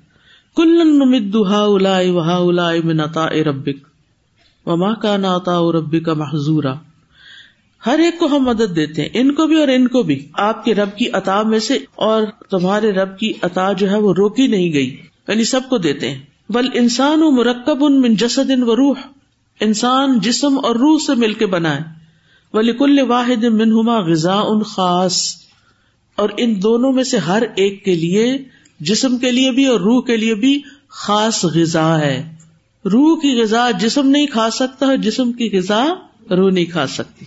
کل 0.56 0.88
نمد 0.88 1.36
الا 1.36 2.00
وہا 2.10 2.36
الا 2.36 2.70
من 2.84 3.00
عطا 3.00 3.28
ربک 3.28 3.86
وما 4.66 4.94
کا 4.94 5.16
ناتا 5.16 5.60
ربی 5.72 6.00
کا 6.00 6.14
محضورا۔ 6.14 6.74
ہر 7.86 7.98
ایک 7.98 8.18
کو 8.18 8.26
ہم 8.26 8.44
مدد 8.44 8.76
دیتے 8.76 9.02
ہیں، 9.02 9.08
ان 9.14 9.34
کو 9.34 9.46
بھی 9.46 9.60
اور 9.60 9.68
ان 9.68 9.88
کو 9.88 10.02
بھی۔ 10.02 10.28
آپ 10.32 10.64
کے 10.64 10.74
رب 10.74 10.96
کی 10.96 11.08
عطا 11.12 11.42
میں 11.42 11.58
سے 11.58 11.78
اور 11.94 12.22
تمہارے 12.50 12.92
رب 12.92 13.18
کی 13.18 13.32
عطا 13.42 13.72
جو 13.72 13.90
ہے 13.90 13.98
وہ 13.98 14.14
روکی 14.14 14.46
نہیں 14.46 14.72
گئی۔ 14.72 15.02
یعنی 15.28 15.44
سب 15.44 15.60
کو 15.70 15.78
دیتے 15.78 16.10
ہیں۔ 16.10 16.22
بل 16.48 16.68
انسان 16.74 17.22
و 17.22 17.30
مرکب 17.30 17.84
ان 17.84 18.00
من 18.00 18.14
جسد 18.14 18.50
ان 18.50 18.62
و 18.62 18.76
روح۔ 18.76 18.94
انسان 19.60 20.18
جسم 20.18 20.58
اور 20.58 20.76
روح 20.76 20.98
سے 21.06 21.14
مل 21.14 21.32
کے 21.32 21.46
بنا 21.46 21.76
ہے۔ 21.76 22.01
ولیکل 22.52 22.98
واحد 23.08 23.44
منہما 23.44 23.98
غذا 24.00 24.34
ان 24.34 24.62
خاص۔ 24.62 25.42
اور 26.16 26.28
ان 26.36 26.62
دونوں 26.62 26.92
میں 26.92 27.04
سے 27.04 27.18
ہر 27.18 27.42
ایک 27.54 27.84
کے 27.84 27.94
لیے، 27.94 28.38
جسم 28.80 29.16
کے 29.18 29.30
لیے 29.30 29.50
بھی 29.50 29.66
اور 29.66 29.80
روح 29.80 30.02
کے 30.02 30.16
لیے 30.16 30.34
بھی 30.34 30.62
خاص 30.88 31.44
غذا 31.44 31.98
ہے۔ 31.98 32.34
روح 32.84 33.16
کی 33.16 33.42
غذا 33.42 33.70
جسم 33.70 34.08
نہیں 34.08 34.26
کھا 34.26 34.50
سکتا 34.50 34.86
اور 34.86 34.96
جسم 34.96 35.32
کی 35.32 35.50
غذا 35.52 35.84
روح 36.30 36.50
نہیں 36.50 36.64
کھا 36.64 36.86
سکتی۔ 36.86 37.24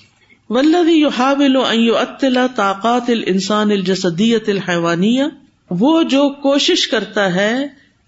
ولدی 0.50 1.06
یو 1.74 1.98
اطلاع 1.98 2.48
طاقات 2.56 3.10
الانسان 3.10 3.72
الجسدیت 3.72 4.50
الحوانیہ 4.50 5.24
وہ 5.70 6.04
جو 6.04 6.30
کوشش 6.30 6.88
کرتا 6.88 7.36
ہے 7.36 7.68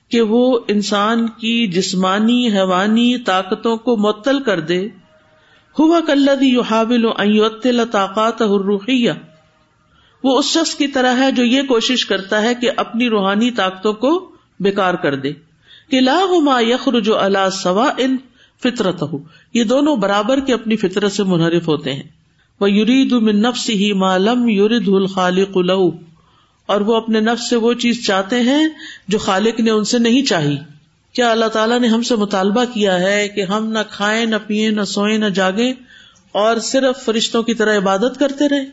کہ 0.10 0.22
وہ 0.22 0.60
انسان 0.68 1.28
کی 1.28 1.68
جسمانی، 1.68 2.48
حیوانی 2.48 3.18
طاقتوں 3.18 3.78
کو 3.78 3.98
معطل 3.98 4.40
کر 4.40 4.60
دے 4.60 4.88
ہوا 5.80 6.00
کلدی 6.08 6.46
یو 6.46 6.62
حابل 6.62 7.06
طاقات 7.92 8.42
روحیہ 8.42 9.12
وہ 10.24 10.40
اس 10.40 10.46
شخص 10.46 10.76
کی 10.76 10.88
طرح 10.88 11.18
ہے 11.18 11.32
جو 11.32 11.44
یہ 11.44 11.62
کوشش 11.62 12.06
کرتا 12.06 12.42
ہے 12.42 12.56
کہ 12.56 12.72
اپنی 12.78 13.10
روحانی 13.10 13.52
طاقتوں 13.52 13.94
کو 13.94 14.32
بیکار 14.60 14.94
کر 14.94 15.16
دے۔ 15.16 15.34
کہ 15.90 16.02
لا 16.02 16.20
ہما 16.30 16.62
یخر 16.62 17.00
جو 17.00 17.20
اللہ 17.20 17.50
سوا 17.52 17.92
ان 17.98 18.18
فطرت 18.64 19.02
ہو 19.02 19.18
یہ 19.54 19.64
دونوں 19.64 19.96
برابر 19.96 20.40
کے 20.40 20.54
اپنی 20.54 20.76
فطرت 20.76 21.12
سے 21.12 21.24
منحرف 21.24 21.68
ہوتے 21.68 21.94
ہیں۔ 21.94 22.04
وہ 22.62 22.72
یورید 22.72 23.12
من 23.12 23.42
نفس 23.42 23.70
ہی 23.70 23.94
معلوم 23.94 24.48
یورید 24.48 24.88
الخالق 24.88 25.58
لو 25.58 25.92
اور 26.66 26.82
وہ 26.82 26.96
اپنے 26.96 27.20
نفس 27.20 27.50
سے 27.50 27.56
وہ 27.56 27.74
چیز 27.74 28.06
چاہتے 28.06 28.40
ہیں 28.40 28.68
جو 29.08 29.18
خالق 29.18 29.60
نے 29.60 29.72
ان 29.72 29.84
سے 29.84 30.00
نہیں 30.00 30.24
چاہی۔ 30.24 30.58
کیا 31.18 31.32
اللہ 31.32 31.46
تعالیٰ 31.46 31.80
نے 31.80 31.88
ہم 31.88 32.02
سے 32.02 32.16
مطالبہ 32.16 32.64
کیا 32.74 33.00
ہے 33.00 33.28
کہ 33.28 33.42
ہم 33.42 33.72
نہ 33.72 33.80
کھائیں، 33.90 34.26
نہ 34.26 34.36
پیئیں 34.48 34.72
نہ 34.72 34.82
سوئیں، 34.82 35.18
نہ 35.18 35.26
جاگیں 35.26 35.74
اور 36.32 36.58
صرف 36.58 37.06
فرشتوں 37.06 37.44
کی 37.44 37.54
طرح 37.54 37.78
عبادت 37.78 38.20
کرتے 38.20 38.50
رہے 38.50 38.66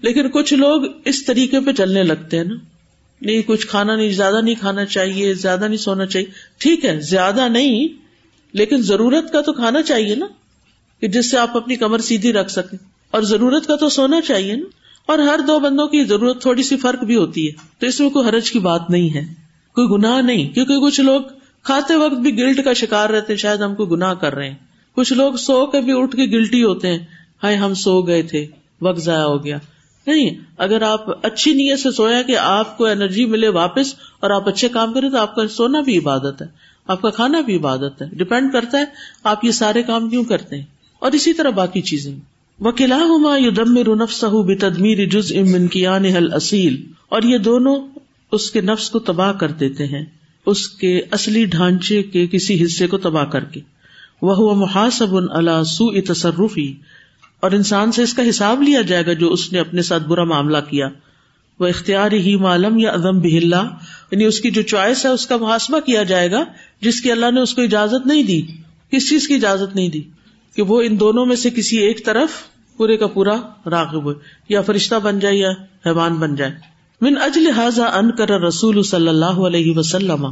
لیکن 0.00 0.28
کچھ 0.28 0.54
لوگ 0.54 0.82
اس 1.04 1.24
طریقے 1.24 1.60
پہ 1.60 1.72
چلنے 1.72 2.02
لگتے 2.02 2.36
ہیں 2.36 2.44
نا۔ 2.44 2.54
نہیں، 3.20 3.42
کچھ 3.46 3.66
کھانا 3.66 3.96
نہیں، 3.96 4.08
زیادہ 4.08 4.40
نہیں 4.40 4.54
کھانا 4.54 4.84
چاہیے، 4.84 5.34
زیادہ 5.34 5.64
نہیں 5.68 5.76
سونا 5.76 6.06
چاہیے۔ 6.06 6.26
ٹھیک 6.58 6.84
ہے، 6.84 7.00
زیادہ 7.00 7.48
نہیں، 7.48 7.88
لیکن 8.52 8.76
ضرورت 8.76 9.32
کا 9.32 9.40
تو 9.40 9.52
کھانا 9.52 9.82
چاہیے 9.82 10.14
نا۔ 10.14 10.26
کہ 11.00 11.08
جس 11.08 11.30
سے 11.30 11.38
آپ 11.38 11.56
اپنی 11.56 11.76
کمر 11.76 11.98
سیدھی 11.98 12.32
رکھ 12.32 12.50
سکیں۔ 12.50 12.78
اور 13.10 13.22
ضرورت 13.22 13.66
کا 13.66 13.76
تو 13.76 13.88
سونا 13.88 14.20
چاہیے 14.20 14.56
نا۔ 14.56 14.66
اور 15.06 15.18
ہر 15.18 15.40
دو 15.46 15.58
بندوں 15.58 15.86
کی 15.86 16.04
ضرورت 16.04 16.42
تھوڑی 16.42 16.62
سی 16.62 16.76
فرق 16.76 17.04
بھی 17.04 17.16
ہوتی 17.16 17.46
ہے۔ 17.46 17.52
تو 17.78 17.86
اس 17.86 18.00
میں 18.00 18.10
کوئی 18.10 18.28
حرج 18.28 18.50
کی 18.50 18.58
بات 18.58 18.90
نہیں 18.90 19.14
ہے۔ 19.14 19.34
کوئی 19.74 19.88
گناہ 19.88 20.20
نہیں، 20.20 20.48
کیونکہ 20.48 20.78
کچھ 20.78 21.00
لوگ 21.00 21.20
کھاتے 21.62 21.96
وقت 21.96 22.14
بھی 22.14 22.38
گلٹ 22.38 22.64
کا 22.64 22.72
شکار 22.72 23.10
رہتے 23.10 23.36
شاید 23.36 23.60
ہم 23.60 23.74
کو 23.74 23.86
گناہ 23.86 24.14
کر 24.14 24.34
رہے 24.34 24.48
ہیں۔ 24.48 24.56
کچھ 24.96 25.12
لوگ 25.12 25.32
سو 25.32 25.66
کے 25.66 25.80
بھی 25.80 25.92
اٹھ 26.02 26.16
کے 26.16 26.22
گلٹی 26.22 26.64
ہوتے 26.64 26.88
ہیں۔ 26.88 26.98
ہائے، 27.42 27.56
ہم 27.56 27.74
سو 27.74 28.02
گئے 28.02 28.22
تھے، 28.22 28.46
وقت 28.80 29.00
ضائع 29.00 29.24
ہو 29.24 29.44
گیا۔ 29.44 29.58
نہیں، 30.06 30.30
اگر 30.58 30.82
آپ 30.82 31.26
اچھی 31.26 31.52
نیت 31.52 31.80
سے 31.80 31.90
سویا 31.90 32.22
کہ 32.22 32.36
آپ 32.36 32.78
کو 32.78 32.86
انرجی 32.86 33.24
ملے 33.24 33.48
واپس 33.48 33.94
اور 34.20 34.30
آپ 34.30 34.48
اچھے 34.48 34.68
کام 34.68 34.92
کریں 34.92 35.10
تو 35.10 35.16
آپ 35.16 35.34
کا 35.34 35.48
سونا 35.48 35.80
بھی 35.80 35.98
عبادت 35.98 36.42
ہے۔ 36.42 36.46
آپ 36.86 37.02
کا 37.02 37.10
کھانا 37.10 37.40
بھی 37.40 37.56
عبادت 37.56 38.02
ہے۔ 38.02 38.06
ڈپینڈ 38.06 38.52
کرتا 38.52 38.78
ہے 38.78 38.84
آپ 39.24 39.44
یہ 39.44 39.50
سارے 39.50 39.82
کام 39.82 40.10
کیوں 40.10 40.24
کرتے 40.24 40.56
ہیں۔ 40.56 40.64
اور 40.98 41.12
اسی 41.12 41.32
طرح 41.32 41.50
باقی 41.50 41.80
چیزیں۔ 41.80 42.16
وکلا 42.60 42.96
ہما 42.96 43.36
یو 43.36 43.50
دم 43.50 43.76
رنف 43.76 44.24
بے 44.24 44.54
تدمیر 44.54 45.04
جز 45.04 45.32
امن 45.36 45.66
کیان 45.68 46.04
اصیل 46.32 46.86
اور 47.08 47.22
یہ 47.22 47.38
دونوں 47.38 47.76
اس 48.32 48.50
کے 48.50 48.60
نفس 48.60 48.90
کو 48.90 48.98
تباہ 48.98 49.32
کر 49.32 49.50
دیتے 49.50 49.86
ہیں۔ 49.86 50.04
اس 50.46 50.68
کے 50.68 51.00
اصلی 51.10 51.44
ڈھانچے 51.44 52.02
کے 52.02 52.26
کسی 52.26 52.64
حصے 52.64 52.86
کو 52.86 52.98
تباہ 52.98 53.24
کر 53.24 53.44
کے۔ 53.44 53.60
وہ 54.22 54.54
محاسب 54.54 55.16
اللہ 55.16 55.62
سو 55.62 56.00
تصرفی 56.00 56.74
اور 57.40 57.50
انسان 57.50 57.92
سے 57.92 58.02
اس 58.02 58.14
کا 58.14 58.28
حساب 58.28 58.62
لیا 58.62 58.82
جائے 58.82 59.06
گا 59.06 59.12
جو 59.12 59.32
اس 59.32 59.52
نے 59.52 59.58
اپنے 59.58 59.82
ساتھ 59.82 60.02
برا 60.02 60.24
معاملہ 60.24 60.58
کیا۔ 60.70 60.88
وہ 61.60 61.66
اختیار 61.66 62.12
ہی 62.12 62.36
معلوم 62.36 62.78
یا 62.78 62.90
ادم 62.90 63.20
بہلا 63.20 63.68
یعنی 64.10 64.24
اس 64.24 64.40
کی 64.40 64.50
جو 64.50 64.62
چوائس 64.62 65.04
ہے 65.04 65.10
اس 65.10 65.26
کا 65.26 65.36
محاسبہ 65.36 65.80
کیا 65.80 66.02
جائے 66.02 66.30
گا، 66.30 66.44
جس 66.80 67.00
کی 67.00 67.12
اللہ 67.12 67.30
نے 67.30 67.40
اس 67.40 67.54
کو 67.54 67.62
اجازت 67.62 68.06
نہیں 68.06 68.22
دی۔ 68.22 68.42
کس 68.90 69.10
چیز 69.10 69.28
کی 69.28 69.34
اجازت 69.34 69.76
نہیں 69.76 69.88
دی؟ 69.88 70.02
کہ 70.56 70.62
وہ 70.62 70.82
ان 70.82 71.00
دونوں 71.00 71.26
میں 71.26 71.36
سے 71.36 71.50
کسی 71.50 71.78
ایک 71.78 72.04
طرف 72.04 72.28
پورے 72.76 72.96
کا 72.96 73.06
پورا 73.06 73.36
راغب 73.70 74.04
ہو، 74.04 74.12
یا 74.48 74.60
فرشتہ 74.60 74.94
بن 74.94 75.18
جائے 75.18 75.36
یا 75.36 75.50
حیوان 75.86 76.14
بن 76.14 76.34
جائے۔ 76.34 76.52
من 77.00 77.14
اجل 77.22 77.50
حاضا 77.56 77.84
ان 77.98 78.10
کر 78.16 78.30
رسول 78.40 78.82
صلی 78.82 79.08
اللہ 79.08 79.38
علیہ 79.48 79.76
وسلم 79.76 80.26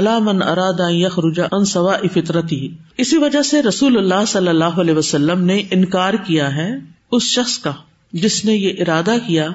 علامن 0.00 0.42
ارادا 0.42 0.88
یخرجا 0.90 1.46
ان 1.52 1.64
سوا 1.72 1.96
فطرتی 2.14 2.60
اسی 3.04 3.16
وجہ 3.24 3.42
سے 3.50 3.62
رسول 3.62 3.98
اللہ 3.98 4.24
صلی 4.28 4.48
اللہ 4.48 4.80
علیہ 4.80 4.94
وسلم 4.94 5.44
نے 5.44 5.60
انکار 5.70 6.14
کیا 6.26 6.54
ہے 6.56 6.70
اس 7.10 7.28
شخص 7.34 7.58
کا 7.58 7.72
جس 8.12 8.44
نے 8.44 8.54
یہ 8.54 8.82
ارادہ 8.82 9.16
کیا 9.26 9.48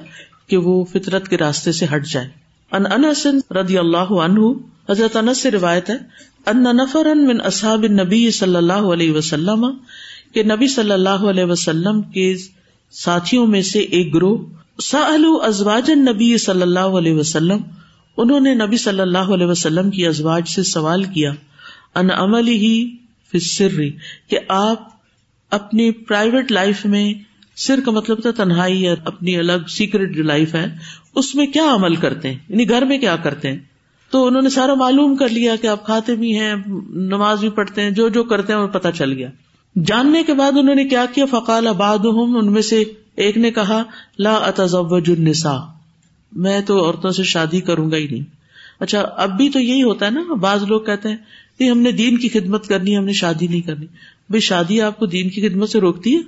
کہ 0.48 0.58
وہ 0.58 0.84
فطرت 0.94 1.28
کے 1.30 1.38
راستے 1.38 1.72
سے 1.72 1.86
ہٹ 1.96 2.08
جائے. 2.08 2.28
ان 2.72 2.86
انس 2.92 3.26
رضی 3.56 3.78
اللہ 3.78 4.12
عنہ، 4.24 4.54
حضرت 4.90 5.16
انس 5.18 5.42
سے 5.42 5.52
روایت 5.52 5.90
ہے، 5.90 5.98
ان 6.48 6.64
نفر 6.78 7.14
من 7.28 7.46
اصحاب 7.46 7.84
النبی 7.84 8.30
صلی 8.40 8.56
اللہ 8.56 8.92
علیہ 8.94 9.14
وسلم، 9.14 9.66
کہ 10.34 10.44
نبی 10.44 10.68
صلی 10.76 10.92
اللہ 10.92 11.30
علیہ 11.30 11.46
وسلم 11.46 12.02
کے 12.14 12.34
ساتھیوں 12.94 13.46
میں 13.48 13.62
سے 13.70 13.80
ایک 13.80 14.14
گروہ 14.16 14.38
سألو 14.82 15.42
ازواج 15.42 15.92
نبی 15.92 16.38
صلی 16.38 16.62
اللہ 16.62 16.80
علیہ 16.80 17.14
وسلم، 17.14 17.58
انہوں 18.18 18.40
نے 18.40 18.54
نبی 18.54 18.78
صلی 18.78 19.00
اللہ 19.00 19.18
علیہ 19.18 19.46
وسلم 19.46 19.90
کی 19.90 20.08
ازواج 20.08 20.48
سے 20.48 20.64
سوال 20.64 21.04
کیا 21.04 21.32
ان 21.96 22.12
عمل 22.12 22.48
ہی 22.48 22.96
فسری 23.34 23.92
کہ 24.30 24.40
آپ 24.48 24.88
اپنی 25.50 25.92
پرائیویٹ 25.92 26.52
لائف 26.52 26.86
میں 26.86 27.14
سر 27.56 27.80
کا 27.86 27.92
مطلب 27.92 28.22
تھا 28.22 28.32
تنہائی 28.32 28.84
یا 28.84 28.96
اپنی 29.06 29.38
الگ 29.38 29.68
سیکرٹ 29.68 30.16
جو 30.16 30.24
لائف 30.24 30.56
ہے، 30.56 30.76
اس 31.16 31.36
میں 31.36 31.46
کیا 31.46 31.76
عمل 31.76 31.96
کرتے 31.96 32.32
ہیں؟ 32.32 32.38
یعنی 32.50 32.70
گھر 32.70 32.86
میں 32.86 32.98
کیا 32.98 33.16
کرتے 33.16 33.52
ہیں؟ 33.52 33.60
تو 34.12 34.28
انہوں 34.28 34.42
نے 34.42 34.50
سارا 34.50 34.74
معلوم 34.74 35.16
کر 35.16 35.30
لیا 35.30 35.56
کہ 35.56 35.68
آپ 35.68 35.86
کھاتے 35.86 36.16
بھی 36.16 36.40
ہیں، 36.40 36.56
نماز 36.90 37.40
بھی 37.40 37.50
پڑھتے 37.50 37.82
ہیں، 37.82 37.92
جو 37.92 38.10
جو 38.10 38.24
کرتے 38.24 38.54
ہیں 38.54 38.60
وہ 38.60 38.68
پتا 38.68 38.92
چل 38.92 39.14
گیا۔ 39.14 39.30
جاننے 39.86 40.24
کے 40.24 40.34
بعد 40.34 40.52
انہوں 40.58 40.76
نے 40.76 40.84
کیا 40.84 41.06
کیا؟ 41.14 41.26
فقال 41.26 41.68
آباد 41.68 42.00
ان 42.04 42.54
میں 42.54 42.62
سے 42.62 42.84
ایک 43.16 43.38
نے 43.38 43.52
کہا، 43.52 43.84
لا 44.20 44.36
اتزوج 44.36 45.12
النساء، 45.18 45.60
میں 46.32 46.62
تو 46.62 46.86
عورتوں 46.86 47.12
سے 47.12 47.24
شادی 47.24 47.62
کروں 47.62 47.92
گا 47.92 47.98
ہی 47.98 48.08
نہیں۔ 48.08 48.24
اچھا 48.80 49.02
اب 49.02 49.38
بھی 49.38 49.50
تو 49.50 49.60
یہی 49.60 49.84
ہوتا 49.84 50.06
ہے 50.06 50.12
نا، 50.12 50.34
بعض 50.34 50.64
لوگ 50.64 50.82
کہتے 50.82 51.10
ہیں 51.10 51.18
کہ 51.60 51.70
ہم 51.70 51.80
نے 51.80 51.92
دین 51.92 52.18
کی 52.18 52.30
خدمت 52.30 52.68
کرنی 52.68 52.98
ہم 52.98 53.06
نے 53.06 53.14
شادی 53.14 53.48
نہیں 53.48 53.62
کرنی۔ 53.62 53.86
بھائی 54.30 54.40
شادی 54.40 54.82
آپ 54.82 55.00
کو 55.00 55.06
دین 55.06 55.30
کی 55.30 55.50
خدمت 55.50 55.70
سے 55.70 55.80
روکتی 55.80 56.16
ہے؟ 56.16 56.22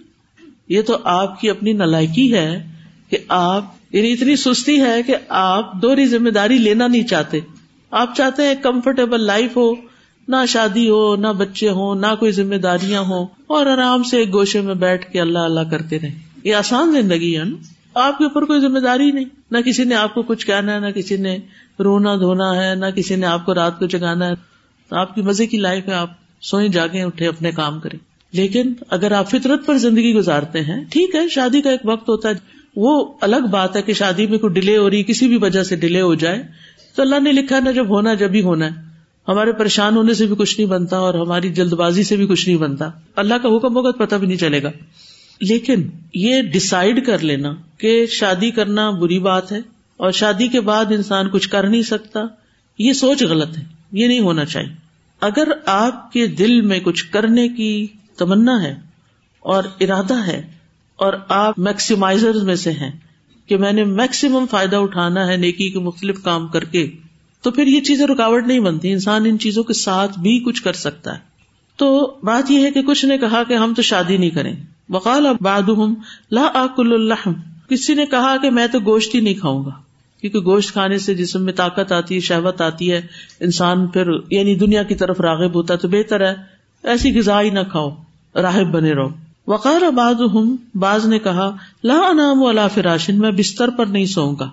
یہ 0.70 0.82
تو 0.82 0.98
آپ 1.04 1.42
کی 1.42 1.50
اپنی 1.50 1.74
نلائکی 1.74 2.34
ہے 2.34 2.68
کہ 3.10 3.18
آپ 3.28 3.66
یعنی 3.92 4.14
اتنی 4.14 4.36
سستی 4.36 4.82
ہے 4.82 5.04
کہ 5.04 5.16
آپ 5.30 5.74
دوہری 5.82 6.06
ذمہ 6.06 6.30
داری 6.30 6.58
لینا 6.58 6.88
نہیں 6.88 7.04
چاہتے۔ 7.04 7.40
آپ 7.92 8.16
چاہتے 8.16 8.44
ہیں 8.44 8.56
کمفرٹیبل 8.62 9.22
لائف 9.22 9.58
ہو، 9.58 9.74
نہ 10.28 10.36
شادی 10.48 10.90
ہو، 10.90 11.16
نہ 11.16 11.28
بچے 11.28 11.70
ہو 11.70 11.94
نہ 11.94 12.06
کوئی 12.20 12.32
ذمہ 12.32 12.56
داریاں 12.56 13.02
ہو 13.02 13.24
اور 13.24 13.66
آرام 13.66 14.04
سے 14.04 14.18
ایک 14.18 14.34
گوشے 14.34 14.62
میں 14.62 14.76
بیٹھ 14.76 15.12
کے 15.12 15.22
اللہ 15.22 15.40
اللہ 15.40 15.60
کرتے 15.60 16.00
رہے 16.00 16.25
یہ 16.46 16.56
آسان 16.56 16.92
زندگی 16.92 17.38
ہے 17.38 17.44
نا۔ 17.44 17.56
آپ 17.96 18.18
کے 18.18 18.24
اوپر 18.24 18.46
کوئی 18.46 18.62
ذمہ 18.62 18.80
داری 18.80 19.12
نہیں۔ 19.12 19.26
نہ 19.52 19.58
کسی 19.58 19.84
نے 19.84 19.96
آپ 19.96 20.14
کو 20.14 20.22
کچھ 20.22 20.48
کہنا 20.48 20.74
ہے، 20.74 20.80
نہ 20.80 20.86
کسی 20.86 21.18
نے 21.18 21.38
رونا 21.80 22.16
دھونا 22.16 22.56
ہے، 22.56 22.76
نہ 22.76 22.86
کسی 22.96 23.16
نے 23.16 23.26
آپ 23.26 23.46
کو 23.46 23.54
رات 23.54 23.80
کو 23.80 23.86
جگانا 23.86 24.28
ہے۔ 24.28 24.34
تو 24.90 24.96
آپ 24.96 25.16
کی 25.16 25.22
مزے 25.22 25.48
کی 25.48 25.58
لائف 25.58 25.88
ہے، 25.88 25.94
آپ 25.94 26.10
سوئیں 26.42 26.70
جاگے 26.70 27.04
اٹھے 27.04 27.28
اپنے 27.28 27.52
کام 27.52 27.80
کریں۔ 27.80 28.00
لیکن 28.32 28.74
اگر 28.90 29.12
آپ 29.12 29.30
فطرت 29.30 29.66
پر 29.66 29.78
زندگی 29.78 30.14
گزارتے 30.14 30.62
ہیں، 30.62 30.84
ٹھیک 30.90 31.16
ہے، 31.16 31.30
شادی 31.30 31.62
کا 31.62 31.70
ایک 31.70 31.82
وقت 31.84 32.10
ہوتا 32.10 32.30
ہے۔ 32.30 32.34
وہ 32.76 33.14
الگ 33.22 33.48
بات 33.52 33.76
ہے 33.76 33.82
کہ 33.82 33.94
شادی 33.94 34.28
میں 34.28 34.40
کوئی 34.40 34.54
ڈیلے 34.54 34.78
ہو 34.78 34.90
رہی، 34.90 35.04
کسی 35.04 35.28
بھی 35.28 35.38
وجہ 35.38 35.64
سے 35.64 35.76
ڈیلے 35.76 36.02
ہو 36.02 36.16
جائے۔ 36.16 36.44
تو 36.96 37.02
اللہ 37.02 37.20
نے 37.20 37.32
لکھا 37.32 37.60
نا 37.60 37.72
جب 37.72 37.90
ہونا، 37.90 38.14
جب 38.14 38.30
ہی 38.34 38.42
ہونا 38.42 38.66
ہے۔ 38.66 38.86
ہمارے 39.28 39.52
پریشان 39.52 39.98
ہونے 39.98 40.14
سے 40.14 40.26
بھی 40.26 40.36
کچھ 40.36 40.60
نہیں 40.60 40.70
بنتا 40.70 40.98
اور 40.98 41.14
ہماری 41.14 41.50
جلد 41.50 41.74
بازی 41.74 42.04
سے 42.04 42.16
بھی 42.16 42.28
کچھ 42.28 42.50
نہیں 42.50 42.60
بنتا۔ 42.60 42.90
اللہ 43.16 43.34
کا 43.34 43.50
حکم 43.50 43.76
ہوگا 43.78 43.92
پتہ 43.92 44.16
بھی 44.16 44.28
نہیں 44.28 44.38
چلے 44.38 44.64
گا۔ 44.64 44.72
لیکن 45.42 45.88
یہ 46.14 46.42
ڈسائڈ 46.42 47.06
کر 47.06 47.20
لینا 47.20 47.54
کہ 47.78 48.06
شادی 48.06 48.52
کرنا 48.52 48.90
بری 48.90 49.20
بات 49.20 49.52
ہے 49.52 49.60
اور 49.98 50.12
شادی 50.12 50.48
کے 50.48 50.62
بعد 50.62 50.86
انسان 50.86 51.30
کچھ 51.30 51.50
کر 51.50 51.70
نہیں 51.70 51.82
سکتا، 51.82 52.20
یہ 52.80 52.94
سوچ 52.94 53.24
غلط 53.24 53.58
ہے، 53.58 53.64
یہ 53.92 54.08
نہیں 54.08 54.20
ہونا 54.20 54.46
چاہیے۔ 54.46 54.74
اگر 55.22 55.48
آپ 55.66 56.12
کے 56.12 56.28
دل 56.28 56.62
میں 56.62 56.80
کچھ 56.84 57.06
کرنے 57.12 57.50
کی 57.50 57.88
تمنا 58.18 58.64
ہے 58.64 58.76
اور 59.40 59.64
ارادہ 59.80 60.28
ہے 60.28 60.42
اور 60.96 61.14
آپ 61.28 61.60
میکسیمائزر 61.60 62.44
میں 62.44 62.56
سے 62.56 62.72
ہیں 62.72 62.92
کہ 63.46 63.58
میں 63.58 63.72
نے 63.72 63.84
میکسیمم 63.84 64.46
فائدہ 64.52 64.76
اٹھانا 64.76 65.28
ہے 65.28 65.38
نیکی 65.38 65.70
کے 65.70 65.80
مختلف 65.80 66.24
کام 66.24 66.48
کر 66.48 66.64
کے، 66.64 66.92
تو 67.42 67.52
پھر 67.52 67.68
یہ 67.68 67.82
چیزیں 67.82 68.08
رکاوٹ 68.08 68.48
نہیں 68.48 68.60
بنتی۔ 68.60 68.92
انسان 68.92 69.26
ان 69.26 69.40
چیزوں 69.40 69.64
کے 69.64 69.74
ساتھ 69.74 70.20
بھی 70.20 70.40
کچھ 70.40 70.64
کر 70.64 70.74
سکتا 70.74 71.14
ہے۔ 71.14 71.35
تو 71.76 72.18
بات 72.24 72.52
یہ 72.52 72.66
ہے 72.66 72.72
کہ 72.72 72.82
کچھ 72.82 73.06
نے 73.06 73.18
کہا 73.18 73.44
کہ 73.44 73.54
ہم 73.54 73.74
تو 73.74 73.82
شادی 73.82 74.18
نہیں 74.18 74.30
کریں 74.30 74.56
وقال 74.90 75.28
باد 75.42 75.70
لا 76.32 76.50
آکل 76.54 76.94
الحم 76.94 77.34
کسی 77.70 77.94
نے 77.94 78.06
کہا 78.06 78.38
کہ 78.38 78.50
میں 78.50 78.68
تو 78.68 78.80
گوشت 78.80 79.16
ہی 79.16 79.20
نہیں 79.20 79.34
کھاؤں 79.34 79.66
گا۔ 79.66 79.72
کیونکہ 80.22 80.40
گوشت 80.40 80.72
کھانے 80.72 80.98
سے 80.98 81.16
جسم 81.16 81.46
میں 81.46 81.54
طاقت 81.54 81.92
آتی 81.92 82.16
ہے، 82.16 82.20
شہوت 82.20 82.62
آتی 82.62 82.92
ہے۔ 82.92 83.02
انسان 83.40 83.88
پھر 83.88 84.08
یعنی 84.30 84.56
دنیا 84.56 84.84
کی 84.84 84.96
طرف 84.96 85.22
راغب 85.22 85.56
ہوتا 85.56 85.74
ہے 85.74 85.80
تو 85.80 85.88
بہتر 85.88 86.22
ہے۔ 86.22 86.36
ایسی 86.84 87.20
غذا 87.20 87.42
ہی 87.42 87.50
نہ 87.50 87.60
کھاؤ، 87.72 87.90
راہب 88.36 88.72
بنے 88.72 88.94
رہو۔ 88.94 89.10
وقار 89.48 89.82
آباد 89.82 90.16
ہوں 90.16 90.58
باز 90.76 91.06
نے 91.06 91.20
کہا، 91.20 91.56
لا 91.84 91.98
انام 91.98 92.42
والا 92.42 92.68
فراشن، 92.68 93.20
میں 93.20 93.32
بستر 93.32 93.70
پر 93.70 93.86
نہیں 93.86 94.06
سوؤں 94.06 94.36
گا۔ 94.40 94.50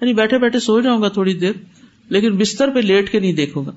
یعنی 0.00 0.14
بیٹھے 0.14 0.38
بیٹھے 0.38 0.60
سو 0.60 0.80
جاؤں 0.80 1.02
گا 1.02 1.08
تھوڑی 1.08 1.34
دیر، 1.34 1.52
لیکن 2.08 2.36
بستر 2.36 2.70
پہ 2.70 2.78
لیٹ 2.78 3.12
کے 3.12 3.20
نہیں 3.20 3.32
دیکھوں 3.32 3.66
گا۔ 3.66 3.70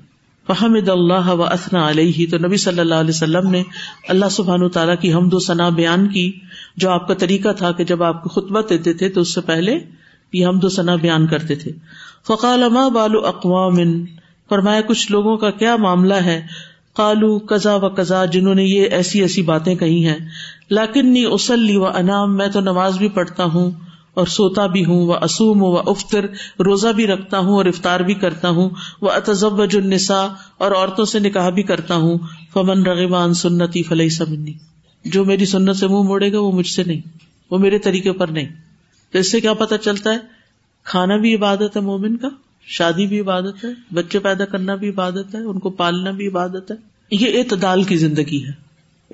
فہمد 0.46 0.88
اللہ 0.88 1.28
و 1.28 1.42
اسنا 1.42 1.90
علیہ۔ 1.90 2.26
تو 2.30 2.38
نبی 2.38 2.56
صلی 2.56 2.80
اللہ 2.80 2.94
علیہ 2.94 3.10
وسلم 3.10 3.50
نے 3.50 3.62
اللہ 4.08 4.26
سبحان 4.30 4.68
تعالیٰ 4.68 4.94
کی 5.00 5.14
حمد 5.14 5.34
و 5.34 5.38
ثنا 5.38 5.68
بیان 5.68 6.08
کی، 6.08 6.32
جو 6.76 6.90
آپ 6.90 7.08
کا 7.08 7.14
طریقہ 7.14 7.48
تھا 7.52 7.72
کہ 7.72 7.84
جب 7.84 8.02
آپ 8.02 8.22
کو 8.22 8.28
خطبہ 8.28 8.60
دیتے 8.68 8.92
تھے 8.92 9.08
تو 9.08 9.20
اس 9.20 9.34
سے 9.34 9.40
پہلے 9.40 9.78
یہ 10.32 10.46
حمد 10.46 10.64
و 10.64 10.68
ثنا 10.68 10.94
بیان 10.94 11.26
کرتے 11.26 11.54
تھے۔ 11.54 11.72
فقال 12.26 12.62
ما 12.68 12.88
بالو 12.88 13.26
اقوام؟ 13.26 14.04
فرمایا، 14.48 14.80
کچھ 14.80 15.12
لوگوں 15.12 15.36
کا 15.36 15.50
کیا 15.50 15.76
معاملہ 15.76 16.14
ہے؟ 16.14 16.46
کالو 16.96 17.38
کزا 17.38 17.74
و 17.74 17.88
کزا 17.88 18.24
جنہوں 18.24 18.54
نے 18.54 18.64
یہ 18.64 18.86
ایسی 18.90 19.20
ایسی 19.20 19.42
باتیں 19.42 19.74
کہی 19.74 20.06
ہیں۔ 20.06 20.16
لاکن 20.70 21.14
اسلی 21.30 21.76
و 21.76 21.86
انعام 21.86 22.36
میں 22.36 22.48
تو 22.48 22.60
نماز 22.60 22.98
بھی 22.98 23.08
پڑھتا 23.08 23.44
ہوں۔ 23.44 23.70
اور 24.14 24.26
سوتا 24.26 24.66
بھی 24.66 24.84
ہوں، 24.84 25.06
وہ 25.06 25.14
اسوم 25.22 25.62
و 25.62 25.76
افطر، 25.76 26.26
روزہ 26.58 26.88
بھی 26.88 27.06
رکھتا 27.06 27.38
ہوں 27.38 27.54
اور 27.54 27.64
افطار 27.64 28.00
بھی 28.00 28.14
کرتا 28.14 28.48
ہوں، 28.48 28.70
وہ 29.02 29.10
اتزب 29.10 29.58
النساء 29.58 30.26
اور 30.58 30.72
عورتوں 30.72 31.04
سے 31.04 31.18
نکاح 31.18 31.50
بھی 31.50 31.62
کرتا 31.62 31.94
ہوں، 31.94 32.18
فمن 32.52 32.82
رغبان 32.82 33.34
سنتی 33.34 33.82
فلئی 33.82 34.08
سمنی 34.08 34.52
جو 35.04 35.24
میری 35.24 35.44
سنت 35.44 35.76
سے 35.76 35.86
منہ 35.86 35.94
مو 35.94 36.02
موڑے 36.02 36.32
گا 36.32 36.40
وہ 36.40 36.52
مجھ 36.52 36.66
سے 36.66 36.84
نہیں، 36.84 37.00
وہ 37.50 37.58
میرے 37.58 37.78
طریقے 37.78 38.12
پر 38.12 38.28
نہیں۔ 38.28 38.48
تو 39.12 39.18
اس 39.18 39.32
سے 39.32 39.40
کیا 39.40 39.54
پتا 39.54 39.78
چلتا 39.78 40.10
ہے؟ 40.10 40.18
کھانا 40.84 41.16
بھی 41.16 41.34
عبادت 41.34 41.76
ہے 41.76 41.80
مومن 41.80 42.16
کا، 42.16 42.28
شادی 42.66 43.06
بھی 43.06 43.20
عبادت 43.20 43.64
ہے، 43.64 43.94
بچے 43.94 44.18
پیدا 44.18 44.44
کرنا 44.44 44.74
بھی 44.74 44.88
عبادت 44.88 45.34
ہے، 45.34 45.40
ان 45.40 45.58
کو 45.58 45.70
پالنا 45.70 46.10
بھی 46.10 46.28
عبادت 46.28 46.70
ہے۔ 46.70 46.76
یہ 47.10 47.38
اعتدال 47.38 47.82
کی 47.82 47.96
زندگی 47.96 48.44
ہے۔ 48.44 48.64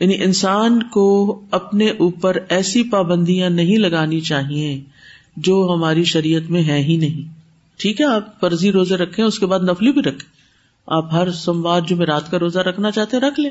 یعنی 0.01 0.25
انسان 0.25 0.83
کو 0.83 1.41
اپنے 1.51 1.91
اوپر 1.91 2.37
ایسی 2.49 2.83
پابندیاں 2.83 3.51
نہیں 3.51 3.79
لگانی 3.79 4.21
چاہیے۔ 4.21 4.81
جو 5.37 5.75
ہماری 5.75 6.05
شریعت 6.05 6.51
میں 6.51 6.63
ہے 6.63 6.83
ہی 6.83 6.97
نہیں۔ 6.97 7.41
ٹھیک 7.79 8.01
ہے، 8.01 8.07
آپ 8.07 8.41
فرضی 8.41 8.73
روزے 8.73 8.97
رکھے 8.97 9.23
اس 9.23 9.39
کے 9.39 9.47
بعد 9.47 9.61
نفلی 9.61 9.93
بھی 9.93 10.03
رکھے 10.03 10.41
آپ 10.87 11.13
ہر 11.13 11.31
سوموار 11.31 11.81
جو 11.81 11.97
میں 11.97 12.07
رات 12.07 12.31
کا 12.31 12.39
روزہ 12.39 12.59
رکھنا 12.59 12.91
چاہتے 12.91 13.17
ہیں، 13.17 13.25
رکھ 13.25 13.41
لیں۔ 13.41 13.51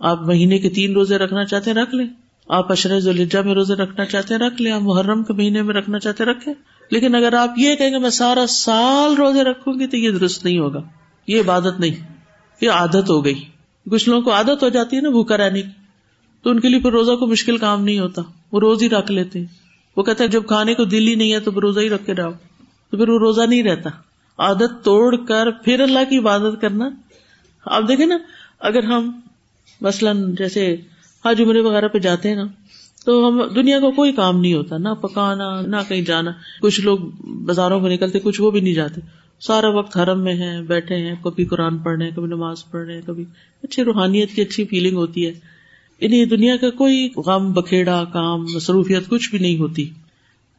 آپ 0.00 0.22
مہینے 0.22 0.58
کے 0.58 0.68
تین 0.68 0.92
روزے 0.92 1.18
رکھنا 1.18 1.44
چاہتے 1.44 1.70
ہیں، 1.70 1.78
رکھ 1.78 1.94
لیں۔ 1.94 2.06
آپ 2.48 2.72
اشرز 2.72 3.08
الجا 3.08 3.40
میں 3.40 3.54
روزے 3.54 3.74
رکھنا 3.74 4.04
چاہتے 4.04 4.34
ہیں، 4.34 4.40
رکھ 4.40 4.62
لیں۔ 4.62 4.72
آپ 4.72 4.82
محرم 4.82 5.24
کے 5.24 5.32
مہینے 5.32 5.62
میں 5.62 5.74
رکھنا 5.74 5.98
چاہتے 5.98 6.24
ہیں 6.24 6.30
رکھے 6.30 6.52
لیکن 6.90 7.14
اگر 7.14 7.32
آپ 7.32 7.50
یہ 7.56 7.74
کہیں 7.74 7.90
گے، 7.90 7.98
میں 7.98 8.10
سارا 8.10 8.46
سال 8.48 9.14
روزے 9.14 9.44
رکھوں 9.44 9.74
گی، 9.74 9.86
تو 9.86 9.96
یہ 9.96 10.10
درست 10.10 10.44
نہیں 10.44 10.58
ہوگا۔ 10.58 10.80
یہ 11.26 11.40
عبادت 11.40 11.80
نہیں۔ 11.80 12.16
یہ 12.60 12.70
عادت 12.70 13.10
ہو 13.10 13.24
گئی۔ 13.24 13.34
کچھ 13.90 14.08
لوگوں 14.08 14.22
کو 14.22 14.32
عادت 14.32 14.62
ہو 14.62 14.68
جاتی 14.68 14.96
ہے 14.96 15.00
نا، 15.00 15.10
بھوکا 15.10 15.36
رہنے 15.36 15.62
کی۔ 15.62 15.68
تو 16.42 16.50
ان 16.50 16.60
کے 16.60 16.68
لیے 16.68 16.80
پھر 16.80 16.90
روزہ 16.90 17.12
کو 17.12 17.26
مشکل 17.26 17.56
کام 17.56 17.84
نہیں 17.84 17.98
ہوتا۔ 17.98 18.22
وہ 18.52 18.60
روز 18.60 18.82
ہی 18.82 18.88
رکھ 18.88 19.12
لیتے 19.12 19.38
ہیں۔ 19.38 19.61
وہ 19.96 20.02
کہتے 20.02 20.28
جب 20.28 20.46
کھانے 20.46 20.74
کو 20.74 20.84
دل 20.84 21.08
ہی 21.08 21.14
نہیں 21.14 21.32
ہے 21.32 21.40
تو 21.40 21.50
روزہ 21.60 21.80
ہی 21.80 21.88
رکھ 21.88 22.06
کے 22.06 22.14
رہو 22.14 22.30
تو 22.90 22.96
پھر 22.96 23.08
وہ 23.08 23.18
روزہ 23.18 23.42
نہیں 23.42 23.62
رہتا۔ 23.62 23.90
عادت 24.38 24.84
توڑ 24.84 25.16
کر 25.16 25.50
پھر 25.50 25.80
اللہ 25.80 25.98
کی 26.10 26.18
عبادت 26.18 26.60
کرنا۔ 26.60 26.88
آپ 27.66 27.82
دیکھیں 27.88 28.06
نا، 28.06 28.18
اگر 28.60 28.82
ہم 28.82 29.20
مثلاً 29.80 30.34
جیسے 30.34 30.76
حج 31.24 31.42
عمرے 31.42 31.60
وغیرہ 31.60 31.88
پہ 31.88 31.98
جاتے 31.98 32.28
ہیں 32.28 32.36
نا، 32.36 32.44
تو 33.04 33.28
ہم 33.28 33.42
دنیا 33.54 33.80
کا 33.80 33.90
کوئی 33.90 34.12
کام 34.12 34.40
نہیں 34.40 34.54
ہوتا۔ 34.54 34.78
نہ 34.78 34.88
پکانا، 34.88 35.60
نہ 35.60 35.76
کہیں 35.88 36.02
جانا۔ 36.02 36.30
کچھ 36.60 36.80
لوگ 36.80 36.98
بازاروں 37.24 37.80
میں 37.80 37.90
نکلتے، 37.90 38.20
کچھ 38.20 38.40
وہ 38.40 38.50
بھی 38.50 38.60
نہیں 38.60 38.74
جاتے۔ 38.74 39.00
سارا 39.40 39.68
وقت 39.68 39.96
حرم 39.96 40.24
میں 40.24 40.34
ہیں، 40.34 40.62
بیٹھے 40.62 40.96
ہیں، 40.96 41.14
کبھی 41.22 41.44
قرآن 41.44 41.78
پڑھ 41.78 41.98
رہے 41.98 42.08
ہیں 42.08 42.16
کبھی 42.16 42.26
نماز 42.26 42.70
پڑھ 42.70 42.86
رہے 42.86 42.94
ہیں 42.94 43.02
کبھی۔ 43.06 43.24
اچھی 43.62 43.82
روحانیت 43.82 44.30
کی 44.30 44.42
اچھی 44.42 44.64
فیلنگ 44.64 44.96
ہوتی 44.96 45.26
ہے۔ 45.26 45.32
یعنی 46.02 46.16
انہیں 46.16 46.36
دنیا 46.36 46.56
کا 46.56 46.70
کوئی 46.70 47.08
غم، 47.16 47.52
بکھیڑا، 47.52 48.04
کام، 48.12 48.42
مصروفیت 48.54 49.08
کچھ 49.08 49.30
بھی 49.30 49.38
نہیں 49.38 49.56
ہوتی۔ 49.56 49.90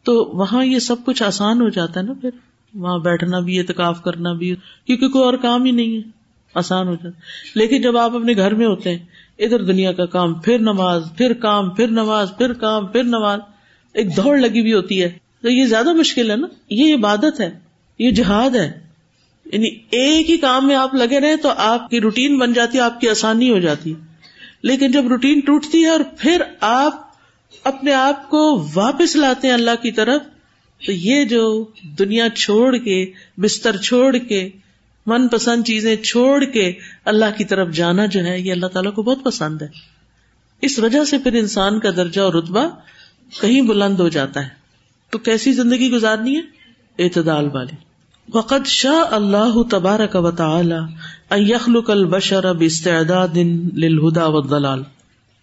تو 0.04 0.38
وہاں 0.38 0.66
یہ 0.66 0.80
سب 0.80 0.96
کچھ 1.06 1.24
آسان 1.24 1.62
ہو 1.62 1.70
جاتا 1.70 2.00
ہے 2.00 2.06
نا 2.06 2.14
پھر۔ 2.14 2.30
وہاں 2.74 2.98
بیٹھنا 2.98 3.40
بھی، 3.40 3.60
اعتکاف 3.60 4.04
کرنا 4.04 4.34
بھی، 4.34 4.56
کیونکہ 4.86 5.08
کوئی 5.08 5.26
اور 5.26 5.34
کام 5.34 5.64
ہی 5.64 5.72
نہیں 5.72 5.98
ہے۔ 5.98 6.02
آسان 6.56 6.88
ہو 6.88 6.94
جاتا 6.94 7.20
لیکن 7.56 7.82
جب 7.82 7.98
آپ 7.98 8.16
اپنے 8.16 8.34
گھر 8.34 8.54
میں 8.54 8.66
ہوتے 8.66 8.90
ہیں، 8.90 9.06
ادھر 9.40 9.64
دنیا 9.64 9.92
کا 9.92 10.06
کام، 10.06 10.34
پھر 10.34 10.60
نماز، 10.60 11.04
پھر 11.18 11.34
کام، 11.34 11.70
پھر 11.70 11.88
نماز، 11.88 12.30
پھر 12.38 12.54
کام، 12.54 12.88
پھر 12.88 13.04
نماز، 13.04 13.40
ایک 13.94 14.18
دوڑ 14.18 14.38
لگی 14.38 14.62
ہوئی 14.62 14.74
ہوتی 14.74 15.04
ہے۔ 15.04 15.12
تو 15.42 15.50
یہ 15.50 15.66
زیادہ 15.66 15.94
مشکل 15.94 16.32
ہے 16.32 16.36
نا۔ 16.36 16.48
یہ 16.70 16.96
عبادت 16.96 17.40
ہے، 17.40 17.60
یہ 18.00 18.12
جہاد 18.12 18.56
ہے۔ 18.56 18.80
یعنی 19.54 19.68
ایک 19.90 20.30
ہی 20.30 20.38
کام 20.38 20.68
میں 20.68 20.76
آپ 20.76 20.96
لگے 20.96 21.20
رہے 21.20 21.38
تو 21.38 21.50
آپ 21.58 21.90
کی 21.90 22.00
روٹین 22.00 22.38
بن 22.38 22.54
جاتی 22.54 22.78
ہے، 22.78 22.84
آپ 22.84 23.02
کی 23.02 23.10
آسانی 23.10 23.52
ہو 23.52 23.60
جاتی 23.60 23.94
ہے۔ 23.94 24.13
لیکن 24.64 24.92
جب 24.92 25.08
روٹین 25.08 25.40
ٹوٹتی 25.40 25.84
ہے 25.84 25.90
اور 25.90 26.00
پھر 26.18 26.42
آپ 26.60 27.08
اپنے 27.64 27.94
آپ 27.94 28.30
کو 28.30 28.68
واپس 28.74 29.16
لاتے 29.16 29.48
ہیں 29.48 29.54
اللہ 29.54 29.76
کی 29.82 29.92
طرف، 29.92 30.22
تو 30.86 30.92
یہ 30.92 31.26
جو 31.26 31.66
دنیا 32.00 32.30
چھوڑ 32.30 32.78
کے، 32.78 33.12
بستر 33.38 33.78
چھوڑ 33.78 34.18
کے 34.18 34.50
من 35.06 35.28
پسند 35.28 35.64
چیزیں 35.64 35.96
چھوڑ 35.96 36.44
کے 36.44 36.74
اللہ 37.06 37.26
کی 37.38 37.44
طرف 37.44 37.74
جانا 37.74 38.06
جو 38.06 38.26
ہے، 38.26 38.40
یہ 38.40 38.52
اللہ 38.52 38.68
تعالیٰ 38.68 38.94
کو 38.94 39.04
بہت 39.04 39.24
پسند 39.24 39.62
ہے۔ 39.62 39.68
اس 40.62 40.80
وجہ 40.80 41.04
سے 41.04 41.18
پھر 41.18 41.34
انسان 41.34 41.80
کا 41.80 41.90
درجہ 41.92 42.22
اور 42.22 42.34
رتبہ 42.34 42.68
کہیں 43.42 43.62
بلند 43.62 44.00
ہو 44.00 44.10
جاتا 44.10 44.44
ہے۔ 44.44 44.50
تو 45.10 45.18
کیسی 45.18 45.54
زندگی 45.54 45.92
گزارنی 45.92 46.38
ہے؟ 46.38 46.42
اعتدال 47.04 47.50
والی۔ 47.54 47.93
وقت 48.34 48.66
شاہ 48.66 49.14
اللہ 49.14 49.64
تبارک 49.72 50.16
و 50.16 50.32
تعالی 50.32 50.76
یخلق 51.52 51.90
البشر 51.90 52.54
باستعداد 52.54 53.38
للہدا 53.74 54.26
والضلال۔ 54.28 54.84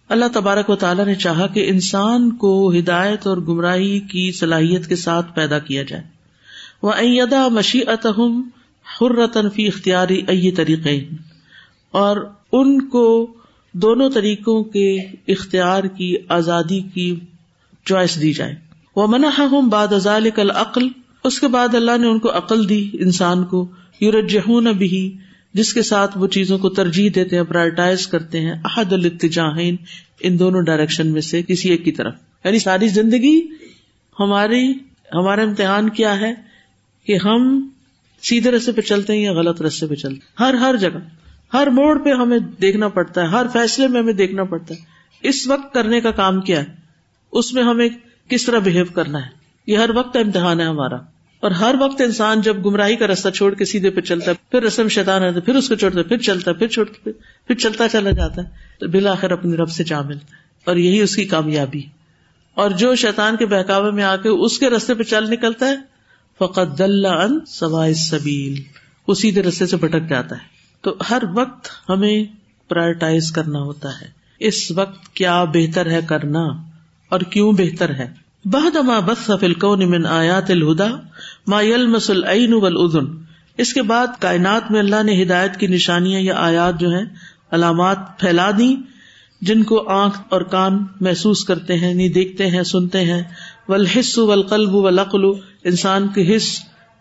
اللہ 0.09 0.25
تبارک 0.33 0.71
و 0.71 0.77
تعالیٰ 0.77 1.05
نے 1.05 1.15
چاہا 1.15 1.47
کہ 1.47 1.71
انسان 1.71 2.31
کو 2.31 2.73
ہدایت 2.79 3.27
اور 3.27 3.37
گمراہی 3.37 4.01
کی 4.01 4.33
صلاحیت 4.33 4.87
کے 4.87 4.97
ساتھ 4.97 5.35
پیدا 5.35 5.59
کیا 5.59 5.83
جائے۔ 5.83 6.03
وہ 6.83 6.93
ایدا 6.93 7.49
مشیت 7.49 8.07
حرتن 9.03 9.51
فی 9.51 9.67
اختیاری 9.67 10.23
ائی 10.29 10.51
طریقے 10.51 11.05
اور 11.91 12.17
ان 12.53 12.89
کو 12.89 13.35
دونوں 13.73 14.11
طریقوں 14.11 14.65
کے 14.65 14.97
اختیار 15.29 15.85
کی 15.85 16.17
آزادی 16.29 16.81
کی 16.81 17.21
چوائس 17.85 18.23
دی 18.23 18.33
جائے۔ 18.33 18.55
وہ 18.97 19.07
منع 19.07 19.29
ہوں 19.39 19.63
باد 19.63 19.93
ازال 19.93 20.31
کل 20.31 20.51
عقل 20.51 20.89
اس 21.25 21.41
کے 21.41 21.49
بعد 21.49 21.75
اللہ 21.75 21.99
نے 21.99 22.07
ان 22.07 22.19
کو 22.19 22.37
عقل 22.37 22.69
دی، 22.69 22.91
انسان 22.93 23.45
کو 23.45 23.71
یورجہون 24.01 24.65
بھی 24.65 25.17
جس 25.55 25.75
کے 25.75 25.83
ساتھ 25.83 26.19
وہ 26.19 26.27
چیزوں 26.27 26.59
کو 26.59 26.69
ترجیح 26.69 27.11
دیتے 27.15 27.37
ہیں 27.37 27.43
پرائرٹائز 27.43 28.07
کرتے 28.07 28.41
ہیں، 28.41 28.53
احد 28.65 28.93
الاتجاہین، 28.93 29.77
ان 30.21 30.39
دونوں 30.39 30.63
ڈائریکشن 30.63 31.07
میں 31.07 31.21
سے 31.21 31.43
کسی 31.43 31.71
ایک 31.71 31.85
کی 31.85 31.93
طرف۔ 31.93 32.15
یعنی 32.45 32.59
ساری 32.59 32.89
زندگی 32.89 33.41
ہماری، 34.21 34.73
ہمارا 35.15 35.43
امتحان 35.43 35.89
کیا 35.89 36.21
ہے 36.21 36.35
کہ 37.07 37.17
ہم 37.25 37.69
سیدھے 38.23 38.51
رستے 38.51 38.73
پہ 38.73 38.81
چلتے 38.81 39.13
ہیں 39.13 39.21
یا 39.21 39.33
غلط 39.33 39.63
رستے 39.63 39.87
پہ 39.87 39.95
چلتے 39.95 40.15
ہیں۔ 40.15 40.47
ہر 40.47 40.55
ہر 40.55 40.77
جگہ، 40.77 40.99
ہر 41.55 41.67
موڑ 41.67 41.99
پہ 41.99 42.11
ہمیں 42.11 42.39
دیکھنا 42.39 42.89
پڑتا 42.89 43.23
ہے، 43.23 43.27
ہر 43.27 43.47
فیصلے 43.53 43.89
میں 43.89 44.01
ہمیں 44.01 44.13
دیکھنا 44.13 44.45
پڑتا 44.45 44.75
ہے۔ 44.75 44.81
اس 45.23 45.47
وقت 45.47 45.75
کرنے 45.75 46.01
کا 46.01 46.11
کام 46.11 46.41
کیا 46.41 46.61
ہے؟ 46.61 46.67
اس 47.33 47.55
میں 47.55 47.63
ہمیں 47.63 47.89
کس 48.29 48.47
طرح 48.47 48.59
بہیو 48.59 48.85
کرنا 48.85 49.27
ہے؟ 49.27 49.40
یہ 49.67 49.79
ہر 49.79 49.91
وقت 49.95 50.17
امتحان 50.17 50.61
ہے 50.61 50.65
ہمارا۔ 50.65 50.97
اور 51.41 51.51
ہر 51.51 51.75
وقت 51.81 52.01
انسان 52.01 52.41
جب 52.41 52.67
گمراہی 52.67 52.97
کا 52.97 53.07
رستہ 53.07 53.29
چھوڑ 53.29 53.55
کے 53.55 53.65
سیدھے 53.65 53.91
پہ 53.91 54.01
چلتا 54.01 54.31
ہے، 54.31 54.37
پھر 54.51 54.63
رسم 54.63 54.89
شیطان 54.89 55.23
آتا 55.23 55.35
ہے، 55.35 55.41
پھر 55.41 55.55
اس 55.55 55.69
کو 55.69 55.75
چھوڑتا 55.75 55.99
ہے، 55.99 56.05
پھر 56.05 56.17
چلتا 56.17 56.51
ہے، 56.51 56.57
پھر 56.57 56.67
چھوڑتا 56.67 57.11
پھر 57.47 57.55
چلتا 57.55 57.89
چلا 57.89 58.11
جاتا 58.11 58.43
ہے، 58.43 58.49
تو 58.81 58.89
بالآخر 58.89 59.31
اپنی 59.31 59.57
رب 59.57 59.71
سے 59.71 59.85
جا 59.85 60.03
ملتا 60.03 60.25
ہے 60.25 60.43
اور 60.65 60.77
یہی 60.77 61.01
اس 61.01 61.17
کی 61.17 61.25
کامیابی۔ 61.25 61.83
اور 62.55 62.71
جو 62.71 62.95
شیطان 62.95 63.37
کے 63.37 63.47
بہکاوے 63.47 63.91
میں 63.91 64.05
آ 64.05 64.17
کے 64.17 64.29
اس 64.29 64.59
کے 64.59 64.71
رستے 64.71 64.95
پہ 64.95 65.03
چل 65.03 65.31
نکلتا 65.31 65.67
ہے 65.67 65.77
فقط 66.39 66.79
دل 66.79 67.07
ان 67.07 67.39
سوائے 67.47 67.95
سبیل 67.95 68.63
وہ 69.09 69.15
سیدھے 69.15 69.43
رستے 69.43 69.67
سے 69.67 69.77
بھٹک 69.77 70.09
جاتا 70.09 70.37
ہے۔ 70.37 70.45
تو 70.81 70.95
ہر 71.11 71.23
وقت 71.35 71.69
ہمیں 71.89 72.25
پرائرٹائز 72.69 73.33
کرنا 73.33 73.59
ہوتا 73.59 73.89
ہے۔ 74.01 74.07
اس 74.39 74.71
وقت 74.71 75.15
کیا 75.15 75.45
بہتر 75.45 75.91
ہے 75.91 76.01
کرنا 76.09 76.43
اور 77.09 77.21
کیوں 77.21 77.53
بہتر 77.53 77.95
ہے؟ 77.95 78.30
بہد 78.45 78.77
ما 78.77 79.01
بس 79.01 79.31
فلکون 79.41 79.91
من 79.91 80.07
آیات 80.07 80.51
الہدا 80.51 80.89
ما 81.47 81.63
یلمس 81.63 82.11
العین 82.11 82.53
والاذن۔ 82.53 83.07
اس 83.59 83.73
کے 83.73 83.83
بعد 83.83 84.07
کائنات 84.19 84.71
میں 84.71 84.81
اللہ 84.81 85.03
نے 85.03 85.23
ہدایت 85.23 85.57
کی 85.57 85.67
نشانیاں 85.67 86.21
یا 86.21 86.35
آیات 86.37 86.81
جو 86.81 86.89
ہیں، 86.89 87.05
علامات 87.51 88.21
پھیلا 88.21 88.51
دی 88.59 88.77
جن 89.41 89.63
کو 89.63 89.89
آنکھ 89.89 90.21
اور 90.29 90.41
کان 90.41 90.87
محسوس 91.01 91.45
کرتے 91.45 91.79
ہیں، 91.79 91.95
نہیں 91.95 92.09
دیکھتے 92.09 92.47
ہیں، 92.47 92.63
سنتے 92.63 93.01
ہیں۔ 93.01 93.23
والحس 93.69 94.19
والقلب 94.19 94.75
والعقل، 94.75 95.25
انسان 95.65 96.09
کے 96.09 96.37
حص 96.37 96.59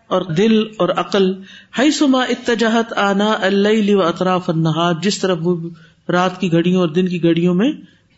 اور 0.08 0.22
دل 0.22 0.62
اور 0.78 0.88
عقل۔ 0.88 1.32
حیثما 1.78 2.22
اتجہت 2.22 2.98
آنا 2.98 3.36
اللیل 3.40 3.94
و 3.94 4.02
اطراف 4.02 4.50
النہار۔ 4.50 4.94
جس 5.02 5.18
طرف 5.18 5.38
وہ 5.40 5.68
رات 6.08 6.40
کی 6.40 6.52
گھڑیوں 6.52 6.80
اور 6.80 6.88
دن 6.88 7.08
کی 7.08 7.22
گھڑیوں 7.22 7.54
میں 7.54 7.72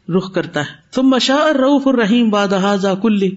رخ 0.08 0.32
کرتا 0.32 0.60
ہے۔ 0.60 0.92
تم 0.94 1.02
مشاعر 1.02 1.56
رعف 1.56 1.88
الرحیم 1.88 2.30
باد 2.30 2.84
کلی۔ 3.02 3.30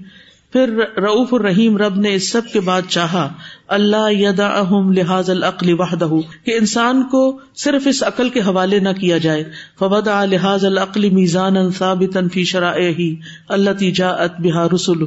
پھر 0.53 0.70
رعف 0.97 1.34
الرحیم 1.34 1.78
رب 1.78 1.95
نے 1.95 2.13
اس 2.13 2.32
سب 2.32 2.41
کے 2.53 2.59
بعد 2.59 2.82
چاہا، 2.89 3.34
اللہ 3.68 4.11
یدا 4.11 4.61
لحاظ 4.91 5.30
العقل 5.30 5.74
وحدہ، 5.80 6.09
کہ 6.45 6.57
انسان 6.57 7.03
کو 7.03 7.39
صرف 7.55 7.88
اس 7.88 8.03
عقل 8.03 8.30
کے 8.30 8.39
حوالے 8.39 8.80
نہ 8.80 8.89
کیا 8.89 9.18
جائے۔ 9.18 9.43
فودا 9.80 10.26
لحاظ 10.26 10.66
العقل 10.66 11.09
میزان 11.09 11.72
ثابت 11.72 12.18
فی 12.34 12.43
شرائعہ 12.43 13.16
اللہ 13.49 13.70
تیجا 13.80 14.09
ات 14.09 14.39
بہا 14.39 14.68
رسول 14.76 15.05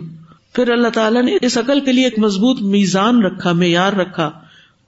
پھر 0.52 0.70
اللہ 0.70 0.88
تعالیٰ 0.88 1.22
نے 1.22 1.36
اس 1.42 1.58
عقل 1.58 1.80
کے 1.80 1.92
لیے 1.92 2.04
ایک 2.04 2.18
مضبوط 2.18 2.62
میزان 2.62 3.22
رکھا، 3.22 3.52
معیار 3.52 3.92
رکھا، 3.92 4.30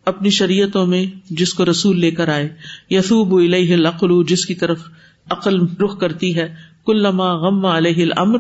اپنی 0.07 0.31
شریعتوں 0.31 0.87
میں 0.87 1.07
جس 1.31 1.55
کو 1.55 1.65
رسول 1.65 2.01
لے 2.01 2.11
کر 2.11 2.29
آئے۔ 2.29 2.49
یسوب 2.91 3.35
الیہ 3.35 3.75
العقل، 3.75 4.25
جس 4.25 4.47
کی 4.47 4.55
طرف 4.55 4.79
عقل 5.31 5.77
رخ 5.81 5.99
کرتی 5.99 6.37
ہے، 6.37 6.55
کلما 6.87 7.35
غم 7.35 7.67
علیہ 7.67 8.03
الامر، 8.03 8.39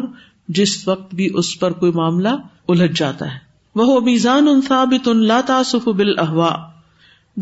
جس 0.49 0.89
وقت 0.89 1.14
بھی 1.14 1.28
اس 1.35 1.61
پر 1.61 1.72
کوئی 1.72 1.93
معاملہ 1.93 2.28
الجھ 2.68 2.99
جاتا 2.99 3.35
ہے۔ 3.35 3.39
وہ 3.74 4.01
میزان 4.01 4.49
ان 4.49 4.61
ثابت 4.68 5.09
ان 5.09 5.26
لا 5.26 5.41
تعصف 5.47 5.89
بالاہواء 5.89 6.70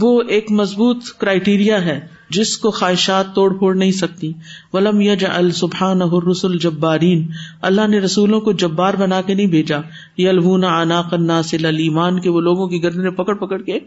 وہ 0.01 0.23
ایک 0.29 0.53
مضبوط 0.53 0.97
کرائٹیریا 1.19 1.85
ہے، 1.85 2.07
جس 2.31 2.59
کو 2.59 2.71
خواہشات 2.71 3.35
توڑ 3.35 3.59
پھوڑ 3.59 3.77
نہیں 3.77 3.93
سکتی۔ 3.93 4.33
ولم 4.73 5.01
یجعل 5.01 5.51
سبحانہ 5.51 6.05
الرسل 6.05 6.59
جبارین۔ 6.59 7.29
اللہ 7.63 7.87
نے 7.87 7.99
رسولوں 7.99 8.41
کو 8.41 8.53
جبار 8.53 8.95
بنا 8.95 9.23
کے 9.23 9.35
نہیں 9.35 9.47
بھیجا۔ 9.47 9.79
یلوون 10.19 10.65
عناق 10.65 11.15
الناس 11.15 11.55
للایمان 11.55 12.21
کے 12.21 12.31
وہ 12.31 12.41
لوگوں 12.41 12.69
کی 12.69 12.83
گردنیں 12.83 13.11
پکڑ 13.11 13.35
پکڑ 13.35 13.63
کے 13.63 13.79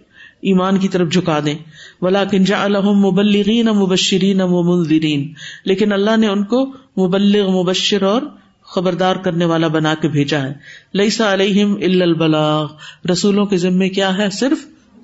ایمان 0.41 0.77
کی 0.77 0.87
طرف 0.87 1.11
جھکا 1.11 1.39
دیں۔ 1.45 1.55
ولا 2.01 2.23
کنجا 2.23 2.63
الحم 2.63 2.99
مبلغین 2.99 3.65
مبشرین 3.65 4.41
و 4.41 4.63
منظرین 4.63 5.33
لیکن 5.65 5.91
اللہ 5.91 6.17
نے 6.17 6.27
ان 6.27 6.43
کو 6.43 6.65
مبلغ، 6.97 7.49
مبشر 7.49 8.03
اور 8.03 8.21
خبردار 8.61 9.15
کرنے 9.15 9.45
والا 9.45 9.67
بنا 9.67 9.93
کے 10.01 10.07
بھیجا 10.07 10.43
ہے۔ 10.43 10.53
لئیسا 10.93 11.33
علیہم 11.33 11.73
البلاغ۔ 11.73 12.71
رسولوں 13.11 13.45
کے 13.45 13.57
ذمے 13.57 13.89
کیا 13.89 14.17
ہے؟ 14.17 14.29
صرف 14.29 14.57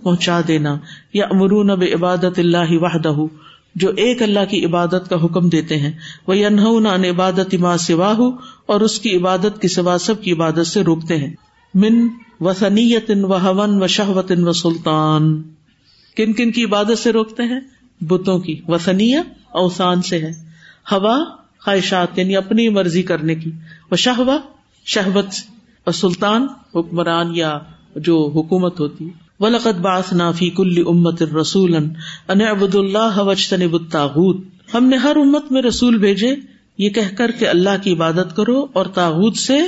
پہنچا 0.03 0.41
دینا۔ 0.47 0.77
یا 1.13 1.25
امرون 1.31 1.69
اب 1.69 1.83
عبادت 1.93 2.39
اللہ 2.39 2.71
وحدہ 2.71 3.15
جو 3.75 3.91
ایک 3.97 4.21
اللہ 4.21 4.39
کی 4.49 4.65
عبادت 4.65 5.09
کا 5.09 5.25
حکم 5.25 5.49
دیتے 5.49 5.77
ہیں۔ 5.77 5.91
وہ 6.27 6.33
انہوں 6.33 6.97
نے 6.97 7.09
عبادت 7.09 7.53
ما 7.53 7.77
سوا 7.77 8.13
اور 8.65 8.81
اس 8.81 8.99
کی 8.99 9.17
عبادت 9.17 9.61
کی 9.61 9.67
سوا 9.67 9.97
سب 9.97 10.21
کی 10.21 10.31
عبادت 10.31 10.67
سے 10.67 10.81
روکتے 10.81 11.17
ہیں۔ 11.17 11.33
من 11.73 12.07
وسنیت 12.41 13.11
و 13.23 13.37
ہون 13.37 13.83
و 13.83 13.87
شہوت 13.87 14.31
و 14.37 14.53
سلطان۔ 14.53 15.41
کن 16.17 16.33
کن 16.33 16.51
کی 16.51 16.63
عبادت 16.63 16.99
سے 16.99 17.11
روکتے 17.11 17.43
ہیں؟ 17.43 17.59
بتوں 18.01 18.39
کی۔ 18.39 18.61
وسنیا 18.67 19.21
اوسان 19.51 20.01
سے 20.01 20.19
ہے۔ 20.19 20.31
ہوا 20.91 21.25
خواہشات 21.59 22.17
یعنی 22.19 22.35
اپنی 22.35 22.69
مرضی 22.69 23.03
کرنے 23.03 23.35
کی۔ 23.35 23.51
وہ 23.91 23.95
شہوا 23.95 24.37
شہبت 24.85 25.25
اور 25.83 25.91
سلطان 25.91 26.47
حکمران 26.75 27.35
یا 27.35 27.59
جو 27.95 28.31
حکومت 28.35 28.79
ہوتی 28.79 29.09
ولقت 29.39 29.79
باس 29.79 30.13
نافی 30.13 30.49
کل 30.49 30.83
امت 30.87 31.23
رسول 31.23 31.75
ابد 32.27 32.75
اللہ 32.75 33.19
وجتن 33.19 33.67
بتاغت 33.67 34.37
ہم 34.73 34.85
نے 34.85 34.97
ہر 34.97 35.15
امت 35.15 35.51
میں 35.51 35.61
رسول 35.61 35.97
بھیجے۔ 35.97 36.35
یہ 36.77 36.89
کہہ 36.89 37.15
کر 37.17 37.31
کہ 37.31 37.47
اللہ 37.47 37.69
کی 37.83 37.93
عبادت 37.93 38.35
کرو 38.35 38.65
اور 38.73 38.85
تاغت 38.85 39.37
سے 39.37 39.59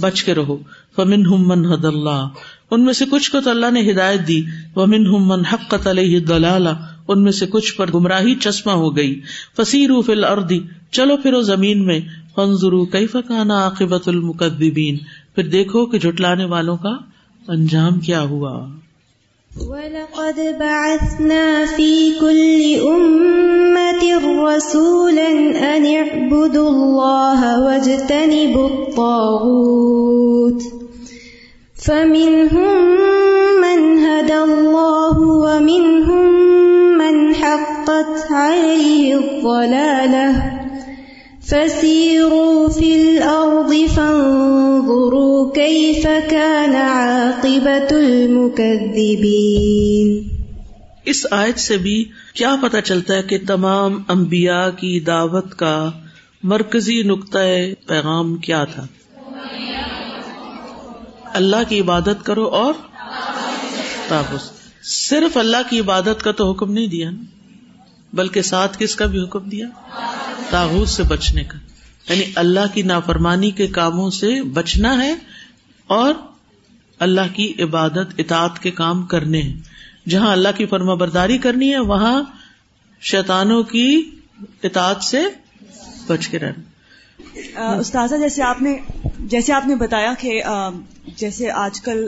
بچ 0.00 0.22
کے 0.22 0.34
رہو۔ 0.34 0.56
فمن 0.96 1.24
من 1.30 1.72
حد 1.72 1.84
اللہ 1.84 2.26
ان 2.70 2.84
میں 2.84 2.92
سے 2.92 3.04
کچھ 3.10 3.32
کو 3.32 3.40
تو 3.40 3.50
اللہ 3.50 3.70
نے 3.70 3.90
ہدایت 3.90 4.28
دی۔ 4.28 4.42
ومن 4.76 5.06
ہم 5.06 5.28
من 5.28 5.44
حق 5.44 5.86
علیہ 5.86 6.20
دلالہ 6.20 6.68
ان 7.08 7.22
میں 7.22 7.32
سے 7.32 7.46
کچھ 7.46 7.74
پر 7.74 7.86
گمراہی 7.94 8.34
چشمہ 8.34 8.72
ہو 8.72 8.96
گئی۔ 8.96 9.20
فصیر 9.56 9.90
فل 10.06 10.24
اردی 10.24 10.60
چلو 10.90 11.16
پھر 11.16 11.40
زمین 11.40 11.86
میں۔ 11.86 12.00
فنزرو 12.34 12.84
کئی 12.84 13.06
فکانا 13.06 13.54
عاقبت 13.54 14.08
المقدبین 14.08 14.96
پھر 15.34 15.46
دیکھو 15.46 15.86
کہ 15.86 15.98
جٹلانے 15.98 16.44
والوں 16.44 16.76
کا 16.76 16.96
انجام 17.48 18.00
کیا 18.00 18.22
ہوا۔ 18.22 18.66
وَلَقَدْ 19.56 20.40
بَعَثْنَا 20.58 21.64
فِي 21.76 22.10
كُلِّ 22.20 22.80
أُمَّةٍ 22.80 24.20
رَسُولًا 24.48 25.76
أَنِ 25.76 25.96
اعْبُدُوا 25.96 26.68
اللَّهَ 26.68 27.64
وَاجْتَنِبُوا 27.64 28.76
الطَّاغُوتَ۔ 28.76 30.83
فَمِنْهُمْ 31.86 32.76
مَنْ 33.62 33.80
هَدَى 34.02 34.36
اللَّهُ 34.42 35.16
وَمِنْهُمْ 35.40 36.28
مَنْ 36.98 37.34
حَقَّتْ 37.34 38.14
عَلَيْهِ 38.30 39.16
الضَّلَالَةُ 39.16 40.28
فَسِيرُوا 41.48 42.68
فِي 42.68 42.88
الْأَرْضِ 43.02 43.74
فَانظُرُوا 43.96 45.52
كَيْفَ 45.52 46.06
كَانَ 46.30 46.74
عَاقِبَةُ 46.74 47.90
الْمُكَذِّبِينَ 48.00 49.28
اس 51.04 51.26
آیت 51.30 51.58
سے 51.58 51.76
بھی 51.76 51.98
کیا 52.34 52.56
پتہ 52.62 52.80
چلتا 52.84 53.12
ہے 53.14 53.22
کہ 53.28 53.44
تمام 53.46 54.02
انبیاء 54.08 54.66
کی 54.76 54.98
دعوت 55.00 55.54
کا 55.58 55.76
مرکزی 56.42 57.00
نقطۂ 57.02 57.72
پیغام 57.86 58.36
کیا 58.36 58.64
تھا؟ 58.64 58.84
اللہ 61.34 61.56
کی 61.68 61.80
عبادت 61.80 62.24
کرو 62.24 62.44
اور 62.44 62.74
تابوس 64.08 64.50
صرف 64.82 65.36
اللہ 65.36 65.56
کی 65.70 65.80
عبادت 65.80 66.22
کا 66.22 66.32
تو 66.32 66.52
حکم 66.52 66.72
نہیں 66.72 66.86
دیا 66.86 67.10
نا۔ 67.10 67.22
بلکہ 68.12 68.42
ساتھ 68.42 68.78
کس 68.78 68.94
کا 68.94 69.06
بھی 69.06 69.22
حکم 69.22 69.40
دیا؟ 69.40 69.66
تاغوت 70.50 70.88
سے 70.88 71.02
بچنے 71.02 71.44
کا۔ 71.44 71.58
یعنی 72.12 72.32
اللہ 72.34 72.74
کی 72.74 72.82
نافرمانی 72.82 73.50
کے 73.50 73.66
کاموں 73.66 74.10
سے 74.10 74.42
بچنا 74.42 75.04
ہے 75.04 75.14
اور 75.86 76.14
اللہ 76.98 77.34
کی 77.34 77.52
عبادت، 77.58 78.14
اطاعت 78.18 78.58
کے 78.58 78.70
کام 78.70 79.02
کرنے 79.02 79.42
ہیں۔ 79.42 79.60
جہاں 80.08 80.32
اللہ 80.32 80.48
کی 80.56 80.66
فرما 80.66 80.94
برداری 80.94 81.38
کرنی 81.38 81.70
ہے، 81.70 81.78
وہاں 81.78 82.22
شیطانوں 83.00 83.62
کی 83.62 84.10
اطاعت 84.62 85.02
سے 85.02 85.22
بچ 86.06 86.28
کے 86.28 86.38
رہنا۔ 86.38 86.73
استاذہ 87.56 88.14
جیسے 88.14 88.42
آپ 88.42 88.62
نے 88.62 88.76
جیسے 89.18 89.52
آپ 89.52 89.66
نے 89.66 89.74
بتایا 89.74 90.12
کہ 90.18 90.40
جیسے 91.16 91.50
آج 91.50 91.80
کل 91.80 92.06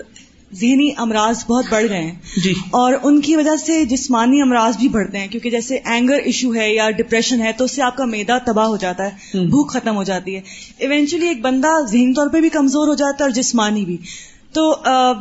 ذہنی 0.54 0.90
امراض 0.96 1.44
بہت 1.46 1.64
بڑھ 1.70 1.86
گئے 1.88 2.02
ہیں۔ 2.02 2.14
جی۔ 2.36 2.54
اور 2.70 2.92
ان 3.02 3.20
کی 3.20 3.36
وجہ 3.36 3.56
سے 3.66 3.84
جسمانی 3.84 4.42
امراض 4.42 4.76
بھی 4.76 4.88
بڑھتے 4.88 5.18
ہیں 5.18 5.28
کیونکہ 5.28 5.50
جیسے 5.50 5.78
اینگر 5.84 6.18
ایشو 6.24 6.54
ہے 6.54 6.74
یا 6.74 6.90
ڈپریشن 6.90 7.42
ہے 7.42 7.52
تو 7.52 7.64
اس 7.64 7.70
سے 7.70 7.82
آپ 7.82 7.96
کا 7.96 8.04
میدا 8.04 8.38
تباہ 8.38 8.66
ہو 8.66 8.76
جاتا 8.76 9.04
ہے 9.04 9.10
بھوک 9.46 9.72
ختم 9.72 9.96
ہو 9.96 10.02
جاتی 10.02 10.36
ہے۔ 10.36 10.40
ایونچولی 10.78 11.28
ایک 11.28 11.40
بندہ 11.40 11.68
ذہنی 11.90 12.14
طور 12.14 12.26
پہ 12.28 12.40
بھی 12.40 12.48
کمزور 12.48 12.88
ہو 12.88 12.94
جاتا 12.94 13.16
ہے 13.20 13.22
اور 13.22 13.30
جسمانی 13.30 13.84
بھی۔ 13.84 13.96
تو 14.52 14.74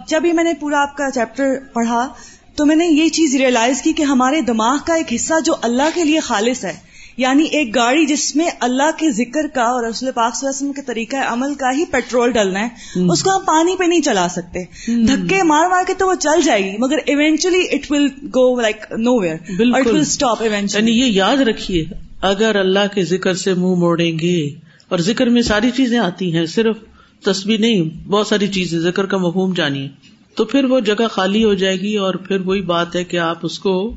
جب 0.07 0.25
یہ 0.25 0.33
میں 0.33 0.43
نے 0.43 0.53
پورا 0.53 0.81
آپ 0.81 0.97
کا 0.97 1.11
چیپٹر 1.11 1.55
پڑھا 1.73 2.07
تو 2.55 2.65
میں 2.65 2.75
نے 2.75 2.85
یہ 2.85 3.09
چیز 3.09 3.35
ریئلائز 3.35 3.81
کی 3.81 3.93
کہ 3.93 4.03
ہمارے 4.03 4.41
دماغ 4.41 4.77
کا 4.85 4.93
ایک 4.93 5.13
حصہ 5.15 5.33
جو 5.45 5.53
اللہ 5.61 5.89
کے 5.93 6.03
لیے 6.03 6.19
خالص 6.19 6.65
ہے 6.65 6.94
یعنی 7.17 7.43
ایک 7.43 7.75
گاڑی 7.75 8.05
جس 8.05 8.35
میں 8.35 8.49
اللہ 8.59 8.91
کے 8.97 9.11
ذکر 9.11 9.47
کا 9.53 9.63
اور 9.63 9.83
رسول 9.83 10.11
پاک 10.15 10.35
صلی 10.35 10.47
اللہ 10.47 10.49
علیہ 10.49 10.67
وسلم 10.67 10.73
کے 10.73 10.81
طریقہ 10.81 11.15
عمل 11.15 11.53
کا 11.53 11.71
ہی 11.71 11.85
پیٹرول 11.85 12.31
ڈلنا 12.31 12.59
ہے 12.59 12.67
اس 13.11 13.23
کو 13.23 13.37
ہم 13.37 13.43
پانی 13.45 13.75
پہ 13.77 13.83
نہیں 13.83 14.01
چلا 14.01 14.27
سکتے۔ 14.29 14.63
دھکے 15.05 15.43
مار 15.43 15.69
مار 15.69 15.83
کے 15.87 15.93
تو 15.93 16.07
وہ 16.07 16.13
چل 16.15 16.41
جائے 16.45 16.71
گی 16.71 16.77
مگر 16.79 16.97
eventually 17.05 17.65
it 17.71 17.91
will 17.91 18.07
go 18.23 18.59
like 18.61 18.85
know 18.91 19.21
where 19.21 19.35
it 19.59 19.87
will 19.87 19.99
stop 19.99 20.41
یعنی 20.41 20.91
یہ 20.91 21.05
یاد 21.05 21.37
رکھیے 21.37 21.85
اگر 22.21 22.55
اللہ 22.55 22.93
کے 22.93 23.03
ذکر 23.03 23.33
سے 23.33 23.53
منہ 23.53 23.61
مو 23.61 23.75
موڑیں 23.75 24.19
گے 24.19 24.49
اور 24.89 24.97
ذکر 24.97 25.27
میں 25.27 25.41
ساری 25.41 25.71
چیزیں 25.71 25.99
آتی 25.99 26.35
ہیں 26.35 26.45
صرف 26.45 26.77
تصویر 27.23 27.59
نہیں 27.59 28.07
بہت 28.07 28.27
ساری 28.27 28.47
چیزیں 28.47 28.79
ذکر 28.79 29.05
کا 29.05 29.17
مفہوم 29.17 29.53
جانیے۔ 29.53 29.87
تو 30.35 30.45
پھر 30.45 30.63
وہ 30.63 30.79
جگہ 30.79 31.07
خالی 31.11 31.43
ہو 31.43 31.53
جائے 31.53 31.79
گی 31.79 31.95
اور 31.95 32.13
پھر 32.13 32.39
وہی 32.39 32.61
بات 32.61 32.95
ہے 32.95 33.03
کہ 33.03 33.17
آپ 33.17 33.37
اس 33.43 33.59
کو 33.59 33.93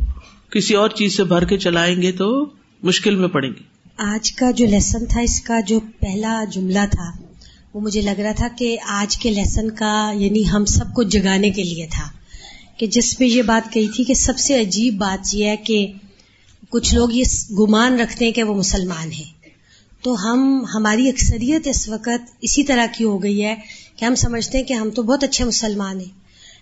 کسی 0.50 0.74
اور 0.74 0.88
چیز 0.88 1.16
سے 1.16 1.24
بھر 1.24 1.44
کے 1.44 1.58
چلائیں 1.58 2.02
گے 2.02 2.12
تو 2.12 2.46
مشکل 2.82 3.14
میں 3.14 3.28
پڑیں 3.28 3.50
گے 3.50 3.62
آج 3.96 4.32
کا 4.32 4.50
جو 4.50 4.66
لیسن 4.66 5.06
تھا، 5.06 5.20
اس 5.20 5.40
کا 5.40 5.60
جو 5.60 5.80
پہلا 5.80 6.44
جملہ 6.52 6.86
تھا، 6.90 7.12
وہ 7.74 7.80
مجھے 7.80 8.00
لگ 8.00 8.20
رہا 8.20 8.32
تھا 8.32 8.48
کہ 8.58 8.76
آج 8.88 9.18
کے 9.18 9.30
لیسن 9.30 9.70
کا 9.70 10.12
یعنی 10.14 10.50
ہم 10.50 10.64
سب 10.64 10.94
کو 10.94 11.02
جگانے 11.02 11.50
کے 11.50 11.62
لیے 11.62 11.86
تھا۔ 11.90 12.08
کہ 12.76 12.86
جس 12.86 13.20
میں 13.20 13.28
یہ 13.28 13.42
بات 13.42 13.72
کہی 13.72 13.88
تھی 13.88 14.04
کہ 14.04 14.14
سب 14.14 14.38
سے 14.38 14.60
عجیب 14.60 14.94
بات 14.94 15.34
یہ 15.34 15.46
ہے 15.46 15.56
کہ 15.56 15.92
کچھ 16.70 16.94
لوگ 16.94 17.08
یہ 17.12 17.24
گمان 17.58 18.00
رکھتے 18.00 18.24
ہیں 18.24 18.32
کہ 18.32 18.42
وہ 18.42 18.54
مسلمان 18.54 19.12
ہیں۔ 19.12 19.48
تو 20.02 20.14
ہم، 20.14 20.64
ہماری 20.74 21.08
اکثریت 21.08 21.66
اس 21.66 21.88
وقت 21.88 22.30
اسی 22.40 22.62
طرح 22.62 22.86
کی 22.96 23.04
ہو 23.04 23.22
گئی 23.22 23.44
ہے 23.44 23.56
کہ 23.96 24.04
ہم 24.04 24.14
سمجھتے 24.14 24.58
ہیں 24.58 24.64
کہ 24.64 24.72
ہم 24.72 24.90
تو 24.90 25.02
بہت 25.02 25.24
اچھے 25.24 25.44
مسلمان 25.44 26.00
ہیں۔ 26.00 26.18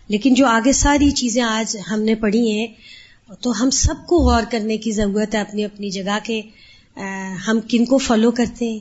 لیکن 0.08 0.34
جو 0.34 0.46
آگے 0.46 0.72
ساری 0.72 1.10
چیزیں 1.10 1.42
آج 1.42 1.76
ہم 1.90 2.02
نے 2.02 2.14
پڑھی 2.14 2.50
ہیں 2.50 2.66
تو 3.40 3.62
ہم 3.62 3.70
سب 3.70 3.94
کو 4.06 4.16
غور 4.16 4.42
کرنے 4.50 4.76
کی 4.76 4.92
ضرورت 4.92 5.34
ہے 5.34 5.40
اپنی 5.40 5.64
اپنی 5.64 5.90
جگہ 5.90 6.18
کے 6.22 6.42
ہم 7.48 7.58
کن 7.68 7.84
کو 7.84 7.98
فالو 7.98 8.30
کرتے 8.30 8.70
ہیں؟ 8.70 8.78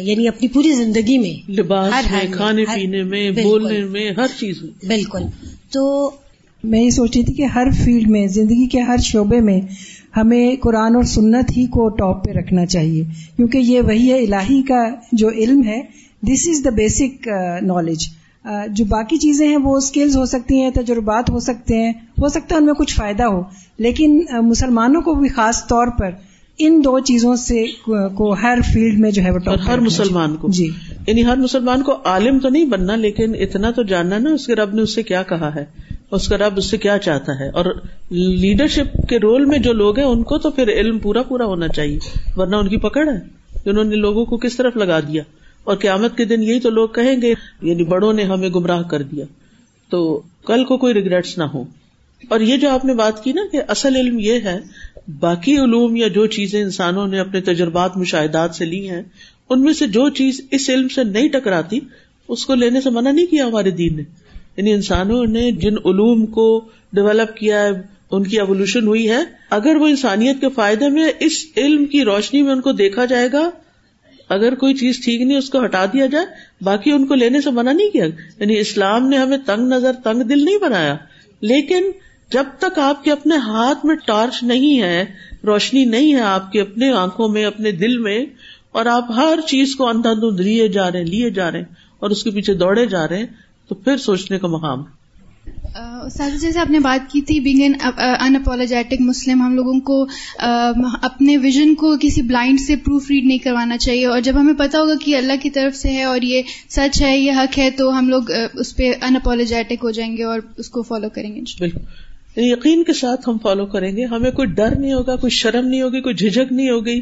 یعنی 0.00 0.28
اپنی 0.28 0.48
پوری 0.48 0.72
زندگی 0.72 1.18
میں 1.18 1.50
لباس 1.50 1.92
میں 2.10 2.24
کھانے 2.30 2.64
پینے 2.64 3.02
میں 3.02 3.30
بولنے 3.30 3.84
میں 3.84 4.10
ہر 4.10 4.26
چیز 4.40 4.62
میں۔ 4.62 4.88
بالکل۔ 4.88 5.22
تو 5.70 6.10
میں 6.64 6.80
یہ 6.80 6.90
سوچ 6.90 7.16
رہی 7.16 7.24
تھی 7.24 7.34
کہ 7.34 7.42
ہر 7.42 7.70
فیلڈ 7.84 8.10
میں 8.10 8.26
زندگی 8.26 8.66
کے 8.66 8.80
ہر 8.80 8.96
شعبے 8.98 9.40
میں 9.40 9.60
ہمیں 10.16 10.56
قرآن 10.56 10.94
اور 10.94 11.02
سنت 11.02 11.56
ہی 11.56 11.66
کو 11.66 11.88
ٹاپ 11.88 12.24
پہ 12.24 12.30
رکھنا 12.30 12.66
چاہیے۔ 12.66 13.04
کیونکہ 13.36 13.58
یہ 13.58 13.80
وہی 13.80 14.12
ہے 14.12 14.18
الہی 14.18 14.62
کا 14.62 14.84
جو 15.12 15.28
علم 15.28 15.62
ہے 15.64 15.80
دس 16.22 16.48
از 16.48 16.64
دا 16.64 16.70
بیسک 16.70 17.28
نالج 17.62 18.08
جو 18.44 18.84
باقی 18.84 19.16
چیزیں 19.16 19.48
ہیں 19.48 19.56
وہ 19.56 19.76
اسکلز 19.76 20.16
ہو 20.16 20.24
سکتی 20.24 20.60
ہیں 20.60 20.70
تجربات 20.70 21.30
ہو 21.30 21.40
سکتے 21.40 21.76
ہیں۔ 21.76 21.92
ہو 21.92 22.28
سکتا 22.28 22.54
ہے 22.54 22.60
ان 22.60 22.66
میں 22.66 22.74
کچھ 22.74 22.94
فائدہ 22.94 23.22
ہو 23.22 23.42
لیکن 23.78 24.24
مسلمانوں 24.42 25.00
کو 25.02 25.14
بھی 25.14 25.28
خاص 25.28 25.66
طور 25.66 25.86
پر 25.98 26.10
ان 26.58 26.80
دو 26.84 26.98
چیزوں 26.98 27.36
سے 27.36 27.64
کو 28.14 28.32
ہر 28.32 28.58
فیلڈ 28.72 29.00
میں 29.00 29.10
جو 29.10 29.22
ہے 29.22 29.30
وہ 29.30 29.38
ہر 29.66 29.80
مسلمان 29.80 30.36
کو۔ 30.36 30.48
جی۔ 30.48 30.68
یعنی 31.06 31.24
ہر 31.24 31.36
مسلمان 31.36 31.82
کو 31.82 31.92
عالم 32.04 32.38
تو 32.38 32.48
نہیں 32.48 32.64
بننا 32.64 32.96
لیکن 32.96 33.34
اتنا 33.34 33.70
تو 33.70 33.82
جاننا 33.82 34.18
نا 34.18 34.30
اس 34.30 34.46
کے 34.46 34.54
رب 34.54 34.74
نے 34.74 34.82
اس 34.82 34.94
سے 34.94 35.02
کیا 35.02 35.22
کہا 35.22 35.54
ہے 35.54 35.64
اس 36.10 36.28
کا 36.28 36.38
رب 36.38 36.52
اس 36.56 36.70
سے 36.70 36.76
کیا 36.78 36.98
چاہتا 36.98 37.32
ہے۔ 37.32 37.48
اور 37.48 37.64
لیڈرشپ 38.10 39.08
کے 39.08 39.18
رول 39.18 39.44
میں 39.44 39.58
جو 39.58 39.72
لوگ 39.72 39.98
ہیں 39.98 40.06
ان 40.06 40.22
کو 40.22 40.38
تو 40.38 40.50
پھر 40.50 40.68
علم 40.68 40.98
پورا 40.98 41.22
پورا 41.22 41.44
ہونا 41.44 41.68
چاہیے 41.68 41.98
ورنہ 42.36 42.56
ان 42.56 42.68
کی 42.68 42.76
پکڑ 42.76 43.08
ہے۔ 43.08 43.40
انہوں 43.64 43.84
نے 43.84 43.96
لوگوں 43.96 44.24
کو 44.24 44.36
کس 44.36 44.56
طرف 44.56 44.76
لگا 44.76 45.00
دیا؟ 45.00 45.22
اور 45.70 45.78
قیامت 45.78 46.16
کے 46.16 46.24
دن 46.24 46.42
یہی 46.42 46.60
تو 46.60 46.70
لوگ 46.70 46.88
کہیں 46.88 47.22
گے 47.22 47.34
یعنی 47.62 47.84
بڑوں 47.84 48.12
نے 48.12 48.22
ہمیں 48.22 48.48
گمراہ 48.48 48.82
کر 48.82 49.02
دیا۔ 49.02 49.24
تو 49.90 50.22
کل 50.46 50.64
کو 50.64 50.76
کوئی 50.76 50.94
ریگریٹس 50.94 51.38
نہ 51.38 51.44
ہو۔ 51.44 51.64
اور 52.28 52.40
یہ 52.40 52.56
جو 52.56 52.70
آپ 52.70 52.84
نے 52.84 52.94
بات 52.94 53.24
کی 53.24 53.32
نا 53.32 53.42
کہ 53.52 53.60
اصل 53.68 53.96
علم 53.96 54.18
یہ 54.18 54.32
ہے، 54.32 54.58
باقی 55.20 55.56
علوم 55.56 55.96
یا 55.96 56.08
جو 56.08 56.26
چیزیں 56.26 56.62
انسانوں 56.62 57.06
نے 57.06 57.18
اپنے 57.18 57.40
تجربات، 57.40 57.96
مشاہدات 57.96 58.54
سے 58.54 58.64
لی 58.64 58.90
ہیں، 58.90 59.02
ان 59.50 59.62
میں 59.62 59.72
سے 59.72 59.86
جو 59.86 60.08
چیز 60.08 60.40
اس 60.50 60.70
علم 60.70 60.88
سے 60.88 61.04
نہیں 61.04 61.28
ٹکراتی، 61.28 61.80
اس 62.28 62.46
کو 62.46 62.54
لینے 62.54 62.80
سے 62.80 62.90
منع 62.90 63.10
نہیں 63.10 63.26
کیا 63.26 63.46
ہمارے 63.46 63.70
دین 63.70 63.96
نے۔ 63.96 64.02
یعنی 64.56 64.72
انسانوں 64.72 65.26
نے 65.26 65.52
جن 65.52 65.74
علوم 65.84 66.26
کو 66.26 66.68
ڈیولپ 66.92 67.36
کیا 67.36 67.62
ہے، 67.62 67.70
ان 68.10 68.22
کی 68.22 68.40
ایولیوشن 68.40 68.86
ہوئی 68.86 69.10
ہے، 69.10 69.20
اگر 69.50 69.76
وہ 69.76 69.86
انسانیت 69.86 70.40
کے 70.40 70.46
فائدے 70.48 70.88
میں 70.88 71.08
اس 71.20 71.46
علم 71.56 71.86
کی 71.86 72.04
روشنی 72.04 72.42
میں 72.42 72.52
ان 72.52 72.60
کو 72.60 72.72
دیکھا 72.72 73.04
جائے 73.04 73.28
گا 73.32 73.50
اگر 74.30 74.54
کوئی 74.54 74.74
چیز 74.74 75.04
ٹھیک 75.04 75.20
نہیں 75.20 75.38
اس 75.38 75.50
کو 75.50 75.64
ہٹا 75.64 75.84
دیا 75.92 76.06
جائے، 76.06 76.26
باقی 76.60 76.92
ان 76.92 77.06
کو 77.06 77.14
لینے 77.14 77.40
سے 77.40 77.50
منع 77.50 77.72
نہیں 77.72 77.90
کیا 77.90 78.04
یعنی 78.04 78.58
اسلام 78.58 79.08
نے 79.08 79.18
ہمیں 79.18 79.38
تنگ 79.46 79.68
نظر، 79.68 79.92
تنگ 80.04 80.22
دل 80.22 80.44
نہیں 80.44 80.58
بنایا۔ 80.58 80.96
لیکن 81.40 81.90
جب 82.30 82.44
تک 82.58 82.78
آپ 82.78 83.04
کے 83.04 83.12
اپنے 83.12 83.36
ہاتھ 83.36 83.86
میں 83.86 83.94
ٹارچ 83.94 84.42
نہیں 84.42 84.82
ہے، 84.82 85.04
روشنی 85.46 85.84
نہیں 85.84 86.14
ہے 86.14 86.20
آپ 86.20 86.52
کے 86.52 86.60
اپنے 86.60 86.92
آنکھوں 86.92 87.28
میں، 87.28 87.44
اپنے 87.44 87.72
دل 87.72 87.98
میں، 87.98 88.26
اور 88.72 88.86
آپ 88.86 89.10
ہر 89.16 89.38
چیز 89.46 89.76
کو 89.76 89.88
اندھا 89.88 90.12
دھند 90.12 90.40
لیے 90.40 90.68
جا 90.68 90.90
رہے 90.92 90.98
ہیں، 90.98 91.06
لیے 91.06 91.30
جا 91.30 91.50
رہے 91.50 91.58
ہیں، 91.58 91.74
اور 91.98 92.10
اس 92.10 92.24
کے 92.24 92.30
پیچھے 92.30 92.54
دوڑے 92.54 92.86
جا 92.86 93.08
رہے 93.08 93.18
ہیں، 93.18 93.26
تو 93.68 93.74
پھر 93.74 93.96
سوچنے 93.96 94.38
کا 94.38 94.48
مقام 94.48 94.80
ہے۔ 94.80 94.99
سر 96.10 96.30
جی، 96.30 96.38
جیسے 96.38 96.58
آپ 96.58 96.70
نے 96.70 96.78
بات 96.78 97.12
کی 97.12 97.20
تھی 97.20 97.40
being 97.40 97.60
an 97.60 97.72
in 98.20 98.36
apologetic 98.36 99.00
Muslim 99.00 99.42
ہم 99.42 99.54
لوگوں 99.54 99.80
کو 99.80 100.06
اپنے 101.02 101.36
ویژن 101.36 101.74
کو 101.74 101.96
کسی 102.00 102.22
بلائنڈ 102.22 102.60
سے 102.60 102.76
پروف 102.76 103.10
ریڈ 103.10 103.24
نہیں 103.24 103.38
کروانا 103.38 103.78
چاہیے۔ 103.78 104.06
اور 104.06 104.20
جب 104.20 104.40
ہمیں 104.40 104.54
پتا 104.58 104.78
ہوگا 104.78 104.94
کہ 105.04 105.16
اللہ 105.16 105.32
کی 105.42 105.50
طرف 105.50 105.76
سے 105.76 105.92
ہے 105.92 106.04
اور 106.04 106.22
یہ 106.22 106.42
سچ 106.70 107.02
ہے، 107.02 107.18
یہ 107.18 107.32
حق 107.32 107.58
ہے، 107.58 107.70
تو 107.70 107.98
ہم 107.98 108.08
لوگ 108.08 108.22
اس 108.54 108.76
پہ 108.76 108.92
ان 109.02 109.16
اپالوجیٹک 109.16 109.76
ہو 109.82 109.90
جائیں 109.90 110.16
گے 110.16 110.24
اور 110.24 110.40
اس 110.58 110.68
کو 110.68 110.82
فالو 110.82 111.08
کریں 111.14 111.34
گے۔ 111.34 111.40
بالکل۔ 111.40 111.78
یعنی 112.36 112.52
یقین 112.52 112.84
کے 112.84 112.92
ساتھ 112.92 113.28
ہم 113.28 113.36
فالو 113.42 113.66
کریں 113.66 113.96
گے۔ 113.96 114.04
ہمیں 114.04 114.30
کوئی 114.30 114.48
ڈر 114.48 114.78
نہیں 114.78 114.92
ہوگا، 114.92 115.16
کوئی 115.16 115.30
شرم 115.30 115.68
نہیں 115.68 115.82
ہوگی، 115.82 116.00
کوئی 116.00 116.14
جھجک 116.14 116.52
نہیں 116.52 116.70
ہوگی، 116.70 117.00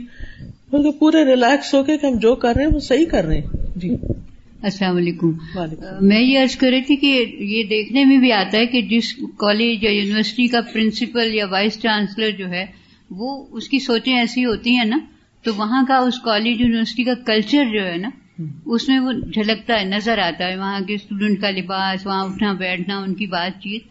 بلکہ 0.70 0.90
پورے 0.90 1.24
ریلیکس 1.24 1.74
ہو 1.74 1.82
کے 1.82 1.96
کہ 1.98 2.06
ہم 2.06 2.18
جو 2.18 2.34
کر 2.34 2.52
رہے 2.56 2.64
ہیں، 2.64 2.74
وہ 2.74 2.80
صحیح 2.80 3.06
کر 3.06 3.24
رہے 3.24 3.34
ہیں۔ 3.34 3.46
جی۔ 3.76 3.88
السلام 4.62 4.96
علیکم۔ 4.96 5.30
میں 6.00 6.20
یہ 6.20 6.38
عرض 6.40 6.56
کر 6.56 6.68
رہی 6.70 6.80
تھی 6.80 6.96
کہ 6.96 7.06
یہ 7.40 7.62
دیکھنے 7.64 8.04
میں 8.04 8.16
بھی 8.18 8.32
آتا 8.32 8.59
ہے 8.59 8.66
کہ 8.66 8.82
جس 8.82 9.14
کالج 9.36 9.84
یا 9.84 9.90
یونیورسٹی 9.90 10.46
کا 10.46 10.61
پرنسپل 10.72 11.34
یا 11.34 11.46
وائس 11.50 11.78
چانسلر 11.80 12.30
جو 12.30 12.48
ہے 12.48 12.64
وہ 13.11 13.46
اس 13.50 13.68
کی 13.68 13.78
سوچیں 13.78 14.18
ایسی 14.18 14.44
ہوتی 14.44 14.76
ہیں 14.76 14.84
نا 14.84 14.98
تو 15.42 15.54
وہاں 15.54 15.84
کا 15.88 15.96
اس 15.96 16.18
کالج 16.20 16.61
یونیورسٹی 16.61 17.04
کا 17.04 17.14
کلچر 17.26 17.64
جو 17.64 17.86
ہے 17.86 17.96
نا 17.96 18.09
اس 18.66 18.88
میں 18.88 18.98
وہ 18.98 19.12
جھلکتا 19.12 19.78
ہے 19.80 19.84
نظر 19.84 20.18
آتا 20.18 20.48
ہے۔ 20.48 20.56
وہاں 20.56 20.80
کے 20.80 20.94
اسٹوڈنٹ 20.94 21.40
کا 21.40 21.50
لباس 21.50 22.06
وہاں 22.06 22.24
اٹھنا 22.24 22.52
بیٹھنا 22.52 22.98
ان 22.98 23.14
کی 23.14 23.26
بات 23.26 23.62
چیت 23.62 23.82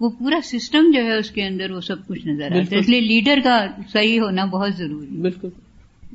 وہ 0.00 0.10
پورا 0.10 0.38
سسٹم 0.44 0.90
جو 0.94 1.04
ہے 1.04 1.16
اس 1.16 1.30
کے 1.30 1.42
اندر 1.42 1.70
وہ 1.70 1.80
سب 1.80 2.06
کچھ 2.06 2.26
نظر 2.26 2.46
آتا 2.46 2.74
ہے۔ 2.74 2.78
اس 2.78 2.88
لیے 2.88 3.00
لیڈر 3.00 3.38
کا 3.44 3.66
صحیح 3.92 4.20
ہونا 4.20 4.44
بہت 4.44 4.74
ضروری 4.76 5.16
بالکل۔ 5.16 5.48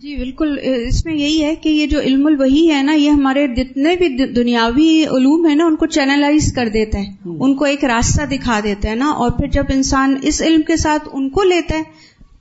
جی 0.01 0.15
بالکل 0.15 0.57
اس 0.87 1.05
میں 1.05 1.13
یہی 1.13 1.43
ہے 1.43 1.55
کہ 1.55 1.69
یہ 1.69 1.87
جو 1.87 1.99
علم 1.99 2.25
الوحی 2.25 2.71
ہے 2.71 2.83
نا 2.83 2.93
یہ 2.93 3.09
ہمارے 3.09 3.47
جتنے 3.47 3.95
بھی 3.95 4.25
دنیاوی 4.27 5.03
علوم 5.03 5.49
ہے 5.49 5.55
نا 5.55 5.65
ان 5.65 5.75
کو 5.75 5.85
چینلائز 5.85 6.53
کر 6.53 6.69
دیتا 6.73 6.99
ہے 6.99 7.05
ان 7.25 7.55
کو 7.55 7.65
ایک 7.65 7.85
راستہ 7.85 8.25
دکھا 8.25 8.59
دیتا 8.63 8.89
ہے 8.89 8.95
نا 8.95 9.05
اور 9.05 9.31
پھر 9.31 9.47
جب 9.47 9.63
انسان 9.69 10.15
اس 10.21 10.41
علم 10.41 10.61
کے 10.61 10.77
ساتھ 10.77 11.09
ان 11.13 11.29
کو 11.29 11.43
لیتا 11.43 11.77
ہے 11.77 11.83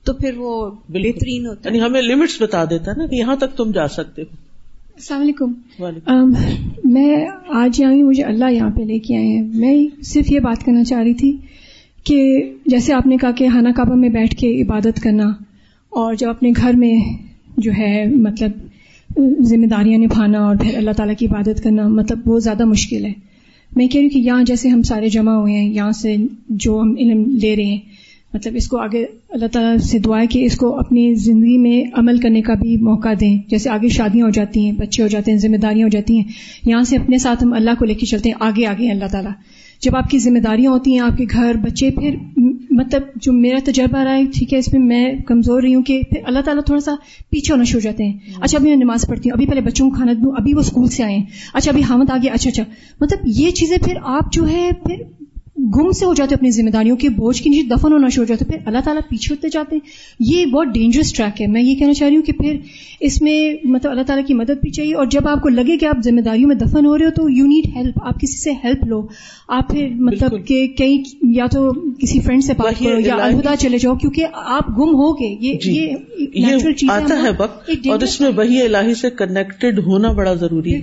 تو 0.03 0.13
پھر 0.13 0.31
وہ 0.37 0.71
بہترین 0.89 1.45
ہوتا 1.45 1.69
ہے۔ 1.69 1.75
یعنی 1.75 1.87
ہمیں 1.87 2.01
لمٹس 2.01 2.41
بتا 2.41 2.65
دیتا 2.65 2.91
ہے 2.91 2.97
نا 2.97 3.05
کہ 3.07 3.15
یہاں 3.15 3.35
تک 3.35 3.57
تم 3.57 3.71
جا 3.71 3.87
سکتے 3.87 4.21
ہو۔ 4.21 4.35
السلام 4.95 5.21
علیکم۔ 5.21 5.53
میں 6.83 7.27
آج 7.49 7.81
یہاں 7.81 7.93
مجھے 7.93 8.23
اللہ 8.23 8.51
یہاں 8.51 8.69
پہ 8.69 8.81
لے 8.81 8.99
کے 8.99 9.15
آئے 9.17 9.27
ہیں۔ 9.27 9.41
میں 9.41 10.03
صرف 10.03 10.31
یہ 10.31 10.39
بات 10.39 10.65
کرنا 10.65 10.83
چاہ 10.83 10.99
رہی 10.99 11.13
تھی 11.13 11.37
کہ 12.03 12.43
جیسے 12.65 12.93
آپ 12.93 13.07
نے 13.07 13.17
کہا 13.17 13.31
کہ 13.31 13.47
ہانہ 13.47 13.69
کعبہ 13.69 13.95
میں 13.95 14.09
بیٹھ 14.09 14.35
کے 14.35 14.61
عبادت 14.61 15.01
کرنا 15.03 15.29
اور 15.89 16.13
جب 16.13 16.29
اپنے 16.29 16.51
گھر 16.55 16.73
میں 16.73 17.28
جو 17.59 17.71
ہے 17.77 18.05
مطلب 18.15 18.51
ذمہ 19.41 19.65
داریاں 19.65 19.99
نبھانا 19.99 20.39
اور 20.39 20.55
پھر 20.55 20.77
اللہ 20.77 20.91
تعالیٰ 20.91 21.15
کی 21.15 21.25
عبادت 21.25 21.63
کرنا 21.63 21.87
مطلب 21.87 22.19
وہ 22.25 22.39
زیادہ 22.39 22.65
مشکل 22.65 23.05
ہے۔ 23.05 23.13
میں 23.75 23.87
کہہ 23.87 24.01
رہی 24.01 24.07
ہوں 24.07 24.09
کہ 24.09 24.19
یہاں 24.19 24.43
جیسے 24.43 24.69
ہم 24.69 24.81
سارے 24.81 25.09
جمع 25.09 25.31
ہوئے 25.31 25.53
ہیں، 25.53 25.69
یہاں 25.69 25.91
سے 25.91 26.15
جو 26.49 26.79
ہم 26.81 26.95
علم 26.99 27.23
لے 27.41 27.55
رہے 27.55 27.63
ہیں 27.63 27.77
مطلب 28.33 28.53
اس 28.55 28.67
کو 28.67 28.77
آگے 28.77 29.05
اللہ 29.29 29.45
تعالیٰ 29.45 29.77
سے 29.77 29.99
دعا 29.99 30.21
ہے 30.21 30.27
کہ 30.27 30.45
اس 30.45 30.57
کو 30.57 30.79
اپنی 30.79 31.13
زندگی 31.13 31.57
میں 31.57 31.83
عمل 31.93 32.17
کرنے 32.17 32.41
کا 32.41 32.53
بھی 32.53 32.77
موقع 32.77 33.09
دیں۔ 33.21 33.37
جیسے 33.47 33.69
آگے 33.69 33.87
شادیاں 33.87 34.25
ہو 34.25 34.29
جاتی 34.29 34.65
ہیں، 34.65 34.71
بچے 34.71 35.03
ہو 35.03 35.07
جاتے 35.07 35.31
ہیں 35.31 35.39
ذمہ 35.39 35.57
داریاں 35.57 35.83
ہو 35.83 35.89
جاتی 35.89 36.17
ہیں، 36.17 36.23
یہاں 36.65 36.83
سے 36.83 36.97
اپنے 36.97 37.17
ساتھ 37.17 37.43
ہم 37.43 37.53
اللہ 37.53 37.71
کو 37.79 37.85
لے 37.85 37.93
کے 37.93 38.05
چلتے 38.05 38.29
ہیں، 38.29 38.35
آگے 38.39 38.65
آگے، 38.65 38.91
اللہ 38.91 39.05
تعالیٰ۔ 39.11 39.31
جب 39.81 39.95
آپ 39.95 40.09
کی 40.09 40.19
ذمہ 40.19 40.39
داریاں 40.39 40.71
ہوتی 40.71 40.91
ہیں، 40.91 40.99
آپ 40.99 41.17
کے 41.17 41.25
گھر، 41.31 41.55
بچے، 41.61 41.91
پھر 41.91 42.15
مطلب 42.79 43.01
جو 43.15 43.33
میرا 43.33 43.57
تجربہ 43.65 43.97
رہا 43.97 44.15
ہے 44.15 44.23
ٹھیک 44.33 44.53
ہے 44.53 44.57
اس 44.57 44.73
میں 44.73 44.81
میں 44.81 45.13
کمزور 45.27 45.61
رہی 45.63 45.75
ہوں 45.75 45.83
کہ 45.83 46.01
پھر 46.09 46.19
اللہ 46.23 46.39
تعالیٰ 46.39 46.63
تھوڑا 46.63 46.79
سا 46.79 46.95
پیچھے 47.29 47.53
ہونا 47.53 47.63
شروع 47.63 47.79
ہو 47.79 47.83
جاتے 47.83 48.03
ہیں۔ 48.03 48.17
اچھا 48.41 48.57
ابھی 48.57 48.69
میں 48.69 48.77
نماز 48.77 49.05
پڑھتی 49.07 49.29
ہوں 49.29 49.33
ابھی 49.33 49.45
پہلے 49.45 49.61
بچوں 49.61 49.89
کو 49.89 49.95
کھانا 49.95 50.13
دوں 50.13 50.31
ابھی 50.37 50.53
وہ 50.53 50.59
اسکول 50.59 50.87
سے 50.87 51.03
آئے 51.03 51.17
ہیں۔ 51.17 51.25
اچھا 51.53 51.71
ابھی 51.71 51.81
حامد 51.89 52.09
آ 52.09 52.17
گیا 52.23 52.33
اچھا 52.33 52.49
اچھا۔ 52.49 52.63
مطلب 53.01 53.19
یہ 53.25 53.51
چیزیں 53.51 53.77
پھر 53.77 53.93
آپ 54.03 54.33
جو 54.33 54.47
ہے 54.47 54.69
پھر 54.85 54.95
گم 55.59 55.91
سے 55.91 56.05
ہو 56.05 56.13
جاتے 56.13 56.35
اپنی 56.35 56.51
ذمہ 56.51 56.69
داریوں 56.69 56.97
کے 56.97 57.09
بوجھ 57.09 57.43
کے 57.43 57.49
نیچے 57.49 57.67
دفن 57.67 57.91
ہونا 57.93 58.09
شروع 58.09 58.25
ہو 58.25 58.27
جاتے 58.27 58.45
پھر 58.45 58.57
اللہ 58.65 58.77
تعالیٰ 58.83 59.09
پیچھے 59.09 59.35
ہوتے 59.35 59.49
جاتے 59.49 59.75
ہیں۔ 59.75 59.87
یہ 60.19 60.45
بہت 60.45 60.67
ڈینجرس 60.67 61.13
ٹریک 61.13 61.41
ہے۔ 61.41 61.47
میں 61.47 61.61
یہ 61.61 61.75
کہنا 61.75 61.93
چاہ 61.93 62.07
رہی 62.07 62.15
ہوں 62.15 62.23
کہ 62.23 62.33
پھر 62.33 62.57
اس 62.99 63.21
میں 63.21 63.53
مطلب 63.63 63.91
اللہ 63.91 64.03
تعالیٰ 64.03 64.25
کی 64.25 64.33
مدد 64.33 64.61
بھی 64.61 64.69
چاہیے 64.69 64.93
اور 64.93 65.05
جب 65.05 65.27
آپ 65.27 65.41
کو 65.41 65.49
لگے 65.49 65.77
کہ 65.77 65.85
آپ 65.85 65.97
ذمہ 66.03 66.21
داریوں 66.21 66.47
میں 66.47 66.55
دفن 66.55 66.85
ہو 66.85 66.97
رہے 66.97 67.05
ہو 67.05 67.11
تو 67.11 67.29
یو 67.29 67.45
نیڈ 67.45 67.75
ہیلپ 67.75 67.99
آپ 68.03 68.19
کسی 68.19 68.37
سے 68.37 68.51
ہیلپ 68.63 68.83
لو۔ 68.83 69.07
آپ 69.47 69.69
پھر 69.69 69.87
مطلب 69.89 70.47
کہ 70.47 70.67
کہیں 70.67 71.03
یا 71.23 71.45
تو 71.45 71.71
کسی 71.73 72.19
فرینڈ 72.19 72.43
سے 72.43 72.53
بات 72.53 72.79
کرو 72.79 72.99
یا 72.99 73.15
الہدا 73.15 73.55
چلے 73.55 73.77
جاؤ 73.77 73.95
کیونکہ 73.95 74.25
آپ 74.33 74.69
گم 74.69 74.95
ہو 74.95 75.13
گئے۔ 75.13 75.57
یہ 75.63 75.93
آتا 76.89 77.23
ہے 77.23 77.29
وقت 77.37 77.69
اور 77.69 77.99
اس 77.99 78.21
میں 78.21 78.29
وہی 78.35 78.61
الہی 78.61 78.93
سے 78.93 79.09
کنیکٹڈ 79.09 79.79
ہونا 79.79 80.11
بڑا 80.11 80.33
ضروری 80.33 80.75
ہے۔ 80.75 80.81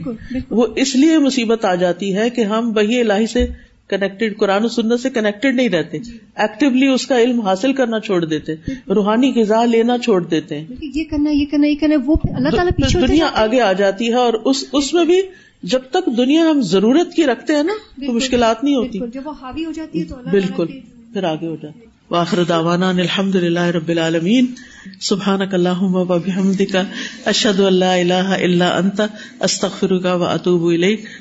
وہ 0.50 0.66
اس 0.76 0.96
لیے 0.96 1.18
مصیبت 1.18 1.64
آ 1.64 1.74
جاتی 1.74 2.14
ہے 2.16 2.30
کہ 2.30 2.40
ہم 2.40 2.72
وہی 2.76 3.00
الہی 3.00 3.26
سے 3.26 3.46
کنیکٹڈ 3.90 4.36
قرآن 4.38 4.64
و 4.64 4.68
سنت 4.68 5.00
سے 5.00 5.10
کنیکٹڈ 5.10 5.54
نہیں 5.54 5.68
رہتے۔ 5.68 5.98
ایکٹیولی 6.34 6.86
اس 6.86 7.06
کا 7.06 7.20
علم 7.20 7.40
حاصل 7.40 7.72
کرنا 7.72 8.00
چھوڑ 8.00 8.24
دیتے۔ 8.24 8.54
روحانی 8.88 9.32
غذا 9.36 9.64
لینا 9.64 9.98
چھوڑ 9.98 10.24
دیتے۔ 10.24 10.58
ہیں 10.60 10.74
یہ 10.94 11.04
کرنا 11.10 11.30
یہ 11.30 11.44
کرنا 11.50 11.66
یہ 11.66 11.74
کرنا 11.80 11.94
وہ 12.06 12.16
اللہ 12.34 12.48
تعالیٰ 12.48 12.72
پیچھے 12.76 13.00
دنیا 13.06 13.30
آگے 13.34 13.60
آ 13.60 13.72
جاتی 13.72 14.08
ہے 14.08 14.14
اور 14.14 14.34
اس 14.44 14.64
اس 14.72 14.94
میں 14.94 15.04
بھی 15.04 15.20
جب 15.62 15.80
تک 15.90 16.08
دنیا 16.16 16.50
ہم 16.50 16.60
ضرورت 16.60 17.14
کی 17.14 17.26
رکھتے 17.26 17.54
ہیں 17.54 17.62
نا 17.62 17.72
تو 18.06 18.12
مشکلات 18.12 18.64
نہیں 18.64 18.74
ہوتی۔ 18.74 18.98
جب 19.12 19.26
وہ 19.26 19.32
حاوی 19.42 19.64
ہو 19.64 19.72
جاتی 19.72 20.00
ہے 20.00 20.04
تو 20.04 20.16
بالکل 20.30 20.66
پھر 21.12 21.24
آگے 21.24 21.46
ہو 21.46 21.56
جاتی 21.62 21.80
واخر 22.10 22.42
داوانا 22.42 22.88
الحمد 22.88 23.36
للہ 23.36 23.60
رب 23.60 23.88
العالمین. 23.88 24.54
سبحان 25.00 25.40
اللہ 25.52 25.82
بحمد 26.08 26.60
کا 26.72 26.82
اشد 27.26 27.60
اللہ 27.60 27.84
اللہ 27.84 28.30
اللہ 28.42 28.64
انت. 28.64 29.00
استخر 29.40 29.98
کا 29.98 30.14
و 30.14 30.24
اطوب 30.24 30.72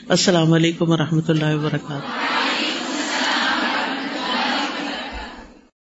السلام 0.09 0.53
علیکم 0.53 0.89
و 0.89 0.97
رحمۃ 0.97 1.29
اللہ 1.29 1.55
وبرکاتہ. 1.55 2.64